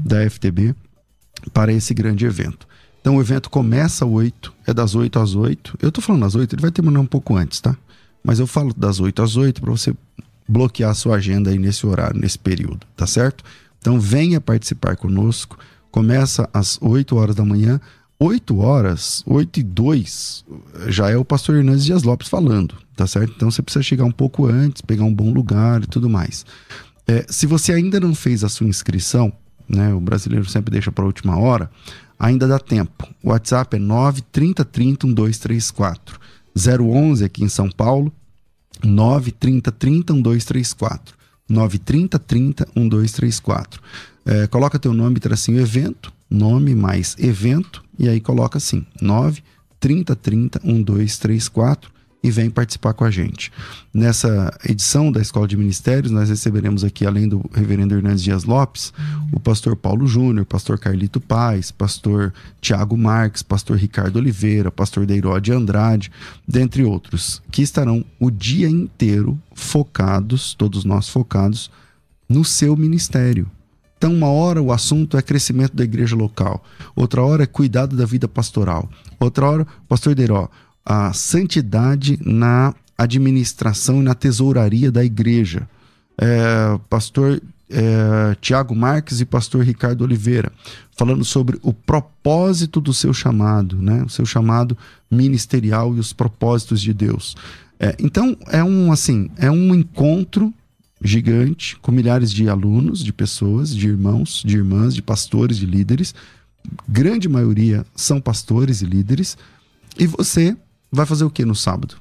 da 0.04 0.30
FTB, 0.30 0.72
para 1.52 1.72
esse 1.72 1.92
grande 1.92 2.24
evento. 2.24 2.68
Então 3.00 3.16
o 3.16 3.20
evento 3.20 3.50
começa 3.50 4.04
às 4.04 4.10
8, 4.12 4.54
é 4.64 4.72
das 4.72 4.94
8 4.94 5.18
às 5.18 5.34
8. 5.34 5.76
Eu 5.82 5.88
estou 5.88 6.04
falando 6.04 6.24
às 6.24 6.36
8, 6.36 6.54
ele 6.54 6.62
vai 6.62 6.70
terminar 6.70 7.00
um 7.00 7.06
pouco 7.06 7.34
antes, 7.34 7.60
tá? 7.60 7.76
Mas 8.22 8.38
eu 8.38 8.46
falo 8.46 8.72
das 8.72 9.00
8 9.00 9.20
às 9.20 9.34
8 9.36 9.60
para 9.60 9.72
você 9.72 9.92
bloquear 10.48 10.92
a 10.92 10.94
sua 10.94 11.16
agenda 11.16 11.50
aí 11.50 11.58
nesse 11.58 11.84
horário, 11.84 12.20
nesse 12.20 12.38
período, 12.38 12.86
tá 12.96 13.08
certo? 13.08 13.42
Então 13.80 13.98
venha 13.98 14.40
participar 14.40 14.94
conosco. 14.94 15.58
Começa 15.90 16.48
às 16.52 16.78
8 16.80 17.16
horas 17.16 17.34
da 17.34 17.44
manhã. 17.44 17.80
8 18.22 18.58
horas, 18.58 19.22
8 19.26 19.60
e 19.60 19.62
2, 19.62 20.44
já 20.88 21.08
é 21.08 21.16
o 21.16 21.24
pastor 21.24 21.56
Hernandes 21.56 21.86
Dias 21.86 22.02
Lopes 22.02 22.28
falando, 22.28 22.76
tá 22.94 23.06
certo? 23.06 23.32
Então 23.34 23.50
você 23.50 23.62
precisa 23.62 23.82
chegar 23.82 24.04
um 24.04 24.12
pouco 24.12 24.44
antes, 24.44 24.82
pegar 24.82 25.04
um 25.04 25.14
bom 25.14 25.32
lugar 25.32 25.82
e 25.82 25.86
tudo 25.86 26.10
mais. 26.10 26.44
É, 27.08 27.24
se 27.30 27.46
você 27.46 27.72
ainda 27.72 27.98
não 27.98 28.14
fez 28.14 28.44
a 28.44 28.50
sua 28.50 28.66
inscrição, 28.66 29.32
né, 29.66 29.94
o 29.94 30.00
brasileiro 30.00 30.44
sempre 30.50 30.70
deixa 30.70 30.92
para 30.92 31.02
a 31.02 31.06
última 31.06 31.38
hora, 31.38 31.70
ainda 32.18 32.46
dá 32.46 32.58
tempo. 32.58 33.08
O 33.24 33.30
WhatsApp 33.30 33.76
é 33.76 33.80
93030 33.80 35.06
1234. 35.06 36.20
011 36.54 37.24
aqui 37.24 37.42
em 37.42 37.48
São 37.48 37.70
Paulo, 37.70 38.12
93030 38.84 40.12
1234. 40.12 41.16
93030 41.48 42.68
1234. 42.76 43.80
É, 44.30 44.46
coloca 44.46 44.78
teu 44.78 44.94
nome, 44.94 45.18
tracinho 45.18 45.60
evento, 45.60 46.12
nome 46.30 46.72
mais 46.72 47.16
evento, 47.18 47.82
e 47.98 48.08
aí 48.08 48.20
coloca 48.20 48.58
assim, 48.58 48.86
9 49.02 49.42
30 49.80 50.14
30 50.14 50.60
1234 50.62 51.90
e 52.22 52.30
vem 52.30 52.48
participar 52.48 52.92
com 52.92 53.02
a 53.02 53.10
gente. 53.10 53.50
Nessa 53.92 54.56
edição 54.68 55.10
da 55.10 55.20
Escola 55.20 55.48
de 55.48 55.56
Ministérios, 55.56 56.12
nós 56.12 56.28
receberemos 56.28 56.84
aqui, 56.84 57.04
além 57.04 57.26
do 57.26 57.44
reverendo 57.52 57.92
Hernandes 57.92 58.22
Dias 58.22 58.44
Lopes, 58.44 58.92
o 59.32 59.40
pastor 59.40 59.74
Paulo 59.74 60.06
Júnior, 60.06 60.46
pastor 60.46 60.78
Carlito 60.78 61.20
Paz, 61.20 61.72
pastor 61.72 62.32
Tiago 62.60 62.96
Marques, 62.96 63.42
pastor 63.42 63.78
Ricardo 63.78 64.16
Oliveira, 64.16 64.70
pastor 64.70 65.06
Deirode 65.06 65.50
Andrade, 65.50 66.12
dentre 66.46 66.84
outros, 66.84 67.42
que 67.50 67.62
estarão 67.62 68.04
o 68.20 68.30
dia 68.30 68.68
inteiro 68.68 69.36
focados, 69.54 70.54
todos 70.54 70.84
nós 70.84 71.08
focados, 71.08 71.68
no 72.28 72.44
seu 72.44 72.76
ministério. 72.76 73.50
Então, 74.00 74.14
uma 74.14 74.28
hora 74.28 74.62
o 74.62 74.72
assunto 74.72 75.18
é 75.18 75.20
crescimento 75.20 75.76
da 75.76 75.84
igreja 75.84 76.16
local, 76.16 76.64
outra 76.96 77.20
hora 77.20 77.42
é 77.42 77.46
cuidado 77.46 77.94
da 77.94 78.06
vida 78.06 78.26
pastoral, 78.26 78.88
outra 79.20 79.46
hora, 79.46 79.66
pastor 79.86 80.14
Deiró, 80.14 80.48
a 80.82 81.12
santidade 81.12 82.18
na 82.24 82.74
administração 82.96 84.00
e 84.00 84.02
na 84.02 84.14
tesouraria 84.14 84.90
da 84.90 85.04
igreja. 85.04 85.68
É, 86.16 86.80
pastor 86.88 87.42
é, 87.68 88.34
Tiago 88.40 88.74
Marques 88.74 89.20
e 89.20 89.26
pastor 89.26 89.62
Ricardo 89.62 90.00
Oliveira, 90.00 90.50
falando 90.96 91.22
sobre 91.22 91.58
o 91.62 91.74
propósito 91.74 92.80
do 92.80 92.94
seu 92.94 93.12
chamado, 93.12 93.76
né? 93.76 94.02
o 94.02 94.08
seu 94.08 94.24
chamado 94.24 94.78
ministerial 95.10 95.94
e 95.94 96.00
os 96.00 96.14
propósitos 96.14 96.80
de 96.80 96.94
Deus. 96.94 97.36
É, 97.78 97.94
então, 97.98 98.34
é 98.46 98.64
um 98.64 98.90
assim, 98.90 99.28
é 99.36 99.50
um 99.50 99.74
encontro 99.74 100.54
gigante, 101.02 101.76
com 101.80 101.90
milhares 101.90 102.30
de 102.30 102.48
alunos, 102.48 103.02
de 103.02 103.12
pessoas, 103.12 103.74
de 103.74 103.88
irmãos, 103.88 104.42
de 104.44 104.56
irmãs, 104.56 104.94
de 104.94 105.02
pastores, 105.02 105.56
de 105.56 105.66
líderes. 105.66 106.14
Grande 106.88 107.28
maioria 107.28 107.86
são 107.94 108.20
pastores 108.20 108.82
e 108.82 108.86
líderes. 108.86 109.36
E 109.98 110.06
você 110.06 110.56
vai 110.92 111.06
fazer 111.06 111.24
o 111.24 111.30
que 111.30 111.44
no 111.44 111.54
sábado? 111.54 111.96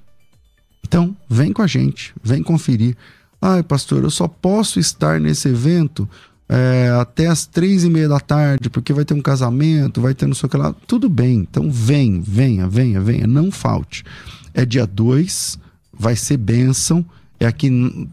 Então, 0.84 1.16
vem 1.30 1.54
com 1.54 1.62
a 1.62 1.68
gente, 1.68 2.14
vem 2.24 2.43
conferir. 2.43 2.95
Ai, 3.41 3.64
pastor, 3.64 4.04
eu 4.04 4.10
só 4.10 4.28
posso 4.28 4.80
estar 4.80 5.20
nesse 5.20 5.47
evento 5.47 6.10
é, 6.47 6.89
até 7.00 7.28
as 7.28 7.45
três 7.45 7.84
e 7.84 7.89
meia 7.89 8.10
da 8.10 8.20
tarde, 8.20 8.70
porque 8.70 8.91
vai 8.91 9.06
ter 9.06 9.14
um 9.14 9.22
casamento, 9.22 10.02
vai 10.02 10.14
ter 10.14 10.26
não 10.26 10.34
sei 10.34 10.47
o 10.47 10.50
que 10.50 10.58
lá. 10.58 10.74
Tudo 10.88 11.08
bem, 11.08 11.38
então 11.38 11.72
vem, 11.72 12.20
venha, 12.22 12.68
venha, 12.68 13.00
venha, 13.00 13.28
não 13.28 13.52
falte. 13.52 14.04
É 14.54 14.66
dia 14.66 14.86
2, 14.86 15.60
vai 15.93 16.16
ser 16.16 16.38
bênção 16.38 17.06
é 17.40 17.46
aqui 17.46 17.70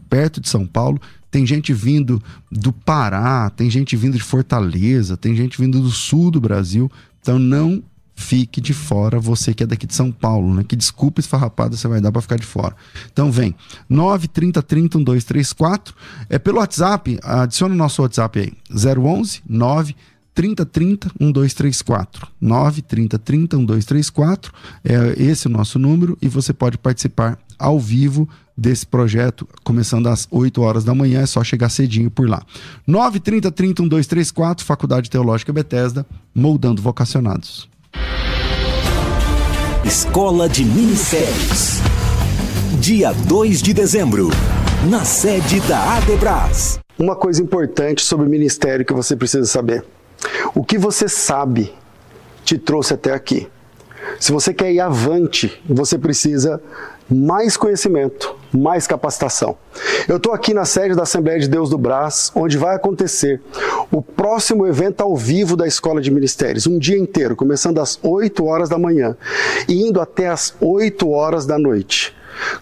perto 0.09 0.39
de 0.39 0.49
São 0.49 0.65
Paulo. 0.65 0.99
Tem 1.29 1.45
gente 1.45 1.73
vindo 1.73 2.21
do 2.51 2.71
Pará, 2.71 3.49
tem 3.49 3.69
gente 3.69 3.95
vindo 3.95 4.17
de 4.17 4.23
Fortaleza, 4.23 5.17
tem 5.17 5.35
gente 5.35 5.59
vindo 5.59 5.81
do 5.81 5.89
sul 5.89 6.31
do 6.31 6.39
Brasil. 6.39 6.89
Então 7.21 7.37
não 7.37 7.83
fique 8.15 8.59
de 8.59 8.73
fora, 8.73 9.19
você 9.19 9.53
que 9.53 9.61
é 9.61 9.67
daqui 9.67 9.85
de 9.85 9.93
São 9.93 10.11
Paulo, 10.11 10.53
né? 10.55 10.65
Que 10.67 10.75
desculpa 10.75 11.19
esfarrapada 11.19 11.77
você 11.77 11.87
vai 11.87 12.01
dar 12.01 12.11
para 12.11 12.21
ficar 12.21 12.35
de 12.35 12.45
fora. 12.45 12.75
Então 13.13 13.31
vem, 13.31 13.53
930 13.87 14.61
30 14.63 14.97
1234, 14.97 15.93
é 16.27 16.39
pelo 16.39 16.57
WhatsApp, 16.57 17.19
adiciona 17.21 17.75
o 17.75 17.77
nosso 17.77 18.01
WhatsApp 18.01 18.39
aí, 18.39 18.53
011 18.71 19.43
9 19.47 19.95
30 20.37 20.65
30 20.67 21.11
1234. 21.19 22.27
9 22.39 22.83
30 22.83 23.17
30 23.17 23.57
1234 23.57 24.53
é 24.85 25.23
esse 25.23 25.47
o 25.47 25.49
nosso 25.49 25.79
número 25.79 26.15
e 26.21 26.27
você 26.27 26.53
pode 26.53 26.77
participar 26.77 27.39
ao 27.57 27.79
vivo 27.79 28.29
desse 28.55 28.85
projeto, 28.85 29.47
começando 29.63 30.05
às 30.05 30.27
8 30.29 30.61
horas 30.61 30.83
da 30.83 30.93
manhã, 30.93 31.21
é 31.21 31.25
só 31.25 31.43
chegar 31.43 31.69
cedinho 31.69 32.11
por 32.11 32.29
lá. 32.29 32.43
9 32.85 33.19
30 33.19 33.51
30 33.51 33.81
1234, 33.81 34.63
Faculdade 34.63 35.09
Teológica 35.09 35.51
Bethesda, 35.51 36.05
moldando 36.35 36.83
vocacionados. 36.83 37.67
Escola 39.83 40.47
de 40.47 40.63
Ministérios. 40.63 41.79
Dia 42.79 43.11
2 43.11 43.63
de 43.63 43.73
dezembro, 43.73 44.29
na 44.87 45.03
sede 45.03 45.59
da 45.61 45.97
Adebras. 45.97 46.79
Uma 46.99 47.15
coisa 47.15 47.41
importante 47.41 48.03
sobre 48.03 48.27
o 48.27 48.29
ministério 48.29 48.85
que 48.85 48.93
você 48.93 49.15
precisa 49.15 49.45
saber. 49.45 49.83
O 50.57 50.63
que 50.63 50.75
você 50.75 51.07
sabe 51.07 51.71
te 52.43 52.57
trouxe 52.57 52.95
até 52.95 53.13
aqui. 53.13 53.47
Se 54.19 54.31
você 54.31 54.51
quer 54.51 54.71
ir 54.71 54.79
avante, 54.79 55.61
você 55.69 55.99
precisa 55.99 56.59
mais 57.07 57.55
conhecimento, 57.55 58.35
mais 58.51 58.87
capacitação. 58.87 59.55
Eu 60.07 60.17
estou 60.17 60.33
aqui 60.33 60.55
na 60.55 60.65
sede 60.65 60.95
da 60.95 61.03
Assembleia 61.03 61.39
de 61.39 61.47
Deus 61.47 61.69
do 61.69 61.77
Brás, 61.77 62.31
onde 62.33 62.57
vai 62.57 62.75
acontecer 62.75 63.39
o 63.91 64.01
próximo 64.01 64.65
evento 64.65 65.01
ao 65.01 65.15
vivo 65.15 65.55
da 65.55 65.67
Escola 65.67 66.01
de 66.01 66.09
Ministérios, 66.09 66.65
um 66.65 66.79
dia 66.79 66.97
inteiro, 66.97 67.35
começando 67.35 67.79
às 67.79 67.99
8 68.01 68.43
horas 68.43 68.67
da 68.67 68.79
manhã 68.79 69.15
e 69.69 69.87
indo 69.87 70.01
até 70.01 70.27
às 70.27 70.55
8 70.59 71.07
horas 71.07 71.45
da 71.45 71.59
noite. 71.59 72.15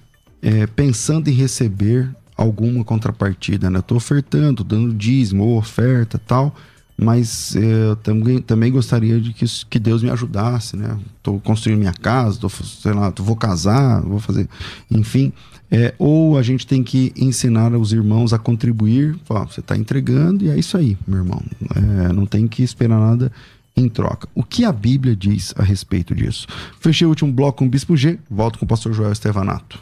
é, 0.42 0.68
pensando 0.68 1.30
em 1.30 1.34
receber 1.34 2.10
alguma 2.38 2.84
contrapartida? 2.84 3.70
Né? 3.72 3.80
Estou 3.80 3.98
ofertando, 3.98 4.64
dando 4.64 4.94
dízimo 4.94 5.44
ou 5.44 5.58
oferta 5.58 6.22
tal, 6.28 6.56
mas 6.96 7.56
é, 7.56 7.90
eu 7.90 7.96
também, 7.96 8.40
também 8.40 8.72
gostaria 8.72 9.20
de 9.20 9.34
que, 9.34 9.46
que 9.68 9.80
Deus 9.80 10.04
me 10.04 10.12
ajudasse, 10.12 10.78
né? 10.78 10.96
Estou 11.18 11.40
construindo 11.40 11.80
minha 11.80 11.94
casa, 11.94 12.40
tô, 12.40 12.50
sei 12.50 12.94
lá, 12.94 13.12
tô, 13.12 13.24
vou 13.24 13.36
casar, 13.36 14.02
vou 14.02 14.20
fazer, 14.20 14.48
enfim. 14.92 15.34
É, 15.72 15.92
ou 15.98 16.38
a 16.38 16.44
gente 16.44 16.68
tem 16.68 16.84
que 16.84 17.12
ensinar 17.18 17.74
os 17.74 17.92
irmãos 17.92 18.32
a 18.32 18.38
contribuir. 18.38 19.18
Você 19.28 19.60
está 19.60 19.76
entregando 19.76 20.46
e 20.46 20.50
é 20.50 20.58
isso 20.58 20.78
aí, 20.78 20.96
meu 21.08 21.18
irmão. 21.18 21.42
É, 21.76 22.14
não 22.14 22.28
tem 22.28 22.48
que 22.48 22.62
esperar 22.62 23.00
nada 23.00 23.32
em 23.76 23.90
troca. 23.90 24.28
O 24.36 24.44
que 24.44 24.66
a 24.66 24.72
Bíblia 24.72 25.16
diz 25.16 25.54
a 25.58 25.64
respeito 25.64 26.14
disso? 26.14 26.48
Fechei 26.80 27.06
o 27.06 27.10
último 27.10 27.32
bloco 27.32 27.60
com 27.60 27.66
o 27.66 27.70
Bispo 27.70 27.98
G, 27.98 28.20
volto 28.30 28.60
com 28.60 28.66
o 28.66 28.68
pastor 28.68 28.94
Joel 28.94 29.12
Estevanato. 29.12 29.80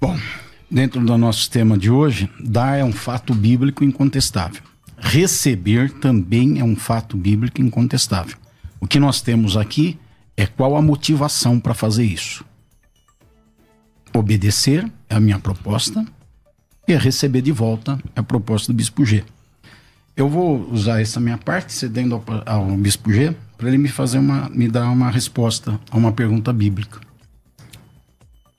Bom, 0.00 0.16
dentro 0.70 1.04
do 1.04 1.18
nosso 1.18 1.50
tema 1.50 1.76
de 1.76 1.90
hoje, 1.90 2.30
dar 2.38 2.78
é 2.78 2.84
um 2.84 2.92
fato 2.92 3.34
bíblico 3.34 3.84
incontestável. 3.84 4.62
Receber 4.98 5.90
também 5.92 6.58
é 6.58 6.64
um 6.64 6.76
fato 6.76 7.16
bíblico 7.16 7.60
incontestável. 7.60 8.36
O 8.80 8.86
que 8.86 9.00
nós 9.00 9.20
temos 9.20 9.56
aqui 9.56 9.98
é 10.36 10.46
qual 10.46 10.76
a 10.76 10.82
motivação 10.82 11.58
para 11.58 11.74
fazer 11.74 12.04
isso. 12.04 12.44
Obedecer 14.14 14.90
é 15.08 15.14
a 15.14 15.20
minha 15.20 15.38
proposta 15.38 16.04
e 16.86 16.96
receber 16.96 17.42
de 17.42 17.52
volta 17.52 17.98
é 18.14 18.20
a 18.20 18.22
proposta 18.22 18.72
do 18.72 18.76
Bispo 18.76 19.04
G. 19.04 19.24
Eu 20.18 20.28
vou 20.28 20.68
usar 20.72 21.00
essa 21.00 21.20
minha 21.20 21.38
parte, 21.38 21.72
cedendo 21.72 22.16
ao, 22.16 22.24
ao 22.44 22.76
Bispo 22.76 23.12
G, 23.12 23.36
para 23.56 23.68
ele 23.68 23.78
me 23.78 23.86
fazer 23.86 24.18
uma, 24.18 24.48
me 24.48 24.66
dar 24.66 24.90
uma 24.90 25.08
resposta 25.08 25.78
a 25.88 25.96
uma 25.96 26.10
pergunta 26.10 26.52
bíblica. 26.52 27.00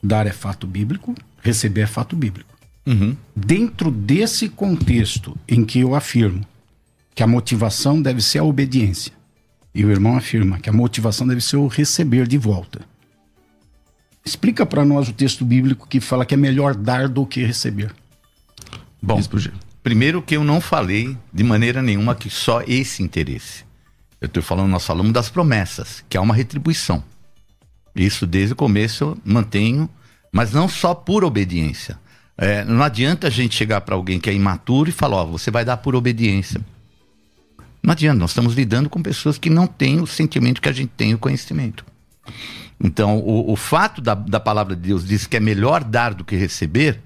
Dar 0.02 0.26
é 0.26 0.32
fato 0.32 0.66
bíblico, 0.66 1.14
receber 1.42 1.82
é 1.82 1.86
fato 1.86 2.16
bíblico. 2.16 2.58
Uhum. 2.88 3.14
Dentro 3.36 3.92
desse 3.92 4.48
contexto 4.48 5.38
em 5.50 5.66
que 5.66 5.82
eu 5.82 5.96
afirmo 5.96 6.46
que 7.14 7.22
a 7.22 7.28
motivação 7.28 8.02
deve 8.02 8.22
ser 8.22 8.40
a 8.40 8.44
obediência, 8.46 9.12
e 9.76 9.84
o 9.84 9.92
irmão 9.92 10.16
afirma 10.16 10.60
que 10.60 10.70
a 10.70 10.74
motivação 10.74 11.28
deve 11.28 11.42
ser 11.42 11.58
o 11.58 11.68
receber 11.68 12.26
de 12.26 12.38
volta. 12.38 12.80
Explica 14.24 14.66
para 14.66 14.86
nós 14.86 15.10
o 15.10 15.14
texto 15.14 15.44
bíblico 15.44 15.90
que 15.90 16.00
fala 16.00 16.26
que 16.26 16.34
é 16.34 16.38
melhor 16.38 16.74
dar 16.74 17.10
do 17.10 17.26
que 17.26 17.44
receber. 17.44 17.94
Bom, 19.02 19.20
primeiro 19.84 20.22
que 20.22 20.36
eu 20.36 20.44
não 20.44 20.62
falei 20.62 21.18
de 21.34 21.44
maneira 21.44 21.82
nenhuma 21.82 22.16
que 22.16 22.30
só 22.30 22.62
esse 22.68 23.02
interesse. 23.04 23.64
Eu 24.22 24.28
estou 24.28 24.44
falando, 24.44 24.70
nós 24.70 24.86
falamos 24.86 25.14
das 25.14 25.30
promessas, 25.30 26.04
que 26.10 26.18
há 26.18 26.22
uma 26.22 26.36
retribuição. 26.36 27.04
Isso 27.96 28.28
desde 28.28 28.54
o 28.54 28.56
começo 28.56 29.04
eu 29.04 29.18
mantenho, 29.24 29.90
mas 30.32 30.52
não 30.52 30.68
só 30.68 30.94
por 30.94 31.24
obediência. 31.24 31.98
É, 32.38 32.64
não 32.64 32.84
adianta 32.84 33.28
a 33.28 33.30
gente 33.30 33.56
chegar 33.56 33.82
para 33.82 33.96
alguém 33.96 34.20
que 34.20 34.30
é 34.30 34.34
imaturo 34.34 34.90
e 34.90 34.94
falar, 34.94 35.18
ó, 35.18 35.26
você 35.26 35.52
vai 35.52 35.66
dar 35.66 35.78
por 35.78 35.96
obediência. 35.96 36.62
Não 37.82 37.92
adianta, 37.92 38.20
nós 38.20 38.32
estamos 38.32 38.54
lidando 38.54 38.90
com 38.90 39.02
pessoas 39.02 39.38
que 39.38 39.50
não 39.50 39.68
têm 39.68 40.02
o 40.02 40.08
sentimento 40.08 40.62
que 40.62 40.70
a 40.70 40.74
gente 40.74 40.92
tem, 40.96 41.14
o 41.14 41.18
conhecimento. 41.18 41.86
Então, 42.82 43.18
o, 43.20 43.52
o 43.52 43.56
fato 43.56 44.02
da, 44.02 44.14
da 44.14 44.40
palavra 44.40 44.76
de 44.76 44.82
Deus 44.84 45.06
diz 45.06 45.26
que 45.26 45.36
é 45.36 45.40
melhor 45.40 45.84
dar 45.84 46.14
do 46.14 46.24
que 46.24 46.36
receber, 46.36 47.02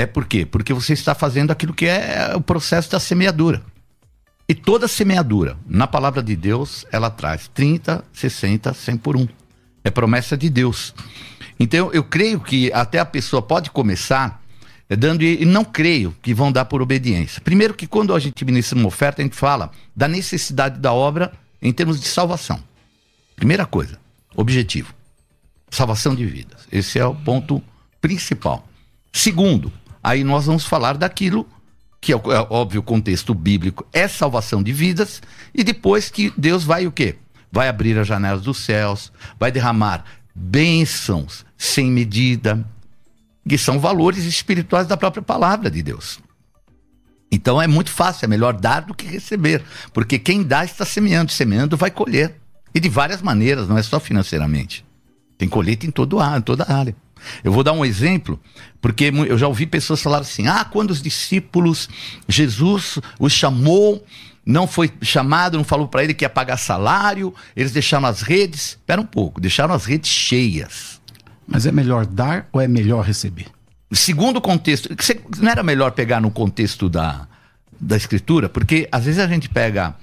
é 0.00 0.06
por 0.06 0.24
quê? 0.26 0.46
Porque 0.46 0.72
você 0.72 0.92
está 0.92 1.14
fazendo 1.14 1.50
aquilo 1.50 1.74
que 1.74 1.86
é 1.86 2.32
o 2.34 2.40
processo 2.40 2.90
da 2.90 2.98
semeadura. 2.98 3.62
E 4.48 4.54
toda 4.54 4.88
semeadura, 4.88 5.56
na 5.66 5.86
palavra 5.86 6.22
de 6.22 6.34
Deus, 6.34 6.84
ela 6.90 7.10
traz 7.10 7.48
30, 7.48 8.04
60, 8.12 8.74
100 8.74 8.96
por 8.96 9.16
um. 9.16 9.28
É 9.84 9.90
promessa 9.90 10.36
de 10.36 10.50
Deus. 10.50 10.94
Então, 11.58 11.90
eu 11.92 12.02
creio 12.02 12.40
que 12.40 12.72
até 12.72 12.98
a 12.98 13.04
pessoa 13.04 13.40
pode 13.40 13.70
começar 13.70 14.42
dando 14.88 15.22
e 15.22 15.44
não 15.44 15.64
creio 15.64 16.16
que 16.20 16.34
vão 16.34 16.50
dar 16.50 16.64
por 16.64 16.82
obediência. 16.82 17.40
Primeiro 17.40 17.74
que 17.74 17.86
quando 17.86 18.14
a 18.14 18.18
gente 18.18 18.44
ministra 18.44 18.78
uma 18.78 18.88
oferta, 18.88 19.22
a 19.22 19.24
gente 19.24 19.36
fala 19.36 19.70
da 19.94 20.08
necessidade 20.08 20.80
da 20.80 20.92
obra 20.92 21.32
em 21.62 21.72
termos 21.72 22.00
de 22.00 22.08
salvação. 22.08 22.60
Primeira 23.36 23.66
coisa, 23.66 23.98
objetivo. 24.34 24.92
Salvação 25.70 26.14
de 26.14 26.26
vidas. 26.26 26.66
Esse 26.72 26.98
é 26.98 27.06
o 27.06 27.14
ponto 27.14 27.62
principal. 28.00 28.66
Segundo, 29.12 29.72
aí 30.02 30.24
nós 30.24 30.46
vamos 30.46 30.64
falar 30.64 30.96
daquilo 30.96 31.46
que 32.00 32.12
é, 32.12 32.16
é 32.16 32.46
óbvio 32.48 32.80
o 32.80 32.84
contexto 32.84 33.34
bíblico 33.34 33.86
é 33.92 34.08
salvação 34.08 34.62
de 34.62 34.72
vidas 34.72 35.22
e 35.54 35.62
depois 35.62 36.08
que 36.08 36.32
Deus 36.36 36.64
vai 36.64 36.86
o 36.86 36.92
quê? 36.92 37.16
Vai 37.52 37.68
abrir 37.68 37.98
as 37.98 38.06
janelas 38.06 38.42
dos 38.42 38.58
céus, 38.58 39.12
vai 39.38 39.52
derramar 39.52 40.04
bênçãos 40.34 41.44
sem 41.58 41.90
medida, 41.90 42.64
que 43.46 43.58
são 43.58 43.78
valores 43.78 44.24
espirituais 44.24 44.86
da 44.86 44.96
própria 44.96 45.22
palavra 45.22 45.70
de 45.70 45.82
Deus. 45.82 46.20
Então 47.30 47.60
é 47.60 47.66
muito 47.66 47.90
fácil, 47.90 48.24
é 48.24 48.28
melhor 48.28 48.54
dar 48.54 48.80
do 48.80 48.94
que 48.94 49.06
receber, 49.06 49.62
porque 49.92 50.18
quem 50.18 50.42
dá 50.42 50.64
está 50.64 50.84
semeando, 50.84 51.30
semeando 51.30 51.76
vai 51.76 51.90
colher. 51.90 52.36
E 52.74 52.78
de 52.78 52.88
várias 52.88 53.20
maneiras, 53.20 53.68
não 53.68 53.76
é 53.76 53.82
só 53.82 53.98
financeiramente. 53.98 54.84
Tem 55.36 55.48
colheita 55.48 55.86
em 55.86 55.90
todo 55.90 56.18
em 56.20 56.40
toda 56.40 56.64
a 56.64 56.76
área. 56.76 56.94
Eu 57.42 57.52
vou 57.52 57.62
dar 57.62 57.72
um 57.72 57.84
exemplo, 57.84 58.40
porque 58.80 59.12
eu 59.26 59.38
já 59.38 59.46
ouvi 59.46 59.66
pessoas 59.66 60.02
falar 60.02 60.18
assim: 60.18 60.46
ah, 60.46 60.64
quando 60.64 60.90
os 60.90 61.02
discípulos, 61.02 61.88
Jesus 62.28 62.98
os 63.18 63.32
chamou, 63.32 64.04
não 64.44 64.66
foi 64.66 64.90
chamado, 65.02 65.56
não 65.56 65.64
falou 65.64 65.88
para 65.88 66.04
ele 66.04 66.14
que 66.14 66.24
ia 66.24 66.30
pagar 66.30 66.56
salário, 66.56 67.34
eles 67.54 67.72
deixaram 67.72 68.06
as 68.06 68.22
redes. 68.22 68.70
Espera 68.70 69.00
um 69.00 69.06
pouco, 69.06 69.40
deixaram 69.40 69.74
as 69.74 69.84
redes 69.84 70.10
cheias. 70.10 71.00
Mas 71.46 71.66
é 71.66 71.72
melhor 71.72 72.06
dar 72.06 72.48
ou 72.52 72.60
é 72.60 72.68
melhor 72.68 73.04
receber? 73.04 73.46
Segundo 73.92 74.36
o 74.36 74.40
contexto, 74.40 74.88
não 75.38 75.50
era 75.50 75.62
melhor 75.62 75.90
pegar 75.90 76.20
no 76.20 76.30
contexto 76.30 76.88
da, 76.88 77.26
da 77.80 77.96
escritura, 77.96 78.48
porque 78.48 78.88
às 78.92 79.04
vezes 79.04 79.20
a 79.20 79.26
gente 79.26 79.48
pega 79.48 79.96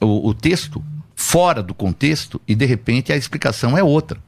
o, 0.00 0.28
o 0.28 0.34
texto 0.34 0.84
fora 1.16 1.62
do 1.62 1.74
contexto 1.74 2.40
e 2.46 2.54
de 2.54 2.64
repente 2.64 3.12
a 3.12 3.16
explicação 3.16 3.76
é 3.76 3.82
outra. 3.82 4.20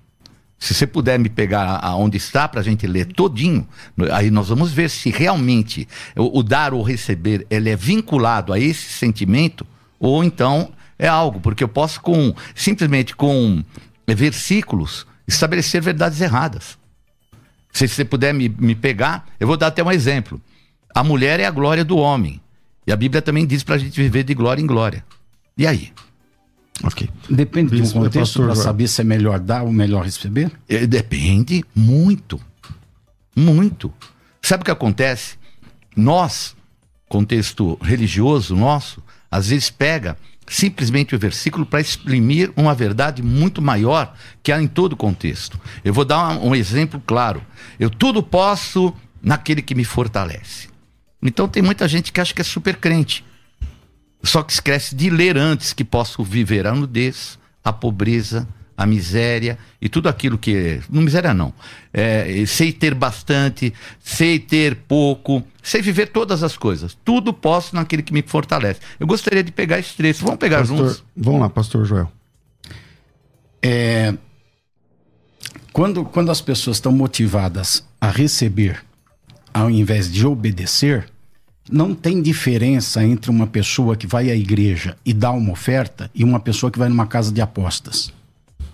Se 0.59 0.75
você 0.75 0.87
puder 0.87 1.19
me 1.19 1.29
pegar 1.29 1.79
aonde 1.83 2.17
está 2.17 2.49
para 2.49 2.61
a 2.61 2.65
gente 2.65 2.87
ler 2.87 3.07
todinho, 3.07 3.67
aí 4.13 4.31
nós 4.31 4.49
vamos 4.49 4.73
ver 4.73 4.89
se 4.89 5.11
realmente 5.11 5.87
o, 6.17 6.39
o, 6.39 6.43
dar 6.43 6.73
ou 6.73 6.83
receber 6.83 7.47
ele 7.51 7.69
é 7.69 7.77
vinculado 7.77 8.53
a 8.53 8.59
esse 8.59 8.91
sentimento 8.93 9.67
ou 10.01 10.25
então 10.25 10.73
é 10.99 11.07
algo, 11.07 11.41
porque 11.41 11.63
eu 11.63 11.69
posso 11.69 12.01
com 12.01 12.35
simplesmente 12.55 13.15
com 13.15 13.63
versículos 14.09 15.07
estabelecer 15.29 15.83
verdades 15.83 16.21
erradas. 16.21 16.79
Se 17.73 17.87
você 17.87 18.05
puder 18.05 18.33
me, 18.33 18.49
me 18.49 18.75
pegar, 18.75 19.27
eu 19.39 19.47
vou 19.47 19.57
dar 19.57 19.67
até 19.67 19.83
um 19.83 19.93
exemplo. 19.93 20.41
A 20.95 21.05
mulher 21.05 21.39
é 21.41 21.45
a 21.45 21.51
glória 21.51 21.85
do 21.85 21.99
homem. 21.99 22.41
E 22.87 22.93
a 22.93 22.97
Bíblia 22.97 23.21
também 23.21 23.47
diz 23.47 23.63
para 23.63 23.75
a 23.75 23.79
gente 23.79 24.01
viver 24.01 24.23
de 24.23 24.33
glória 24.33 24.63
em 24.63 24.67
glória. 24.67 25.05
E 25.59 25.67
aí? 25.67 25.93
Depende 27.29 27.81
do 27.81 27.93
contexto 27.93 28.43
para 28.43 28.55
saber 28.55 28.89
se 28.89 29.01
é 29.01 29.05
melhor 29.05 29.39
dar 29.39 29.63
ou 29.63 29.73
melhor 29.73 30.05
receber? 30.05 30.51
É, 30.69 30.87
depende 30.87 31.65
muito. 31.75 32.41
Muito. 33.35 33.93
Sabe 34.43 34.63
o 34.63 34.65
que 34.65 34.71
acontece? 34.71 35.37
Nós, 35.97 36.55
contexto 37.09 37.79
religioso 37.83 38.55
nosso, 38.55 39.03
às 39.31 39.49
vezes 39.49 39.71
pega 39.71 40.17
simplesmente 40.47 41.15
o 41.15 41.19
versículo 41.19 41.67
para 41.67 41.81
exprimir 41.81 42.53
uma 42.57 42.75
verdade 42.75 43.23
muito 43.23 43.61
maior 43.61 44.15
que 44.43 44.53
há 44.53 44.61
em 44.61 44.69
todo 44.69 44.93
o 44.93 44.97
contexto. 44.97 45.59
Eu 45.85 45.93
vou 45.93 46.05
dar 46.05 46.39
um, 46.39 46.51
um 46.51 46.55
exemplo 46.55 47.03
claro. 47.05 47.43
Eu 47.81 47.91
tudo 47.91 48.23
posso 48.23 48.95
naquele 49.21 49.61
que 49.61 49.75
me 49.75 49.85
fortalece. 49.85 50.69
Então 51.23 51.49
tem 51.49 51.63
muita 51.63 51.89
gente 51.89 52.13
que 52.13 52.21
acha 52.21 52.33
que 52.33 52.41
é 52.41 52.45
super 52.45 52.77
crente. 52.77 53.25
Só 54.27 54.43
que 54.43 54.53
esquece 54.53 54.95
de 54.95 55.09
ler 55.09 55.39
antes 55.39 55.73
que 55.73 55.85
posso 55.85 56.23
viver 56.25 56.67
a 56.67 56.75
nudez, 56.75 57.39
a 57.65 57.73
pobreza, 57.73 58.47
a 58.77 58.85
miséria 58.85 59.59
e 59.81 59.89
tudo 59.89 60.09
aquilo 60.09 60.37
que. 60.37 60.81
Não 60.91 61.01
miséria 61.01 61.33
não. 61.33 61.53
É, 61.93 62.45
sei 62.47 62.73
ter 62.73 62.95
bastante, 62.95 63.73
sei 64.01 64.39
ter 64.39 64.75
pouco, 64.75 65.43
sei 65.63 65.81
viver 65.81 66.09
todas 66.09 66.43
as 66.43 66.57
coisas. 66.57 66.97
Tudo 67.05 67.33
posso 67.33 67.75
naquele 67.75 68.03
que 68.03 68.13
me 68.13 68.23
fortalece. 68.23 68.81
Eu 69.01 69.07
gostaria 69.07 69.43
de 69.43 69.53
pegar 69.53 69.79
esses 69.79 69.95
três. 69.95 70.21
Vamos 70.21 70.37
pegar 70.37 70.59
pastor, 70.59 70.77
juntos? 70.77 71.05
Vamos 71.17 71.41
lá, 71.41 71.49
pastor 71.49 71.85
Joel. 71.87 72.13
É, 73.63 74.15
quando, 75.73 76.05
quando 76.05 76.31
as 76.31 76.41
pessoas 76.41 76.77
estão 76.77 76.93
motivadas 76.93 77.87
a 78.01 78.11
receber 78.11 78.85
ao 79.53 79.71
invés 79.71 80.13
de 80.13 80.27
obedecer, 80.27 81.09
não 81.71 81.95
tem 81.95 82.23
diferença 82.23 83.03
entre 83.05 83.31
uma 83.31 83.47
pessoa 83.47 83.97
que 83.97 84.07
vai 84.07 84.31
à 84.31 84.37
igreja 84.37 84.97
e 85.05 85.13
dá 85.13 85.31
uma 85.31 85.53
oferta 85.53 86.11
e 86.15 86.23
uma 86.23 86.39
pessoa 86.39 86.71
que 86.71 86.79
vai 86.79 86.89
numa 86.89 87.07
casa 87.07 87.33
de 87.33 87.41
apostas 87.41 88.13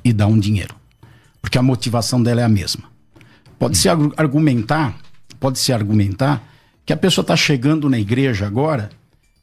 e 0.05 0.13
dá 0.13 0.27
um 0.27 0.39
dinheiro. 0.39 0.75
Porque 1.41 1.59
a 1.59 1.63
motivação 1.63 2.23
dela 2.23 2.41
é 2.41 2.45
a 2.45 2.49
mesma. 2.49 2.85
Pode-se 3.59 3.89
argumentar, 3.89 4.97
pode-se 5.41 5.73
argumentar 5.73 6.43
que 6.85 6.93
a 6.93 6.97
pessoa 6.97 7.23
está 7.23 7.37
chegando 7.37 7.89
na 7.89 7.99
igreja 7.99 8.47
agora, 8.47 8.91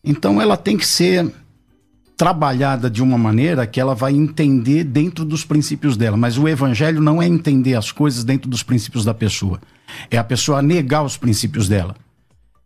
então 0.04 0.42
ela 0.42 0.58
tem 0.58 0.78
que 0.78 0.86
ser 0.86 1.32
trabalhada 2.16 2.90
de 2.90 3.02
uma 3.02 3.18
maneira 3.18 3.66
que 3.66 3.80
ela 3.80 3.96
vai 3.96 4.14
entender 4.14 4.84
dentro 4.84 5.24
dos 5.24 5.46
princípios 5.46 5.96
dela. 5.96 6.18
Mas 6.18 6.38
o 6.38 6.48
evangelho 6.50 7.02
não 7.02 7.22
é 7.22 7.28
entender 7.28 7.76
as 7.76 7.94
coisas 7.94 8.26
dentro 8.26 8.50
dos 8.50 8.62
princípios 8.62 9.06
da 9.06 9.14
pessoa. 9.14 9.62
É 10.12 10.18
a 10.18 10.24
pessoa 10.24 10.62
negar 10.62 11.02
os 11.04 11.16
princípios 11.16 11.70
dela. 11.70 11.96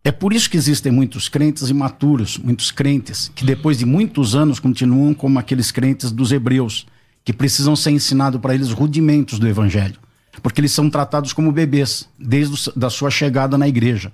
É 0.06 0.12
por 0.12 0.34
isso 0.34 0.50
que 0.50 0.58
existem 0.58 0.92
muitos 0.92 1.30
crentes 1.30 1.70
imaturos, 1.70 2.36
muitos 2.36 2.70
crentes, 2.70 3.32
que 3.34 3.42
depois 3.42 3.78
de 3.78 3.86
muitos 3.86 4.34
anos 4.34 4.60
continuam 4.60 5.14
como 5.14 5.38
aqueles 5.38 5.72
crentes 5.72 6.12
dos 6.12 6.30
hebreus, 6.30 6.86
que 7.24 7.32
precisam 7.32 7.74
ser 7.74 7.92
ensinado 7.92 8.38
para 8.38 8.54
eles 8.54 8.70
rudimentos 8.70 9.38
do 9.38 9.48
evangelho, 9.48 9.98
porque 10.42 10.60
eles 10.60 10.72
são 10.72 10.90
tratados 10.90 11.32
como 11.32 11.50
bebês 11.50 12.06
desde 12.18 12.70
a 12.84 12.90
sua 12.90 13.10
chegada 13.10 13.56
na 13.56 13.66
igreja, 13.66 14.12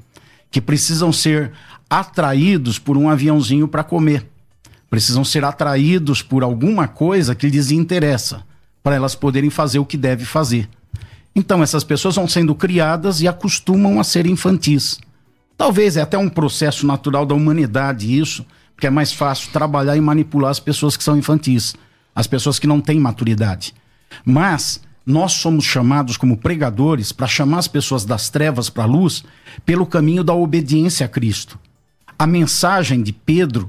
que 0.49 0.61
precisam 0.61 1.13
ser 1.13 1.51
atraídos 1.89 2.79
por 2.79 2.97
um 2.97 3.11
aviãozinho 3.11 3.67
para 3.67 3.83
comer, 3.83 4.25
precisam 4.89 5.25
ser 5.25 5.45
atraídos 5.45 6.23
por 6.23 6.45
alguma 6.45 6.87
coisa 6.87 7.35
que 7.35 7.49
lhes 7.49 7.73
interessa, 7.73 8.45
para 8.81 8.95
elas 8.95 9.17
poderem 9.17 9.51
fazer 9.51 9.81
o 9.81 9.85
que 9.85 9.97
deve 9.97 10.25
fazer. 10.25 10.69
Então 11.35 11.65
essas 11.65 11.83
pessoas 11.83 12.15
vão 12.15 12.29
sendo 12.29 12.55
criadas 12.55 13.21
e 13.21 13.27
acostumam 13.27 13.99
a 13.99 14.05
ser 14.05 14.25
infantis. 14.25 15.01
Talvez 15.61 15.99
é 15.99 16.01
até 16.01 16.17
um 16.17 16.31
processo 16.31 16.87
natural 16.87 17.27
da 17.27 17.35
humanidade 17.35 18.19
isso, 18.19 18.47
porque 18.75 18.87
é 18.87 18.91
mais 18.91 19.13
fácil 19.13 19.53
trabalhar 19.53 19.95
e 19.95 20.01
manipular 20.01 20.51
as 20.51 20.59
pessoas 20.59 20.97
que 20.97 21.05
são 21.05 21.19
infantis, 21.19 21.75
as 22.15 22.27
pessoas 22.27 22.59
que 22.59 22.67
não 22.67 22.81
têm 22.81 22.99
maturidade. 22.99 23.75
Mas 24.25 24.81
nós 25.05 25.33
somos 25.33 25.67
chamados 25.67 26.17
como 26.17 26.39
pregadores 26.39 27.13
para 27.13 27.27
chamar 27.27 27.59
as 27.59 27.69
pessoas 27.69 28.07
das 28.07 28.31
trevas 28.31 28.71
para 28.71 28.85
a 28.85 28.87
luz 28.87 29.23
pelo 29.67 29.85
caminho 29.85 30.25
da 30.25 30.33
obediência 30.33 31.05
a 31.05 31.09
Cristo. 31.11 31.59
A 32.19 32.27
mensagem 32.27 33.03
de 33.03 33.13
Pedro 33.13 33.69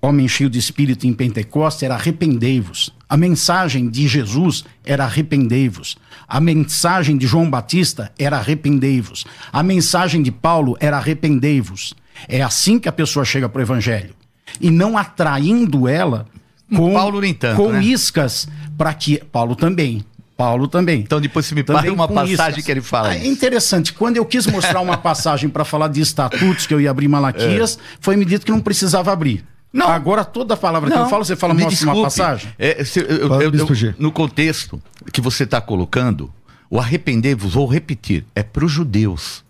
homem 0.00 0.28
cheio 0.28 0.50
de 0.50 0.58
espírito 0.58 1.06
em 1.06 1.12
Pentecostes 1.12 1.82
era 1.82 1.94
arrependei-vos. 1.94 2.94
A 3.08 3.16
mensagem 3.16 3.88
de 3.88 4.06
Jesus 4.06 4.64
era 4.84 5.04
arrependei-vos. 5.04 5.96
A 6.28 6.40
mensagem 6.40 7.16
de 7.16 7.26
João 7.26 7.48
Batista 7.48 8.12
era 8.18 8.36
arrependei-vos. 8.36 9.24
A 9.52 9.62
mensagem 9.62 10.22
de 10.22 10.30
Paulo 10.30 10.76
era 10.80 10.96
arrependei-vos. 10.96 11.94
É 12.28 12.42
assim 12.42 12.78
que 12.78 12.88
a 12.88 12.92
pessoa 12.92 13.24
chega 13.24 13.48
para 13.48 13.60
o 13.60 13.62
evangelho. 13.62 14.14
E 14.60 14.70
não 14.70 14.96
atraindo 14.96 15.88
ela 15.88 16.26
com, 16.74 16.92
Paulo 16.92 17.20
nem 17.20 17.34
tanto, 17.34 17.56
com 17.56 17.72
né? 17.72 17.82
iscas 17.82 18.48
para 18.76 18.92
que. 18.94 19.18
Paulo 19.30 19.54
também. 19.54 20.04
Paulo 20.36 20.68
também. 20.68 21.00
Então 21.00 21.20
depois 21.20 21.46
você 21.46 21.54
me 21.54 21.62
para 21.62 21.90
uma 21.92 22.06
passagem 22.06 22.50
iscas. 22.50 22.64
que 22.64 22.70
ele 22.70 22.82
fala. 22.82 23.14
É 23.14 23.26
interessante. 23.26 23.92
Quando 23.92 24.18
eu 24.18 24.24
quis 24.24 24.46
mostrar 24.46 24.80
uma 24.80 24.96
passagem 24.98 25.48
para 25.48 25.64
falar 25.64 25.88
de 25.88 26.00
estatutos 26.00 26.66
que 26.66 26.74
eu 26.74 26.80
ia 26.80 26.90
abrir 26.90 27.08
Malaquias, 27.08 27.78
é. 27.78 27.96
foi 28.00 28.16
me 28.16 28.24
dito 28.24 28.44
que 28.44 28.52
não 28.52 28.60
precisava 28.60 29.12
abrir. 29.12 29.44
Não. 29.76 29.88
Agora 29.88 30.24
toda 30.24 30.54
a 30.54 30.56
palavra 30.56 30.88
não. 30.88 30.96
que 30.96 31.02
eu 31.02 31.08
falo, 31.08 31.24
você 31.24 31.36
fala, 31.36 31.52
me 31.52 31.66
desculpe. 31.66 31.98
uma 31.98 32.04
passagem. 32.04 32.50
É, 32.58 32.82
se, 32.82 33.00
eu, 33.00 33.06
eu, 33.28 33.42
eu, 33.42 33.94
no 33.98 34.10
contexto 34.10 34.80
que 35.12 35.20
você 35.20 35.44
está 35.44 35.60
colocando, 35.60 36.32
o 36.70 36.80
arrepender-vos, 36.80 37.52
vou 37.52 37.66
repetir, 37.66 38.24
é 38.34 38.42
para 38.42 38.64
os 38.64 38.72
judeus. 38.72 39.44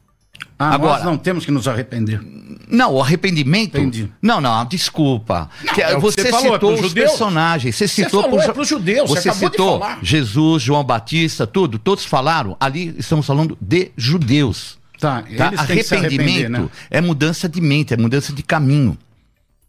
Ah, 0.59 0.74
Agora, 0.74 0.97
nós 0.97 1.05
não 1.05 1.16
temos 1.16 1.45
que 1.45 1.53
nos 1.53 1.68
arrepender. 1.68 2.20
Não, 2.68 2.95
o 2.95 3.03
arrependimento. 3.03 3.79
Entendi. 3.79 4.11
Não, 4.20 4.41
não, 4.41 4.64
desculpa. 4.64 5.49
Não, 5.62 5.74
que, 5.74 5.83
é 5.83 5.97
você, 5.97 6.22
você 6.22 6.31
falou, 6.31 6.53
citou 6.55 6.70
é 6.70 6.74
os 6.74 6.81
judeus? 6.81 7.11
personagens. 7.11 7.77
Você 7.77 7.87
citou 7.87 8.22
você 8.22 8.29
falou, 8.29 8.53
pro, 8.55 8.62
é 8.62 8.66
judeus. 8.66 9.11
Você, 9.11 9.31
você 9.31 9.39
citou 9.39 9.81
Jesus, 10.03 10.62
João 10.62 10.83
Batista, 10.83 11.47
tudo. 11.47 11.79
Todos 11.79 12.05
falaram. 12.05 12.57
Ali 12.59 12.95
estamos 12.99 13.27
falando 13.27 13.57
de 13.61 13.93
judeus. 13.97 14.79
Tá, 14.99 15.22
tá? 15.37 15.53
Arrependimento 15.57 16.51
né? 16.51 16.68
é 16.91 17.01
mudança 17.03 17.49
de 17.49 17.61
mente, 17.61 17.93
é 17.93 17.97
mudança 17.97 18.33
de 18.33 18.43
caminho. 18.43 18.97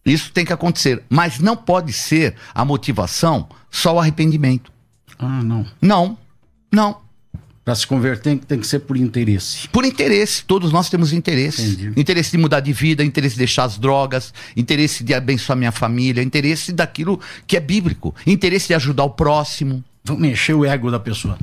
Isso 0.08 0.32
tem 0.32 0.46
que 0.46 0.54
acontecer. 0.54 1.04
Mas 1.10 1.40
não 1.40 1.56
pode 1.56 1.94
ser 1.94 2.36
a 2.54 2.64
motivação 2.64 3.48
só 3.70 3.96
o 3.96 4.00
arrependimento. 4.00 4.72
Ah, 5.20 5.44
não. 5.44 5.66
Não, 5.82 6.18
não. 6.72 6.98
Para 7.68 7.76
se 7.76 7.86
converter 7.86 8.40
tem 8.40 8.60
que 8.60 8.66
ser 8.66 8.80
por 8.80 8.96
interesse. 8.96 9.68
Por 9.68 9.84
interesse. 9.84 10.42
Todos 10.46 10.72
nós 10.72 10.90
temos 10.90 11.12
interesse. 11.12 11.64
Entendi. 11.64 12.00
Interesse 12.00 12.32
de 12.32 12.38
mudar 12.38 12.62
de 12.62 12.72
vida, 12.72 13.04
interesse 13.04 13.36
de 13.36 13.40
deixar 13.40 13.66
as 13.66 13.78
drogas, 13.78 14.34
interesse 14.56 15.04
de 15.04 15.14
abençoar 15.14 15.58
minha 15.58 15.72
família, 15.74 16.24
interesse 16.24 16.72
daquilo 16.72 17.20
que 17.46 17.58
é 17.58 17.60
bíblico, 17.60 18.16
interesse 18.26 18.68
de 18.68 18.74
ajudar 18.74 19.04
o 19.04 19.10
próximo. 19.10 19.84
Vamos 20.08 20.22
mexer 20.22 20.54
o 20.54 20.64
ego 20.66 20.90
da 20.90 21.00
pessoa. 21.00 21.38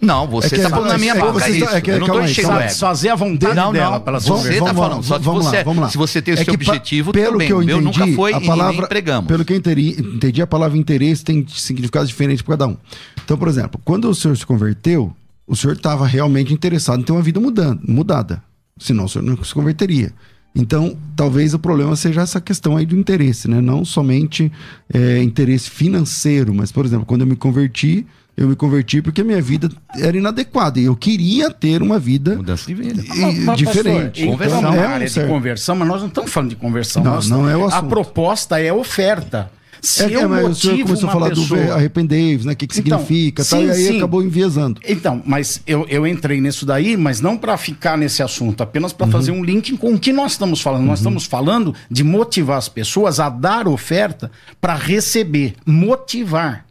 Não, 0.00 0.26
você 0.26 0.56
É 0.56 0.58
está 0.58 0.70
falando 0.70 0.88
na 0.90 0.98
minha 0.98 1.12
é 1.14 1.18
boca. 1.18 1.32
você 1.32 1.50
isso. 1.52 1.64
tá- 1.66 1.76
é 1.76 1.80
que- 1.80 1.90
eu 1.92 1.98
não 2.00 2.06
estou 2.06 2.20
aí, 2.20 2.30
enchendo 2.30 2.48
o 2.48 2.60
ego. 2.60 2.74
Fazer 2.74 3.08
a 3.08 3.14
vontade 3.14 3.54
Não, 3.54 3.72
dela 3.72 3.90
não, 3.92 4.00
pela 4.00 4.20
você 4.20 4.52
está 4.52 4.64
lá, 4.64 4.74
falando. 4.74 5.02
Só 5.02 5.18
que 5.18 5.24
vamos 5.24 5.44
lá, 5.44 5.50
você, 5.50 5.64
vamos 5.64 5.82
lá. 5.82 5.88
se 5.90 5.96
você 5.96 6.20
tem 6.20 6.34
o 6.34 6.38
É 6.40 6.44
seu 6.44 6.52
objetivo, 6.54 7.12
pelo 7.12 7.38
bem. 7.38 7.46
que 7.46 7.52
eu 7.52 7.58
o 7.60 7.64
meu 7.64 7.80
entendi, 7.80 7.98
nunca 8.00 8.14
foi 8.14 8.34
a 8.34 8.38
e 8.38 8.46
palavra, 8.46 8.76
nem 8.80 8.86
pregamos. 8.88 9.28
Pelo 9.28 9.44
que 9.44 9.52
eu 9.52 9.56
entendi, 9.56 9.96
entendi, 9.98 10.42
a 10.42 10.46
palavra 10.46 10.76
interesse 10.76 11.24
tem 11.24 11.46
significados 11.48 12.08
diferentes 12.08 12.42
para 12.42 12.54
cada 12.58 12.66
um. 12.70 12.76
Então, 13.24 13.38
por 13.38 13.48
exemplo, 13.48 13.80
quando 13.84 14.10
o 14.10 14.14
senhor 14.14 14.36
se 14.36 14.44
converteu, 14.44 15.14
o 15.46 15.56
senhor 15.56 15.74
estava 15.74 16.06
realmente 16.06 16.52
interessado 16.52 17.00
em 17.00 17.02
ter 17.04 17.12
uma 17.12 17.22
vida 17.22 17.40
mudando, 17.40 17.80
mudada. 17.88 18.42
Senão 18.78 19.04
o 19.04 19.08
senhor 19.08 19.24
não 19.24 19.42
se 19.42 19.54
converteria. 19.54 20.12
Então, 20.54 20.96
talvez 21.16 21.52
o 21.52 21.58
problema 21.58 21.96
seja 21.96 22.20
essa 22.22 22.40
questão 22.40 22.76
aí 22.76 22.86
do 22.86 22.96
interesse, 22.96 23.48
né? 23.48 23.60
Não 23.60 23.84
somente 23.84 24.52
é, 24.92 25.20
interesse 25.22 25.68
financeiro, 25.68 26.54
mas, 26.54 26.70
por 26.70 26.86
exemplo, 26.86 27.04
quando 27.04 27.22
eu 27.22 27.26
me 27.26 27.34
converti, 27.34 28.06
eu 28.36 28.48
me 28.48 28.54
converti 28.54 29.02
porque 29.02 29.20
a 29.20 29.24
minha 29.24 29.42
vida 29.42 29.68
era 29.96 30.16
inadequada 30.16 30.78
e 30.78 30.84
eu 30.84 30.94
queria 30.94 31.50
ter 31.50 31.82
uma 31.82 31.98
vida 31.98 32.36
Mudança 32.36 32.66
de 32.66 32.74
vida. 32.74 33.02
e- 33.02 33.08
Mas, 33.20 33.38
mas, 33.40 33.58
diferente. 33.58 34.20
pastor, 34.20 34.26
Conversão. 34.32 34.58
entramos 34.58 34.76
na 34.76 34.82
É, 34.82 34.86
área 34.86 35.08
certo. 35.08 35.26
de 35.26 35.32
conversão, 35.32 35.76
mas 35.76 35.88
nós 35.88 36.00
não 36.02 36.08
estamos 36.08 36.32
falando 36.32 36.50
de 36.50 36.56
conversão. 36.56 37.02
Não, 37.02 37.14
Nós- 37.14 37.28
não 37.30 37.48
é 37.48 37.56
o 37.56 37.64
A 37.64 37.68
assunto. 37.68 37.88
proposta 37.88 38.60
é 38.60 38.72
oferta. 38.72 39.50
Se 39.84 40.02
É, 40.04 40.16
eu 40.16 40.20
é, 40.20 40.26
mas 40.26 40.40
o 40.48 40.54
senhor 40.54 40.72
motivo 40.72 40.88
começou 40.88 41.08
a 41.08 41.12
falar 41.12 41.28
pessoa... 41.28 41.64
do 41.66 41.72
arrependei-vos, 41.72 42.44
né? 42.46 42.52
O 42.52 42.56
que, 42.56 42.66
que 42.66 42.80
Então, 42.80 42.98
significa, 42.98 43.44
tal, 43.44 43.60
sim, 43.60 43.66
e 43.66 43.70
aí 43.70 43.76
sim. 43.86 43.96
acabou 43.98 44.22
enviesando. 44.22 44.80
Então, 44.88 45.22
mas 45.26 45.60
eu, 45.66 45.86
eu 45.88 46.06
entrei 46.06 46.40
nisso 46.40 46.64
daí, 46.64 46.96
mas 46.96 47.20
não 47.20 47.36
para 47.36 47.56
ficar 47.56 47.98
nesse 47.98 48.22
assunto, 48.22 48.62
apenas 48.62 48.92
Uhum. 48.92 48.98
para 48.98 49.06
fazer 49.08 49.30
um 49.32 49.44
link 49.44 49.76
com 49.76 49.94
o 49.94 49.98
que 49.98 50.12
nós 50.12 50.32
estamos 50.32 50.60
falando. 50.60 50.84
Nós 50.86 51.00
estamos 51.00 51.24
falando 51.26 51.74
de 51.90 52.02
motivar 52.02 52.56
as 52.58 52.68
pessoas 52.68 53.20
a 53.20 53.28
dar 53.28 53.68
oferta 53.68 54.30
para 54.60 54.74
receber. 54.74 55.54
Motivar. 55.66 56.64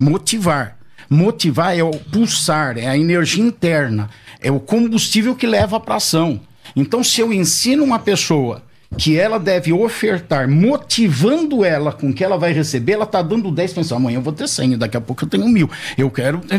Motivar. 0.00 0.78
Motivar 1.10 1.76
é 1.76 1.82
o 1.82 1.90
pulsar, 1.90 2.78
é 2.78 2.86
a 2.86 2.96
energia 2.96 3.44
interna, 3.44 4.08
é 4.40 4.50
o 4.50 4.58
combustível 4.58 5.34
que 5.34 5.46
leva 5.46 5.78
para 5.78 5.96
ação. 5.96 6.40
Então, 6.74 7.04
se 7.04 7.20
eu 7.20 7.32
ensino 7.32 7.84
uma 7.84 7.98
pessoa 7.98 8.62
que 8.96 9.18
ela 9.18 9.38
deve 9.38 9.72
ofertar, 9.72 10.48
motivando 10.48 11.64
ela 11.64 11.92
com 11.92 12.10
o 12.10 12.14
que 12.14 12.22
ela 12.22 12.36
vai 12.36 12.52
receber, 12.52 12.92
ela 12.92 13.04
está 13.04 13.22
dando 13.22 13.50
10, 13.50 13.72
pensando, 13.72 13.96
amanhã 13.96 14.18
eu 14.18 14.22
vou 14.22 14.32
ter 14.32 14.48
100, 14.48 14.78
daqui 14.78 14.96
a 14.96 15.00
pouco 15.00 15.24
eu 15.24 15.28
tenho 15.28 15.48
mil. 15.48 15.70
Eu 15.96 16.10
quero. 16.10 16.40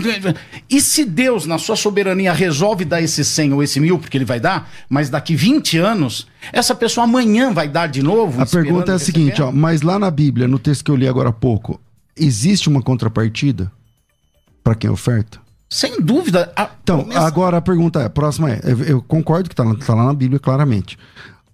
E 0.69 0.81
se 0.81 1.05
Deus, 1.05 1.45
na 1.45 1.57
sua 1.57 1.75
soberania, 1.75 2.33
resolve 2.33 2.83
dar 2.83 3.01
esse 3.01 3.23
100 3.23 3.53
ou 3.53 3.63
esse 3.63 3.79
mil, 3.79 3.99
porque 3.99 4.17
ele 4.17 4.25
vai 4.25 4.39
dar, 4.39 4.69
mas 4.89 5.09
daqui 5.09 5.35
20 5.35 5.77
anos, 5.77 6.27
essa 6.51 6.73
pessoa 6.73 7.03
amanhã 7.03 7.51
vai 7.51 7.67
dar 7.67 7.87
de 7.87 8.01
novo? 8.01 8.41
A 8.41 8.45
pergunta 8.45 8.91
é 8.91 8.95
a 8.95 8.97
receber? 8.97 9.19
seguinte, 9.19 9.41
ó, 9.41 9.51
mas 9.51 9.81
lá 9.81 9.99
na 9.99 10.09
Bíblia, 10.09 10.47
no 10.47 10.57
texto 10.57 10.83
que 10.85 10.91
eu 10.91 10.95
li 10.95 11.07
agora 11.07 11.29
há 11.29 11.33
pouco, 11.33 11.79
existe 12.17 12.69
uma 12.69 12.81
contrapartida 12.81 13.71
para 14.63 14.75
quem 14.75 14.89
oferta? 14.89 15.39
Sem 15.69 15.99
dúvida. 15.99 16.51
a 16.55 16.69
Então, 16.83 17.07
agora 17.15 17.57
a 17.57 17.61
pergunta 17.61 17.99
é, 17.99 18.05
a 18.05 18.09
próxima 18.09 18.51
é, 18.51 18.61
eu, 18.63 18.83
eu 18.83 19.01
concordo 19.01 19.49
que 19.49 19.53
está 19.53 19.63
tá 19.85 19.95
lá 19.95 20.05
na 20.05 20.13
Bíblia 20.13 20.39
claramente. 20.39 20.97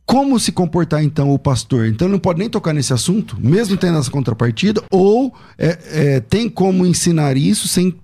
Como 0.09 0.39
se 0.39 0.51
comportar 0.51 1.03
então 1.03 1.29
o 1.29 1.37
pastor? 1.37 1.85
Então 1.85 2.07
ele 2.07 2.13
não 2.13 2.19
pode 2.19 2.39
nem 2.39 2.49
tocar 2.49 2.73
nesse 2.73 2.91
assunto, 2.91 3.37
mesmo 3.39 3.77
tendo 3.77 3.99
essa 3.99 4.09
contrapartida, 4.09 4.81
ou 4.89 5.31
é, 5.55 5.77
é, 5.91 6.19
tem 6.19 6.49
como 6.49 6.83
ensinar 6.83 7.37
isso 7.37 7.67
sem 7.67 7.95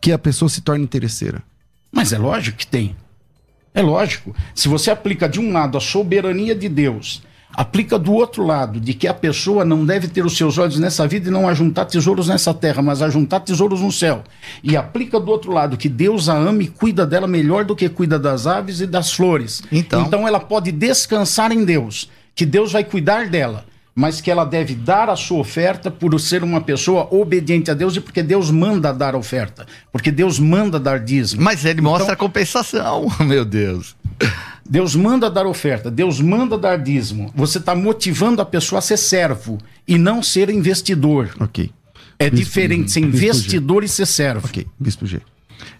que 0.00 0.12
a 0.12 0.18
pessoa 0.18 0.48
se 0.48 0.60
torne 0.60 0.84
interesseira? 0.84 1.42
Mas 1.90 2.12
é 2.12 2.18
lógico 2.18 2.56
que 2.56 2.66
tem. 2.68 2.94
É 3.74 3.82
lógico. 3.82 4.32
Se 4.54 4.68
você 4.68 4.92
aplica 4.92 5.28
de 5.28 5.40
um 5.40 5.50
lado 5.50 5.76
a 5.76 5.80
soberania 5.80 6.54
de 6.54 6.68
Deus, 6.68 7.20
aplica 7.52 7.98
do 7.98 8.12
outro 8.12 8.44
lado 8.44 8.80
de 8.80 8.94
que 8.94 9.08
a 9.08 9.14
pessoa 9.14 9.64
não 9.64 9.84
deve 9.84 10.08
ter 10.08 10.24
os 10.24 10.36
seus 10.36 10.58
olhos 10.58 10.78
nessa 10.78 11.06
vida 11.06 11.28
e 11.28 11.32
não 11.32 11.48
ajuntar 11.48 11.86
tesouros 11.86 12.28
nessa 12.28 12.54
terra, 12.54 12.82
mas 12.82 13.02
ajuntar 13.02 13.40
tesouros 13.40 13.80
no 13.80 13.92
céu. 13.92 14.22
E 14.62 14.76
aplica 14.76 15.18
do 15.18 15.30
outro 15.30 15.52
lado 15.52 15.76
que 15.76 15.88
Deus 15.88 16.28
a 16.28 16.36
ama 16.36 16.62
e 16.62 16.68
cuida 16.68 17.06
dela 17.06 17.26
melhor 17.26 17.64
do 17.64 17.76
que 17.76 17.88
cuida 17.88 18.18
das 18.18 18.46
aves 18.46 18.80
e 18.80 18.86
das 18.86 19.12
flores. 19.12 19.62
Então. 19.70 20.02
ela 20.26 20.40
pode 20.40 20.70
descansar 20.72 21.52
em 21.52 21.64
Deus, 21.64 22.10
que 22.34 22.46
Deus 22.46 22.72
vai 22.72 22.84
cuidar 22.84 23.28
dela. 23.28 23.64
Mas 23.92 24.20
que 24.20 24.30
ela 24.30 24.44
deve 24.44 24.76
dar 24.76 25.10
a 25.10 25.16
sua 25.16 25.40
oferta 25.40 25.90
por 25.90 26.18
ser 26.18 26.44
uma 26.44 26.60
pessoa 26.60 27.08
obediente 27.10 27.72
a 27.72 27.74
Deus 27.74 27.96
e 27.96 28.00
porque 28.00 28.22
Deus 28.22 28.48
manda 28.50 28.92
dar 28.92 29.16
oferta. 29.16 29.66
Porque 29.92 30.12
Deus 30.12 30.38
manda 30.38 30.78
dar 30.78 31.00
dízimo. 31.00 31.42
Mas 31.42 31.64
ele 31.64 31.82
mostra 31.82 32.12
a 32.12 32.16
compensação, 32.16 33.08
meu 33.20 33.44
Deus. 33.44 33.96
Deus 34.70 34.94
manda 34.94 35.28
dar 35.28 35.46
oferta, 35.46 35.90
Deus 35.90 36.20
manda 36.20 36.56
dar 36.56 36.76
dízimo. 36.78 37.32
Você 37.34 37.58
está 37.58 37.74
motivando 37.74 38.40
a 38.40 38.44
pessoa 38.44 38.78
a 38.78 38.82
ser 38.82 38.96
servo 38.96 39.58
e 39.86 39.98
não 39.98 40.22
ser 40.22 40.48
investidor. 40.48 41.30
Ok. 41.40 41.72
É 42.16 42.30
Bispo- 42.30 42.36
diferente 42.44 42.92
ser 42.92 43.00
Bispo 43.00 43.16
investidor 43.16 43.82
e 43.82 43.88
ser 43.88 44.06
servo. 44.06 44.46
Ok, 44.46 44.64
Bispo 44.78 45.06
G. 45.06 45.20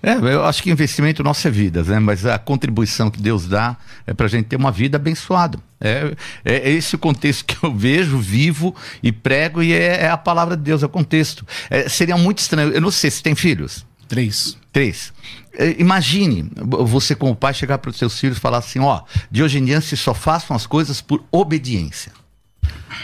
É, 0.02 0.14
eu 0.14 0.44
acho 0.44 0.62
que 0.62 0.70
investimento 0.70 1.22
nosso 1.22 1.46
é 1.46 1.50
vidas, 1.50 1.86
né? 1.86 1.98
Mas 2.00 2.26
a 2.26 2.38
contribuição 2.38 3.10
que 3.10 3.20
Deus 3.22 3.46
dá 3.46 3.76
é 4.06 4.12
para 4.12 4.26
a 4.26 4.28
gente 4.28 4.46
ter 4.46 4.56
uma 4.56 4.72
vida 4.72 4.96
abençoada. 4.96 5.58
É, 5.80 6.14
é, 6.44 6.54
é 6.56 6.70
esse 6.70 6.96
o 6.96 6.98
contexto 6.98 7.44
que 7.44 7.64
eu 7.64 7.72
vejo, 7.72 8.18
vivo 8.18 8.74
e 9.02 9.12
prego, 9.12 9.62
e 9.62 9.72
é, 9.72 10.02
é 10.02 10.10
a 10.10 10.16
palavra 10.16 10.56
de 10.56 10.62
Deus, 10.62 10.82
é 10.82 10.86
o 10.86 10.88
contexto. 10.88 11.46
É, 11.70 11.88
seria 11.88 12.16
muito 12.16 12.38
estranho. 12.38 12.72
Eu 12.72 12.80
não 12.80 12.90
sei 12.90 13.10
se 13.10 13.22
tem 13.22 13.34
filhos. 13.34 13.86
Três. 14.10 14.58
Três. 14.72 15.12
É, 15.54 15.80
imagine 15.80 16.50
você, 16.56 17.14
como 17.14 17.36
pai, 17.36 17.54
chegar 17.54 17.78
para 17.78 17.90
os 17.92 17.96
seus 17.96 18.18
filhos 18.18 18.38
e 18.38 18.40
falar 18.40 18.58
assim: 18.58 18.80
ó, 18.80 19.02
de 19.30 19.40
hoje 19.40 19.58
em 19.58 19.64
diante 19.64 19.96
só 19.96 20.12
façam 20.12 20.56
as 20.56 20.66
coisas 20.66 21.00
por 21.00 21.22
obediência. 21.30 22.10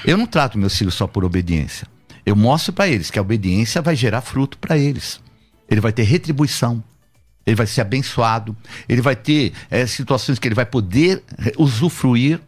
Eu 0.05 0.17
não 0.17 0.27
trato 0.27 0.59
meus 0.59 0.77
filhos 0.77 0.95
só 0.95 1.07
por 1.07 1.25
obediência. 1.25 1.87
Eu 2.27 2.35
mostro 2.35 2.73
para 2.73 2.89
eles 2.89 3.09
que 3.09 3.21
a 3.21 3.23
obediência 3.23 3.81
vai 3.81 3.95
gerar 3.95 4.21
fruto 4.21 4.59
para 4.59 4.77
eles. 4.77 5.21
Ele 5.71 5.81
vai 5.81 5.93
ter 5.93 6.03
retribuição. 6.03 6.83
Ele 7.47 7.55
vai 7.55 7.69
ser 7.69 7.83
abençoado. 7.83 8.57
Ele 8.89 9.01
vai 9.01 9.15
ter 9.15 9.53
eh, 9.71 9.87
situações 9.87 10.41
que 10.41 10.49
ele 10.49 10.57
vai 10.57 10.67
poder 10.67 11.23
eh, 11.39 11.53
usufruir. 11.57 12.41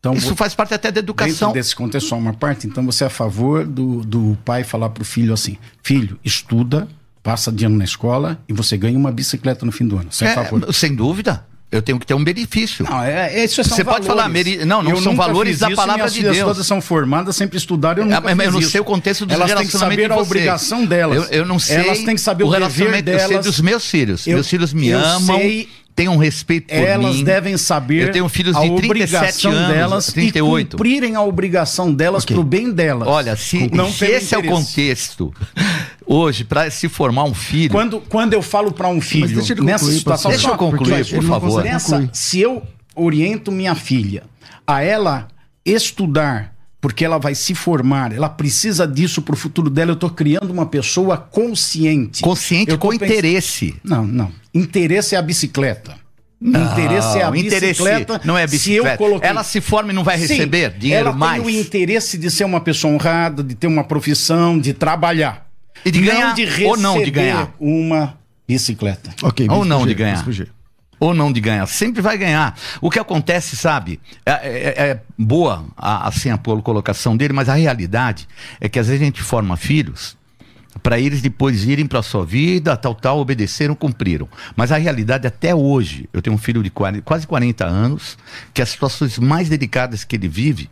Então, 0.00 0.14
Isso 0.14 0.34
faz 0.34 0.54
parte 0.54 0.72
até 0.72 0.90
da 0.90 1.00
educação. 1.00 1.48
Dentro 1.48 1.60
desse 1.60 1.76
contexto, 1.76 2.08
só 2.08 2.16
uma 2.16 2.32
parte, 2.32 2.66
então 2.66 2.86
você 2.86 3.04
é 3.04 3.08
a 3.08 3.10
favor 3.10 3.66
do, 3.66 4.00
do 4.02 4.38
pai 4.46 4.64
falar 4.64 4.88
para 4.88 5.02
o 5.02 5.04
filho 5.04 5.34
assim: 5.34 5.58
filho, 5.82 6.18
estuda, 6.24 6.88
passa 7.22 7.50
de 7.52 7.64
ano 7.64 7.76
na 7.76 7.84
escola 7.84 8.38
e 8.48 8.52
você 8.52 8.76
ganha 8.76 8.98
uma 8.98 9.12
bicicleta 9.12 9.64
no 9.66 9.72
fim 9.72 9.86
do 9.86 9.96
ano. 9.98 10.08
Você 10.10 10.24
é, 10.24 10.28
É, 10.28 10.34
favor? 10.34 10.72
sem 10.72 10.94
dúvida. 10.94 11.44
Eu 11.70 11.82
tenho 11.82 11.98
que 11.98 12.06
ter 12.06 12.14
um 12.14 12.24
benefício. 12.24 12.82
Não, 12.88 13.02
é, 13.02 13.40
é, 13.40 13.44
isso 13.44 13.62
são 13.62 13.76
Você 13.76 13.84
pode 13.84 14.06
valores. 14.06 14.06
falar, 14.06 14.28
meri- 14.30 14.64
não, 14.64 14.82
não 14.82 14.92
Eu 14.92 15.02
são 15.02 15.14
valores 15.14 15.58
da 15.58 15.70
palavra 15.70 15.96
minhas 15.96 16.14
de 16.14 16.22
Deus. 16.22 16.38
todas 16.38 16.66
são 16.66 16.80
formadas, 16.80 17.36
sempre 17.36 17.58
estudaram, 17.58 18.04
eu 18.04 18.06
nunca 18.08 18.30
É, 18.30 18.34
mas 18.34 18.52
no 18.54 18.62
seu 18.62 18.82
contexto 18.82 19.26
dos 19.26 19.34
Elas 19.34 19.52
têm 19.52 19.66
que 19.66 19.72
saber 19.76 20.10
a 20.10 20.16
obrigação 20.16 20.86
delas. 20.86 21.30
Eu, 21.30 21.40
eu 21.40 21.44
não 21.44 21.58
sei. 21.58 21.76
Elas 21.76 21.98
têm 21.98 22.14
que 22.14 22.20
saber 22.22 22.44
o, 22.44 22.46
o 22.46 22.50
dever 22.52 22.60
relacionamento 22.70 23.10
eu 23.10 23.18
sei 23.18 23.28
delas. 23.28 23.44
dos 23.44 23.60
meus 23.60 23.84
filhos. 23.84 24.26
Eu- 24.26 24.34
meus 24.36 24.48
filhos 24.48 24.72
me 24.72 24.90
amam, 24.92 25.36
sei- 25.36 25.68
têm 25.94 26.08
um 26.08 26.16
respeito 26.16 26.68
por 26.68 26.74
Elas 26.74 27.16
mim. 27.16 27.24
devem 27.24 27.56
saber 27.58 28.04
Eu 28.08 28.12
tenho 28.12 28.28
filhos 28.30 28.56
de 28.56 28.62
37 28.76 28.86
obrigação 28.86 29.52
anos, 29.52 29.68
delas 29.74 30.06
38. 30.06 30.68
e 30.68 30.70
cumprirem 30.70 31.16
a 31.16 31.20
obrigação 31.22 31.92
delas 31.92 32.24
pro 32.24 32.42
bem 32.42 32.70
delas. 32.72 33.06
Olha, 33.06 33.36
se, 33.36 33.68
não 33.74 33.92
se 33.92 34.06
esse 34.06 34.34
é 34.34 34.38
o 34.38 34.40
interesse. 34.40 34.48
contexto 34.66 35.34
hoje 36.08 36.42
para 36.44 36.70
se 36.70 36.88
formar 36.88 37.24
um 37.24 37.34
filho. 37.34 37.70
Quando, 37.70 38.00
quando 38.00 38.32
eu 38.32 38.42
falo 38.42 38.72
para 38.72 38.88
um 38.88 39.00
filho 39.00 39.26
deixa 39.36 39.52
ele 39.52 39.60
nessa 39.62 39.84
concluir, 39.84 39.98
situação. 39.98 40.30
Deixa 40.30 40.48
eu 40.48 40.56
concluir, 40.56 41.06
por 41.06 41.22
favor. 41.24 41.62
Nessa, 41.62 42.08
se 42.12 42.40
eu 42.40 42.62
oriento 42.96 43.52
minha 43.52 43.74
filha 43.74 44.24
a 44.66 44.82
ela 44.82 45.28
estudar, 45.64 46.54
porque 46.80 47.04
ela 47.04 47.18
vai 47.18 47.34
se 47.34 47.54
formar, 47.54 48.12
ela 48.12 48.28
precisa 48.28 48.86
disso 48.86 49.20
pro 49.22 49.36
futuro 49.36 49.68
dela, 49.68 49.90
eu 49.92 49.96
tô 49.96 50.08
criando 50.08 50.50
uma 50.50 50.66
pessoa 50.66 51.16
consciente. 51.16 52.22
Consciente 52.22 52.76
com 52.76 52.88
pens- 52.96 53.02
interesse. 53.10 53.74
Não, 53.84 54.06
não. 54.06 54.32
Interesse 54.54 55.14
é 55.14 55.18
a 55.18 55.22
bicicleta. 55.22 55.94
Não, 56.40 56.72
interesse 56.72 57.18
é 57.18 57.22
a 57.24 57.30
bicicleta. 57.32 58.20
não 58.24 58.38
é 58.38 58.44
a 58.44 58.48
Se 58.48 58.54
eu 58.72 58.84
bicicleta. 58.84 58.96
coloquei- 58.96 59.28
Ela 59.28 59.42
se 59.42 59.60
forma 59.60 59.90
e 59.90 59.94
não 59.94 60.04
vai 60.04 60.16
Sim, 60.18 60.26
receber 60.34 60.70
dinheiro 60.78 61.08
ela 61.08 61.16
mais. 61.16 61.42
tem 61.42 61.52
o 61.56 61.60
interesse 61.60 62.16
de 62.16 62.30
ser 62.30 62.44
uma 62.44 62.60
pessoa 62.60 62.94
honrada, 62.94 63.42
de 63.42 63.56
ter 63.56 63.66
uma 63.66 63.82
profissão, 63.82 64.56
de 64.58 64.72
trabalhar. 64.72 65.47
E 65.84 65.90
de 65.90 66.00
ganhar, 66.02 66.34
de 66.34 66.64
ou 66.64 66.76
não 66.76 67.02
de 67.02 67.10
ganhar. 67.10 67.52
uma 67.58 68.18
bicicleta. 68.46 69.10
Ok, 69.22 69.46
Ou 69.50 69.64
não 69.64 69.80
G, 69.82 69.88
de 69.88 69.94
ganhar. 69.94 70.24
Ou 71.00 71.14
não 71.14 71.32
de 71.32 71.40
ganhar. 71.40 71.66
Sempre 71.66 72.02
vai 72.02 72.18
ganhar. 72.18 72.58
O 72.80 72.90
que 72.90 72.98
acontece, 72.98 73.56
sabe? 73.56 74.00
É, 74.26 74.32
é- 74.32 74.74
é 74.90 75.00
boa 75.16 75.64
a, 75.76 76.08
assim 76.08 76.30
a 76.30 76.38
colocação 76.38 77.16
dele, 77.16 77.32
mas 77.32 77.48
a 77.48 77.54
realidade 77.54 78.26
é 78.60 78.68
que 78.68 78.78
às 78.78 78.86
vezes 78.88 79.00
a 79.00 79.04
gente 79.04 79.22
forma 79.22 79.56
filhos 79.56 80.16
para 80.82 80.98
eles 80.98 81.20
depois 81.20 81.64
irem 81.64 81.86
para 81.86 81.98
a 81.98 82.02
sua 82.02 82.24
vida, 82.24 82.76
tal, 82.76 82.94
tal, 82.94 83.18
obedeceram, 83.18 83.74
cumpriram. 83.74 84.28
Mas 84.56 84.70
a 84.72 84.76
realidade 84.76 85.26
até 85.26 85.54
hoje, 85.54 86.08
eu 86.12 86.22
tenho 86.22 86.34
um 86.34 86.38
filho 86.38 86.62
de 86.62 86.70
40 86.70 87.02
quase 87.02 87.26
40 87.26 87.64
anos, 87.66 88.16
que 88.54 88.62
as 88.62 88.68
situações 88.68 89.18
mais 89.18 89.48
delicadas 89.48 90.04
que 90.04 90.14
ele 90.16 90.28
vive, 90.28 90.68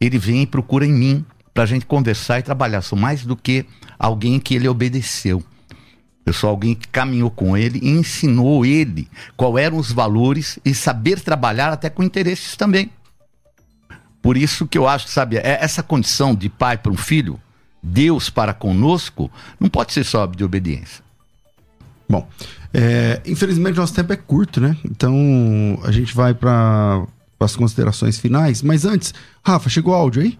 ele 0.00 0.16
vem 0.18 0.42
e 0.42 0.46
procura 0.46 0.86
em 0.86 0.92
mim 0.92 1.24
para 1.52 1.64
a 1.64 1.66
gente 1.66 1.86
conversar 1.86 2.38
e 2.38 2.42
trabalhar. 2.42 2.82
Sou 2.82 2.96
mais 2.96 3.24
do 3.24 3.34
que 3.36 3.66
alguém 3.98 4.38
que 4.38 4.54
ele 4.54 4.68
obedeceu. 4.68 5.42
Eu 6.24 6.32
sou 6.32 6.50
alguém 6.50 6.74
que 6.74 6.86
caminhou 6.88 7.30
com 7.30 7.56
ele 7.56 7.80
e 7.82 7.88
ensinou 7.88 8.64
ele 8.64 9.08
quais 9.36 9.56
eram 9.64 9.78
os 9.78 9.90
valores 9.90 10.58
e 10.64 10.74
saber 10.74 11.20
trabalhar 11.20 11.72
até 11.72 11.88
com 11.88 12.02
interesses 12.02 12.54
também. 12.54 12.90
Por 14.20 14.36
isso 14.36 14.66
que 14.66 14.76
eu 14.76 14.86
acho, 14.86 15.08
sabe, 15.08 15.38
é 15.38 15.58
essa 15.60 15.82
condição 15.82 16.34
de 16.34 16.50
pai 16.50 16.76
para 16.76 16.92
um 16.92 16.96
filho, 16.96 17.40
Deus 17.82 18.28
para 18.28 18.52
conosco, 18.52 19.30
não 19.58 19.70
pode 19.70 19.92
ser 19.92 20.04
só 20.04 20.26
de 20.26 20.44
obediência. 20.44 21.02
Bom, 22.08 22.28
é, 22.74 23.22
infelizmente 23.24 23.76
nosso 23.76 23.94
tempo 23.94 24.12
é 24.12 24.16
curto, 24.16 24.60
né? 24.60 24.76
Então 24.84 25.80
a 25.84 25.90
gente 25.90 26.14
vai 26.14 26.34
para 26.34 27.06
as 27.40 27.56
considerações 27.56 28.18
finais. 28.18 28.62
Mas 28.62 28.84
antes, 28.84 29.14
Rafa, 29.42 29.68
chegou 29.70 29.94
áudio 29.94 30.22
aí? 30.22 30.38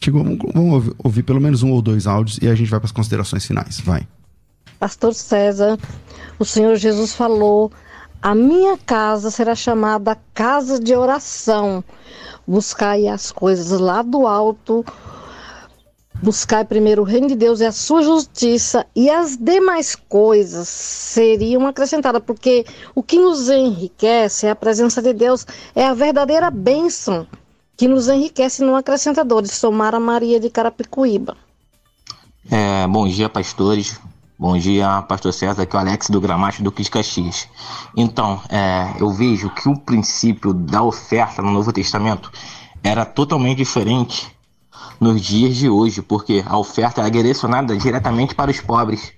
Chegou, 0.00 0.22
vamos, 0.22 0.38
vamos 0.52 0.94
ouvir, 1.02 1.22
pelo 1.22 1.40
menos 1.40 1.62
um 1.62 1.72
ou 1.72 1.80
dois 1.80 2.06
áudios 2.06 2.38
e 2.42 2.48
a 2.48 2.54
gente 2.54 2.70
vai 2.70 2.80
para 2.80 2.86
as 2.86 2.92
considerações 2.92 3.44
finais. 3.44 3.80
Vai. 3.80 4.06
Pastor 4.78 5.14
César, 5.14 5.78
o 6.38 6.44
Senhor 6.44 6.76
Jesus 6.76 7.14
falou: 7.14 7.72
a 8.20 8.34
minha 8.34 8.76
casa 8.76 9.30
será 9.30 9.54
chamada 9.54 10.18
casa 10.34 10.78
de 10.78 10.94
oração. 10.94 11.82
Buscai 12.46 13.06
as 13.06 13.32
coisas 13.32 13.78
lá 13.80 14.02
do 14.02 14.26
alto 14.26 14.84
Buscar 16.24 16.64
primeiro 16.64 17.02
o 17.02 17.04
reino 17.04 17.28
de 17.28 17.34
Deus 17.34 17.60
e 17.60 17.66
a 17.66 17.72
sua 17.72 18.02
justiça, 18.02 18.86
e 18.96 19.10
as 19.10 19.36
demais 19.36 19.94
coisas 19.94 20.68
seriam 20.68 21.66
acrescentadas, 21.66 22.22
porque 22.24 22.64
o 22.94 23.02
que 23.02 23.18
nos 23.18 23.50
enriquece 23.50 24.46
é 24.46 24.50
a 24.50 24.56
presença 24.56 25.02
de 25.02 25.12
Deus, 25.12 25.46
é 25.74 25.84
a 25.84 25.92
verdadeira 25.92 26.50
bênção 26.50 27.26
que 27.76 27.88
nos 27.88 28.08
enriquece 28.08 28.64
não 28.64 28.76
acrescentadores. 28.76 29.52
Somara 29.52 29.98
Maria 29.98 30.38
de 30.38 30.50
Carapicuíba. 30.50 31.36
É, 32.50 32.86
bom 32.86 33.06
dia, 33.08 33.28
pastores. 33.28 34.00
Bom 34.36 34.58
dia, 34.58 35.00
pastor 35.02 35.32
César, 35.32 35.62
aqui 35.62 35.76
é 35.76 35.78
o 35.78 35.80
Alex 35.80 36.10
do 36.10 36.20
Gramacho 36.20 36.62
do 36.62 36.72
Cris 36.72 36.88
Caxias. 36.88 37.48
Então, 37.96 38.40
é, 38.48 38.92
eu 39.00 39.10
vejo 39.10 39.48
que 39.50 39.68
o 39.68 39.78
princípio 39.78 40.52
da 40.52 40.82
oferta 40.82 41.40
no 41.40 41.52
Novo 41.52 41.72
Testamento 41.72 42.30
era 42.82 43.04
totalmente 43.04 43.58
diferente 43.58 44.34
nos 45.00 45.22
dias 45.22 45.56
de 45.56 45.68
hoje, 45.68 46.02
porque 46.02 46.44
a 46.46 46.58
oferta 46.58 47.00
é 47.06 47.10
direcionada 47.10 47.76
diretamente 47.76 48.34
para 48.34 48.50
os 48.50 48.60
pobres. 48.60 49.12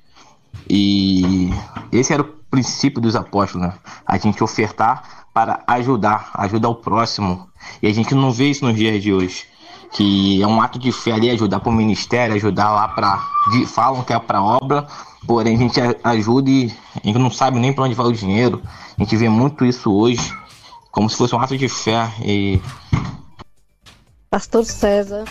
E 0.68 1.50
esse 1.90 2.12
era 2.12 2.22
o 2.22 2.26
princípio 2.50 3.00
dos 3.00 3.16
apóstolos, 3.16 3.68
né? 3.68 3.74
A 4.06 4.18
gente 4.18 4.44
ofertar 4.44 5.25
para 5.36 5.62
ajudar, 5.66 6.30
ajudar 6.32 6.70
o 6.70 6.74
próximo. 6.74 7.46
E 7.82 7.86
a 7.86 7.92
gente 7.92 8.14
não 8.14 8.32
vê 8.32 8.48
isso 8.48 8.64
nos 8.64 8.74
dias 8.74 9.02
de 9.02 9.12
hoje. 9.12 9.44
Que 9.92 10.40
é 10.40 10.46
um 10.46 10.62
ato 10.62 10.78
de 10.78 10.90
fé 10.90 11.12
ali, 11.12 11.28
ajudar 11.28 11.60
para 11.60 11.68
o 11.68 11.74
ministério, 11.74 12.34
ajudar 12.34 12.70
lá 12.72 12.88
para. 12.88 13.22
Falam 13.66 14.02
que 14.02 14.14
é 14.14 14.18
para 14.18 14.42
obra, 14.42 14.86
porém 15.26 15.54
a 15.54 15.58
gente 15.58 15.78
ajuda 16.02 16.48
e 16.48 16.72
a 16.94 17.06
gente 17.06 17.18
não 17.18 17.30
sabe 17.30 17.58
nem 17.58 17.70
para 17.70 17.84
onde 17.84 17.94
vai 17.94 18.06
o 18.06 18.12
dinheiro. 18.12 18.62
A 18.98 19.02
gente 19.02 19.14
vê 19.14 19.28
muito 19.28 19.62
isso 19.66 19.92
hoje, 19.92 20.34
como 20.90 21.10
se 21.10 21.18
fosse 21.18 21.34
um 21.34 21.38
ato 21.38 21.54
de 21.54 21.68
fé. 21.68 22.10
E... 22.24 22.58
Pastor 24.30 24.64
César. 24.64 25.24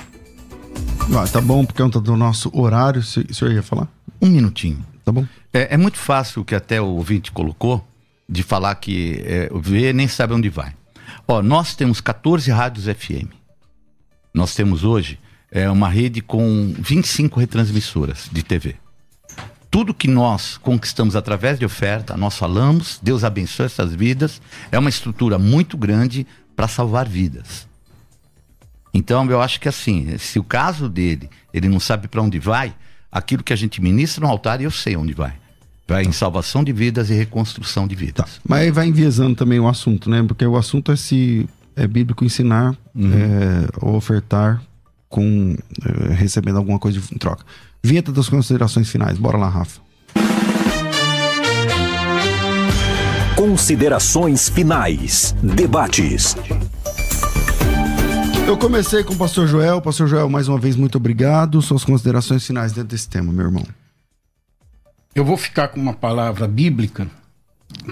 Ah, 1.17 1.27
tá 1.27 1.41
bom, 1.41 1.65
porque 1.65 1.81
é 1.81 1.87
do 1.87 2.15
nosso 2.15 2.51
horário. 2.53 3.01
O 3.01 3.03
senhor 3.03 3.51
ia 3.51 3.63
falar? 3.63 3.87
Um 4.21 4.27
minutinho. 4.27 4.85
Tá 5.03 5.11
bom. 5.11 5.25
É, 5.51 5.73
é 5.73 5.77
muito 5.77 5.97
fácil 5.97 6.43
o 6.43 6.45
que 6.45 6.53
até 6.53 6.79
o 6.79 6.85
ouvinte 6.85 7.31
colocou, 7.31 7.83
de 8.27 8.43
falar 8.43 8.75
que 8.75 9.21
é, 9.25 9.49
vê 9.53 9.93
nem 9.93 10.07
sabe 10.07 10.33
onde 10.33 10.49
vai. 10.49 10.73
Ó, 11.27 11.41
nós 11.41 11.75
temos 11.75 12.01
14 12.01 12.49
rádios 12.51 12.85
FM. 12.85 13.31
Nós 14.33 14.53
temos 14.53 14.83
hoje 14.83 15.19
é, 15.51 15.69
uma 15.69 15.89
rede 15.89 16.21
com 16.21 16.73
25 16.77 17.39
retransmissoras 17.39 18.29
de 18.31 18.43
TV. 18.43 18.75
Tudo 19.69 19.93
que 19.93 20.07
nós 20.07 20.57
conquistamos 20.57 21.15
através 21.15 21.59
de 21.59 21.65
oferta, 21.65 22.15
nós 22.15 22.37
falamos, 22.37 22.99
Deus 23.01 23.23
abençoe 23.23 23.65
essas 23.65 23.93
vidas. 23.93 24.41
É 24.71 24.79
uma 24.79 24.89
estrutura 24.89 25.37
muito 25.37 25.77
grande 25.77 26.25
para 26.55 26.67
salvar 26.67 27.07
vidas. 27.07 27.67
Então 28.93 29.29
eu 29.29 29.41
acho 29.41 29.59
que 29.59 29.67
assim, 29.67 30.17
se 30.17 30.39
o 30.39 30.43
caso 30.43 30.87
dele, 30.87 31.29
ele 31.53 31.67
não 31.67 31.79
sabe 31.79 32.07
para 32.07 32.21
onde 32.21 32.39
vai, 32.39 32.73
aquilo 33.11 33.43
que 33.43 33.51
a 33.51 33.55
gente 33.55 33.81
ministra 33.81 34.25
no 34.25 34.31
altar, 34.31 34.61
eu 34.61 34.71
sei 34.71 34.95
onde 34.95 35.13
vai. 35.13 35.33
Vai 35.87 36.03
em 36.03 36.11
salvação 36.11 36.63
de 36.63 36.73
vidas 36.73 37.09
e 37.09 37.13
reconstrução 37.13 37.87
de 37.87 37.95
vidas. 37.95 38.25
Tá. 38.25 38.27
Mas 38.47 38.61
aí 38.61 38.71
vai 38.71 38.87
enviesando 38.87 39.35
também 39.35 39.59
o 39.59 39.67
assunto, 39.67 40.09
né? 40.09 40.23
Porque 40.23 40.45
o 40.45 40.57
assunto 40.57 40.91
é 40.91 40.95
se 40.95 41.47
é 41.75 41.87
bíblico 41.87 42.25
ensinar 42.25 42.75
uhum. 42.95 43.11
é, 43.13 43.67
ou 43.81 43.95
ofertar 43.95 44.61
com 45.09 45.55
é, 45.83 46.13
recebendo 46.13 46.57
alguma 46.57 46.79
coisa 46.79 46.99
em 47.11 47.17
troca. 47.17 47.45
Vinheta 47.83 48.11
das 48.11 48.27
considerações 48.27 48.89
finais. 48.89 49.17
Bora 49.17 49.37
lá, 49.37 49.47
Rafa. 49.47 49.79
Considerações 53.35 54.49
finais. 54.49 55.35
Debates. 55.43 56.35
Eu 58.47 58.57
comecei 58.57 59.03
com 59.03 59.13
o 59.13 59.17
pastor 59.17 59.47
Joel. 59.47 59.81
Pastor 59.81 60.07
Joel, 60.07 60.29
mais 60.29 60.47
uma 60.47 60.57
vez, 60.57 60.75
muito 60.75 60.97
obrigado. 60.97 61.61
Suas 61.61 61.83
considerações 61.83 62.45
finais 62.45 62.71
dentro 62.71 62.89
desse 62.89 63.07
tema, 63.07 63.31
meu 63.31 63.45
irmão. 63.45 63.65
Eu 65.15 65.23
vou 65.23 65.37
ficar 65.37 65.69
com 65.69 65.79
uma 65.79 65.93
palavra 65.93 66.45
bíblica 66.45 67.09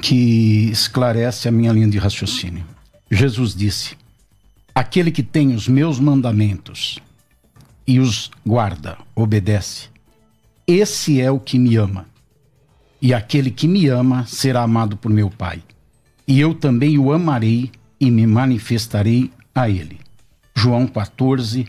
que 0.01 0.69
esclarece 0.69 1.47
a 1.47 1.51
minha 1.53 1.71
linha 1.71 1.87
de 1.87 1.97
raciocínio. 1.97 2.65
Jesus 3.09 3.55
disse: 3.55 3.95
Aquele 4.75 5.09
que 5.09 5.23
tem 5.23 5.55
os 5.55 5.65
meus 5.65 6.01
mandamentos 6.01 6.99
e 7.87 7.97
os 7.97 8.29
guarda, 8.45 8.97
obedece, 9.15 9.87
esse 10.67 11.21
é 11.21 11.31
o 11.31 11.39
que 11.39 11.57
me 11.57 11.77
ama. 11.77 12.07
E 13.01 13.13
aquele 13.13 13.51
que 13.51 13.69
me 13.69 13.87
ama 13.87 14.25
será 14.25 14.61
amado 14.61 14.97
por 14.97 15.09
meu 15.09 15.29
Pai. 15.29 15.63
E 16.27 16.41
eu 16.41 16.53
também 16.53 16.97
o 16.97 17.13
amarei 17.13 17.71
e 18.01 18.11
me 18.11 18.27
manifestarei 18.27 19.31
a 19.55 19.69
ele. 19.69 19.97
João 20.53 20.85
14, 20.85 21.67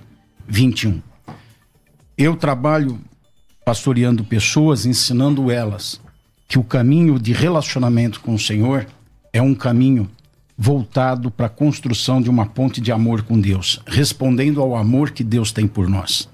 21. 0.49 1.01
Eu 2.19 2.35
trabalho 2.35 3.01
pastoreando 3.65 4.25
pessoas, 4.25 4.87
ensinando 4.87 5.51
elas 5.51 6.01
que 6.47 6.59
o 6.59 6.65
caminho 6.65 7.19
de 7.19 7.33
relacionamento 7.33 8.21
com 8.21 8.35
o 8.35 8.39
Senhor 8.39 8.87
é 9.33 9.41
um 9.41 9.55
caminho 9.55 10.09
voltado 10.57 11.31
para 11.31 11.47
a 11.47 11.51
construção 11.51 12.23
de 12.23 12.31
uma 12.31 12.47
ponte 12.47 12.81
de 12.81 12.93
amor 12.93 13.23
com 13.23 13.41
Deus, 13.41 13.81
respondendo 13.87 14.61
ao 14.61 14.77
amor 14.77 15.11
que 15.11 15.25
Deus 15.25 15.51
tem 15.51 15.67
por 15.67 15.89
nós. 15.89 16.29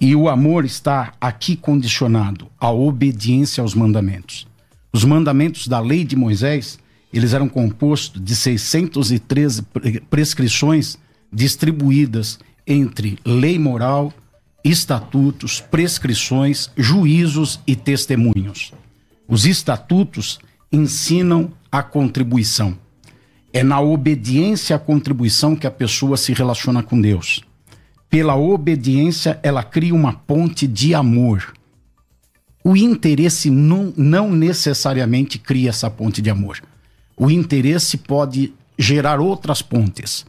E 0.00 0.14
o 0.14 0.28
amor 0.28 0.64
está 0.64 1.14
aqui 1.20 1.56
condicionado 1.56 2.46
à 2.60 2.70
obediência 2.70 3.62
aos 3.62 3.74
mandamentos. 3.74 4.46
Os 4.92 5.04
mandamentos 5.04 5.66
da 5.66 5.80
lei 5.80 6.04
de 6.04 6.14
Moisés, 6.14 6.78
eles 7.12 7.32
eram 7.32 7.48
compostos 7.48 8.22
de 8.22 8.36
613 8.36 9.62
prescrições 10.08 10.98
distribuídas 11.32 12.38
entre 12.66 13.18
lei 13.24 13.58
moral, 13.58 14.12
estatutos, 14.66 15.60
prescrições, 15.60 16.70
juízos 16.76 17.60
e 17.66 17.76
testemunhos. 17.76 18.72
Os 19.28 19.46
estatutos 19.46 20.40
ensinam 20.72 21.52
a 21.70 21.84
contribuição. 21.84 22.76
É 23.52 23.62
na 23.62 23.80
obediência 23.80 24.74
à 24.74 24.78
contribuição 24.78 25.54
que 25.54 25.68
a 25.68 25.70
pessoa 25.70 26.16
se 26.16 26.32
relaciona 26.32 26.82
com 26.82 27.00
Deus. 27.00 27.42
Pela 28.10 28.34
obediência, 28.34 29.38
ela 29.40 29.62
cria 29.62 29.94
uma 29.94 30.12
ponte 30.12 30.66
de 30.66 30.94
amor. 30.94 31.54
O 32.64 32.76
interesse 32.76 33.48
não, 33.50 33.94
não 33.96 34.32
necessariamente 34.32 35.38
cria 35.38 35.70
essa 35.70 35.88
ponte 35.88 36.20
de 36.20 36.28
amor. 36.28 36.60
O 37.16 37.30
interesse 37.30 37.96
pode 37.96 38.52
gerar 38.76 39.20
outras 39.20 39.62
pontes 39.62 40.26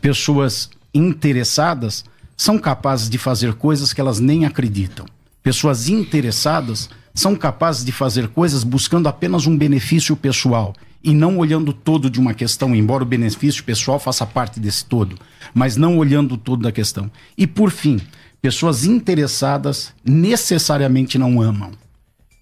pessoas 0.00 0.68
interessadas 0.92 2.04
são 2.36 2.58
capazes 2.58 3.08
de 3.08 3.18
fazer 3.18 3.54
coisas 3.54 3.92
que 3.92 4.00
elas 4.00 4.20
nem 4.20 4.44
acreditam. 4.44 5.06
Pessoas 5.42 5.88
interessadas 5.88 6.90
são 7.14 7.34
capazes 7.34 7.84
de 7.84 7.92
fazer 7.92 8.28
coisas 8.28 8.62
buscando 8.62 9.08
apenas 9.08 9.46
um 9.46 9.56
benefício 9.56 10.14
pessoal 10.14 10.74
e 11.02 11.14
não 11.14 11.38
olhando 11.38 11.72
todo 11.72 12.10
de 12.10 12.20
uma 12.20 12.34
questão, 12.34 12.74
embora 12.74 13.04
o 13.04 13.06
benefício 13.06 13.64
pessoal 13.64 13.98
faça 13.98 14.26
parte 14.26 14.58
desse 14.58 14.84
todo, 14.84 15.16
mas 15.54 15.76
não 15.76 15.96
olhando 15.96 16.36
todo 16.36 16.62
da 16.62 16.72
questão. 16.72 17.10
E 17.38 17.46
por 17.46 17.70
fim, 17.70 18.00
pessoas 18.42 18.84
interessadas 18.84 19.94
necessariamente 20.04 21.16
não 21.16 21.40
amam. 21.40 21.70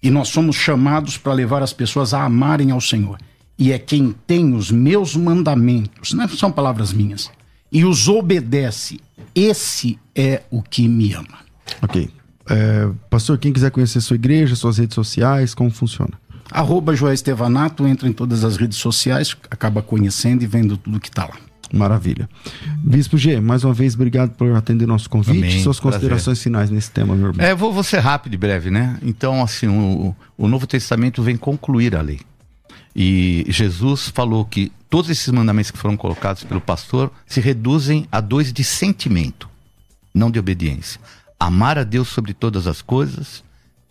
E 0.01 0.09
nós 0.09 0.29
somos 0.29 0.55
chamados 0.55 1.17
para 1.17 1.33
levar 1.33 1.63
as 1.63 1.73
pessoas 1.73 2.13
a 2.13 2.23
amarem 2.23 2.71
ao 2.71 2.81
Senhor. 2.81 3.19
E 3.57 3.71
é 3.71 3.79
quem 3.79 4.13
tem 4.27 4.53
os 4.53 4.69
meus 4.69 5.15
mandamentos, 5.15 6.13
não 6.13 6.27
são 6.27 6.51
palavras 6.51 6.91
minhas, 6.91 7.31
e 7.75 7.83
os 7.83 8.07
obedece. 8.07 9.01
Esse 9.35 9.99
é 10.15 10.43
o 10.49 10.61
que 10.61 10.87
me 10.87 11.11
ama. 11.11 11.39
Ok. 11.81 12.09
É, 12.49 12.87
pastor, 13.09 13.37
quem 13.37 13.51
quiser 13.51 13.69
conhecer 13.69 13.99
sua 13.99 14.15
igreja, 14.15 14.55
suas 14.55 14.77
redes 14.77 14.95
sociais, 14.95 15.53
como 15.53 15.69
funciona? 15.69 16.13
Arroba 16.49 16.95
Joé 16.95 17.13
Estevanato, 17.13 17.85
entra 17.85 18.07
em 18.07 18.13
todas 18.13 18.45
as 18.45 18.55
redes 18.55 18.77
sociais, 18.77 19.35
acaba 19.51 19.81
conhecendo 19.81 20.41
e 20.41 20.47
vendo 20.47 20.77
tudo 20.77 21.01
que 21.01 21.09
está 21.09 21.25
lá. 21.25 21.35
Maravilha. 21.73 22.29
Bispo 22.77 23.17
G, 23.17 23.41
mais 23.41 23.65
uma 23.65 23.73
vez, 23.73 23.93
obrigado 23.93 24.29
por 24.35 24.55
atender 24.55 24.85
nosso 24.85 25.09
convite. 25.09 25.37
Amém, 25.37 25.61
Suas 25.61 25.77
considerações 25.77 26.37
prazer. 26.37 26.43
finais 26.43 26.69
nesse 26.69 26.91
tema, 26.91 27.13
meu 27.13 27.27
irmão. 27.27 27.45
É, 27.45 27.53
vou, 27.53 27.73
vou 27.73 27.83
ser 27.83 27.99
rápido 27.99 28.35
e 28.35 28.37
breve, 28.37 28.71
né? 28.71 28.97
Então, 29.03 29.43
assim, 29.43 29.67
o, 29.67 30.15
o 30.37 30.47
Novo 30.47 30.65
Testamento 30.65 31.21
vem 31.21 31.35
concluir 31.35 31.93
a 31.93 32.01
lei. 32.01 32.21
E 32.95 33.45
Jesus 33.49 34.07
falou 34.07 34.45
que 34.45 34.71
todos 34.95 35.11
esses 35.11 35.27
mandamentos 35.27 35.71
que 35.71 35.77
foram 35.77 35.97
colocados 35.97 36.45
pelo 36.45 36.61
pastor 36.61 37.11
se 37.27 37.41
reduzem 37.41 38.07
a 38.09 38.21
dois 38.21 38.53
de 38.53 38.63
sentimento, 38.63 39.49
não 40.13 40.31
de 40.31 40.39
obediência. 40.39 41.01
amar 41.37 41.77
a 41.77 41.83
Deus 41.83 42.07
sobre 42.07 42.33
todas 42.33 42.65
as 42.65 42.81
coisas 42.81 43.43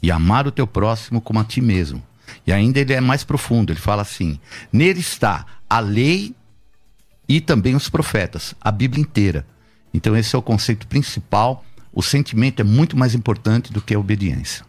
e 0.03 0.11
amar 0.11 0.47
o 0.47 0.51
teu 0.51 0.67
próximo 0.67 1.21
como 1.21 1.39
a 1.39 1.45
ti 1.45 1.61
mesmo. 1.61 2.03
E 2.47 2.55
ainda 2.55 2.81
ele 2.81 2.95
é 2.95 3.03
mais 3.03 3.23
profundo, 3.23 3.71
ele 3.71 3.79
fala 3.79 4.01
assim: 4.01 4.41
nele 4.73 5.01
está 5.01 5.45
a 5.69 5.79
lei 5.79 6.35
e 7.29 7.39
também 7.39 7.77
os 7.77 7.91
profetas, 7.91 8.55
a 8.59 8.73
Bíblia 8.73 9.03
inteira. 9.03 9.47
Então, 9.93 10.17
esse 10.17 10.35
é 10.35 10.39
o 10.39 10.43
conceito 10.43 10.87
principal. 10.87 11.67
O 11.93 12.03
sentimento 12.03 12.61
é 12.61 12.65
muito 12.65 12.97
mais 12.97 13.15
importante 13.15 13.71
do 13.71 13.83
que 13.83 13.95
a 13.95 13.99
obediência. 13.99 14.65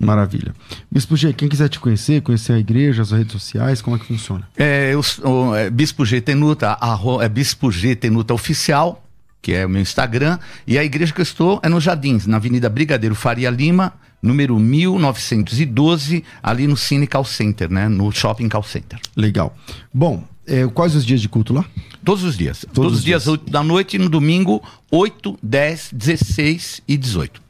Maravilha. 0.00 0.54
Bispo 0.90 1.14
G, 1.14 1.34
quem 1.34 1.46
quiser 1.46 1.68
te 1.68 1.78
conhecer, 1.78 2.22
conhecer 2.22 2.54
a 2.54 2.58
igreja, 2.58 3.02
as 3.02 3.10
redes 3.10 3.32
sociais, 3.32 3.82
como 3.82 3.96
é 3.96 3.98
que 3.98 4.06
funciona? 4.06 4.48
É, 4.56 4.94
eu, 4.94 5.02
o, 5.28 5.54
é, 5.54 5.68
Bispo 5.68 6.06
G 6.06 6.22
Tenuta, 6.22 6.70
arro, 6.80 7.20
é 7.20 7.28
Bispo 7.28 7.70
G 7.70 7.94
Tenuta 7.94 8.32
Oficial, 8.32 9.04
que 9.42 9.52
é 9.52 9.66
o 9.66 9.68
meu 9.68 9.82
Instagram, 9.82 10.38
e 10.66 10.78
a 10.78 10.84
igreja 10.84 11.12
que 11.12 11.20
eu 11.20 11.22
estou 11.22 11.60
é 11.62 11.68
no 11.68 11.78
Jardins, 11.78 12.26
na 12.26 12.38
Avenida 12.38 12.70
Brigadeiro 12.70 13.14
Faria 13.14 13.50
Lima, 13.50 13.92
número 14.22 14.58
1912, 14.58 16.24
ali 16.42 16.66
no 16.66 16.78
Cine 16.78 17.06
Call 17.06 17.24
Center, 17.24 17.70
né? 17.70 17.86
No 17.86 18.10
Shopping 18.10 18.48
Call 18.48 18.62
Center. 18.62 18.98
Legal. 19.14 19.54
Bom, 19.92 20.24
é, 20.46 20.66
quais 20.68 20.94
os 20.94 21.04
dias 21.04 21.20
de 21.20 21.28
culto 21.28 21.52
lá? 21.52 21.64
Todos 22.02 22.24
os 22.24 22.36
dias. 22.36 22.60
Todos, 22.60 22.74
Todos 22.74 22.98
os 22.98 23.04
dias, 23.04 23.24
dias 23.24 23.32
8 23.32 23.50
da 23.50 23.62
noite 23.62 23.96
e 23.96 23.98
no 23.98 24.08
domingo 24.08 24.62
8, 24.90 25.38
10, 25.42 25.90
16 25.92 26.82
e 26.88 26.96
18. 26.96 27.49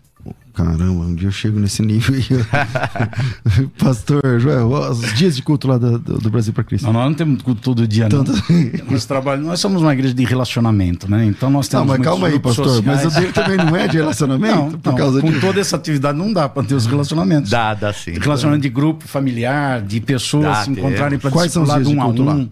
Caramba, 0.52 1.04
um 1.04 1.14
dia 1.14 1.28
eu 1.28 1.32
chego 1.32 1.58
nesse 1.58 1.80
nível 1.80 2.14
aí. 2.14 2.24
Pastor 3.78 4.40
Joel, 4.40 4.68
os 4.68 5.14
dias 5.14 5.36
de 5.36 5.42
culto 5.42 5.68
lá 5.68 5.78
do, 5.78 5.98
do 5.98 6.28
Brasil 6.28 6.52
para 6.52 6.64
Cristo. 6.64 6.84
Não, 6.84 6.92
nós 6.92 7.04
não 7.04 7.14
temos 7.14 7.42
culto 7.42 7.62
todo 7.62 7.86
dia, 7.86 8.08
não. 8.08 8.24
Tanto... 8.24 8.42
nós, 8.90 9.04
trabalhamos, 9.06 9.48
nós 9.48 9.60
somos 9.60 9.80
uma 9.80 9.92
igreja 9.92 10.12
de 10.12 10.24
relacionamento, 10.24 11.10
né? 11.10 11.24
Então 11.24 11.48
nós 11.50 11.68
temos. 11.68 11.86
Não, 11.86 11.96
mas 11.96 12.04
calma 12.04 12.26
aí, 12.26 12.38
pastor. 12.38 12.66
Sociais. 12.66 13.04
Mas 13.04 13.16
o 13.16 13.20
dele 13.20 13.32
também 13.32 13.56
não 13.56 13.74
é 13.76 13.86
de 13.86 13.96
relacionamento? 13.98 14.56
Não, 14.56 14.70
por 14.72 14.90
não, 14.90 14.98
causa 14.98 15.20
com 15.20 15.40
toda 15.40 15.60
essa 15.60 15.76
atividade 15.76 16.18
não 16.18 16.32
dá 16.32 16.48
para 16.48 16.62
ter 16.64 16.74
os 16.74 16.84
relacionamentos. 16.84 17.50
Dá, 17.50 17.72
dá 17.72 17.92
sim. 17.92 18.12
Relacionamento 18.18 18.62
de 18.62 18.70
grupo 18.70 19.06
familiar, 19.06 19.80
de 19.80 20.00
pessoas 20.00 20.44
dá, 20.44 20.64
se 20.64 20.70
encontrarem 20.70 21.18
para 21.18 21.30
discipular 21.30 21.82
de 21.82 21.88
um 21.88 22.02
a 22.02 22.06
um. 22.08 22.24
Lá? 22.24 22.46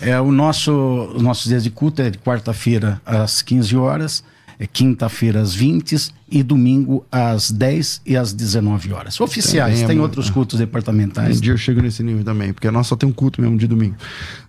É, 0.00 0.20
o 0.20 0.32
nosso, 0.32 0.72
os 1.14 1.22
nossos 1.22 1.44
dias 1.44 1.62
de 1.62 1.70
culto 1.70 2.02
é 2.02 2.10
de 2.10 2.18
quarta-feira 2.18 3.00
às 3.04 3.42
15 3.42 3.76
horas 3.76 4.24
é 4.58 4.66
quinta-feira 4.66 5.40
às 5.40 5.54
20 5.54 5.96
e 6.34 6.42
domingo 6.42 7.06
às 7.12 7.48
10 7.52 8.00
e 8.04 8.16
às 8.16 8.32
19 8.32 8.92
horas. 8.92 9.20
Oficiais, 9.20 9.78
tem, 9.78 9.86
tem 9.86 10.00
outros 10.00 10.28
cultos 10.28 10.58
departamentais. 10.58 11.38
Um 11.38 11.40
dia 11.40 11.52
eu 11.52 11.56
chego 11.56 11.80
nesse 11.80 12.02
nível 12.02 12.24
também, 12.24 12.52
porque 12.52 12.68
nós 12.72 12.88
só 12.88 12.96
tem 12.96 13.08
um 13.08 13.12
culto 13.12 13.40
mesmo 13.40 13.56
de 13.56 13.68
domingo. 13.68 13.94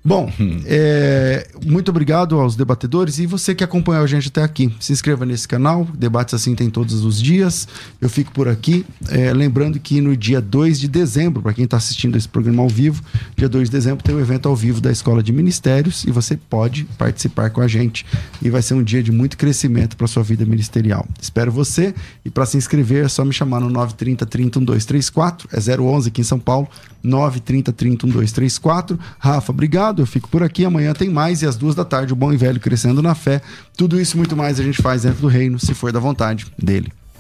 Bom, 0.04 0.32
hum. 0.40 0.62
é, 0.66 1.48
muito 1.64 1.90
obrigado 1.90 2.40
aos 2.40 2.56
debatedores 2.56 3.20
e 3.20 3.28
você 3.28 3.54
que 3.54 3.64
acompanhou 3.64 4.04
a 4.04 4.08
gente 4.08 4.30
até 4.30 4.42
aqui. 4.42 4.74
Se 4.80 4.94
inscreva 4.94 5.28
nesse 5.28 5.48
canal, 5.48 5.88
debates 5.96 6.34
assim 6.34 6.56
tem 6.56 6.72
todos 6.72 7.04
os 7.04 7.22
dias. 7.22 7.68
Eu 8.02 8.10
fico 8.10 8.32
por 8.32 8.48
aqui. 8.48 8.84
É, 9.10 9.32
lembrando 9.32 9.80
que 9.80 10.02
no 10.02 10.18
dia 10.18 10.42
2 10.42 10.80
de 10.80 10.88
dezembro, 10.88 11.44
para 11.44 11.54
quem 11.54 11.66
está 11.66 11.78
assistindo 11.78 12.18
esse 12.18 12.28
programa 12.28 12.64
ao 12.64 12.70
vivo, 12.70 13.04
dia 13.38 13.48
2 13.48 13.70
de 13.70 13.72
dezembro 13.72 14.04
tem 14.04 14.16
um 14.16 14.20
evento 14.20 14.50
ao 14.50 14.56
vivo 14.56 14.82
da 14.82 14.92
Escola 14.92 15.22
de 15.22 15.32
Ministérios 15.32 16.04
e 16.04 16.10
você 16.10 16.36
pode 16.36 16.86
participar 16.98 17.52
com 17.52 17.62
a 17.62 17.68
gente. 17.68 18.08
E 18.42 18.50
vai 18.50 18.64
ser 18.64 18.74
um 18.74 18.84
dia 18.84 19.04
de 19.04 19.12
muito 19.12 19.38
crescimento 19.38 19.96
para 19.96 20.08
sua 20.08 20.24
vida 20.24 20.46
ministerial. 20.46 21.08
Espero 21.22 21.52
você 21.52 21.75
E 22.24 22.30
para 22.30 22.46
se 22.46 22.58
inscrever 22.58 23.06
é 23.06 23.08
só 23.08 23.24
me 23.24 23.34
chamar 23.34 23.60
no 23.60 23.70
930 23.70 24.26
30 24.26 24.60
1234, 24.60 25.50
é 25.52 25.82
011 25.82 26.10
aqui 26.10 26.22
em 26.22 26.24
São 26.24 26.40
Paulo, 26.40 26.68
930 27.04 27.72
30 27.72 28.08
1234. 28.08 29.00
Rafa, 29.20 29.52
obrigado, 29.52 30.02
eu 30.02 30.06
fico 30.06 30.30
por 30.30 30.44
aqui. 30.44 30.66
Amanhã 30.66 30.94
tem 30.94 31.10
mais 31.10 31.42
e 31.42 31.46
às 31.46 31.56
duas 31.56 31.76
da 31.76 31.86
tarde 31.86 32.14
o 32.14 32.16
Bom 32.16 32.34
e 32.34 32.38
Velho 32.38 32.60
Crescendo 32.60 33.02
na 33.02 33.16
Fé. 33.16 33.42
Tudo 33.78 34.00
isso 34.00 34.18
muito 34.18 34.36
mais 34.36 34.60
a 34.60 34.64
gente 34.64 34.82
faz 34.82 35.04
dentro 35.04 35.22
do 35.22 35.28
reino, 35.28 35.60
se 35.60 35.74
for 35.74 35.92
da 35.92 36.00
vontade 36.00 36.46
dele. 36.58 36.92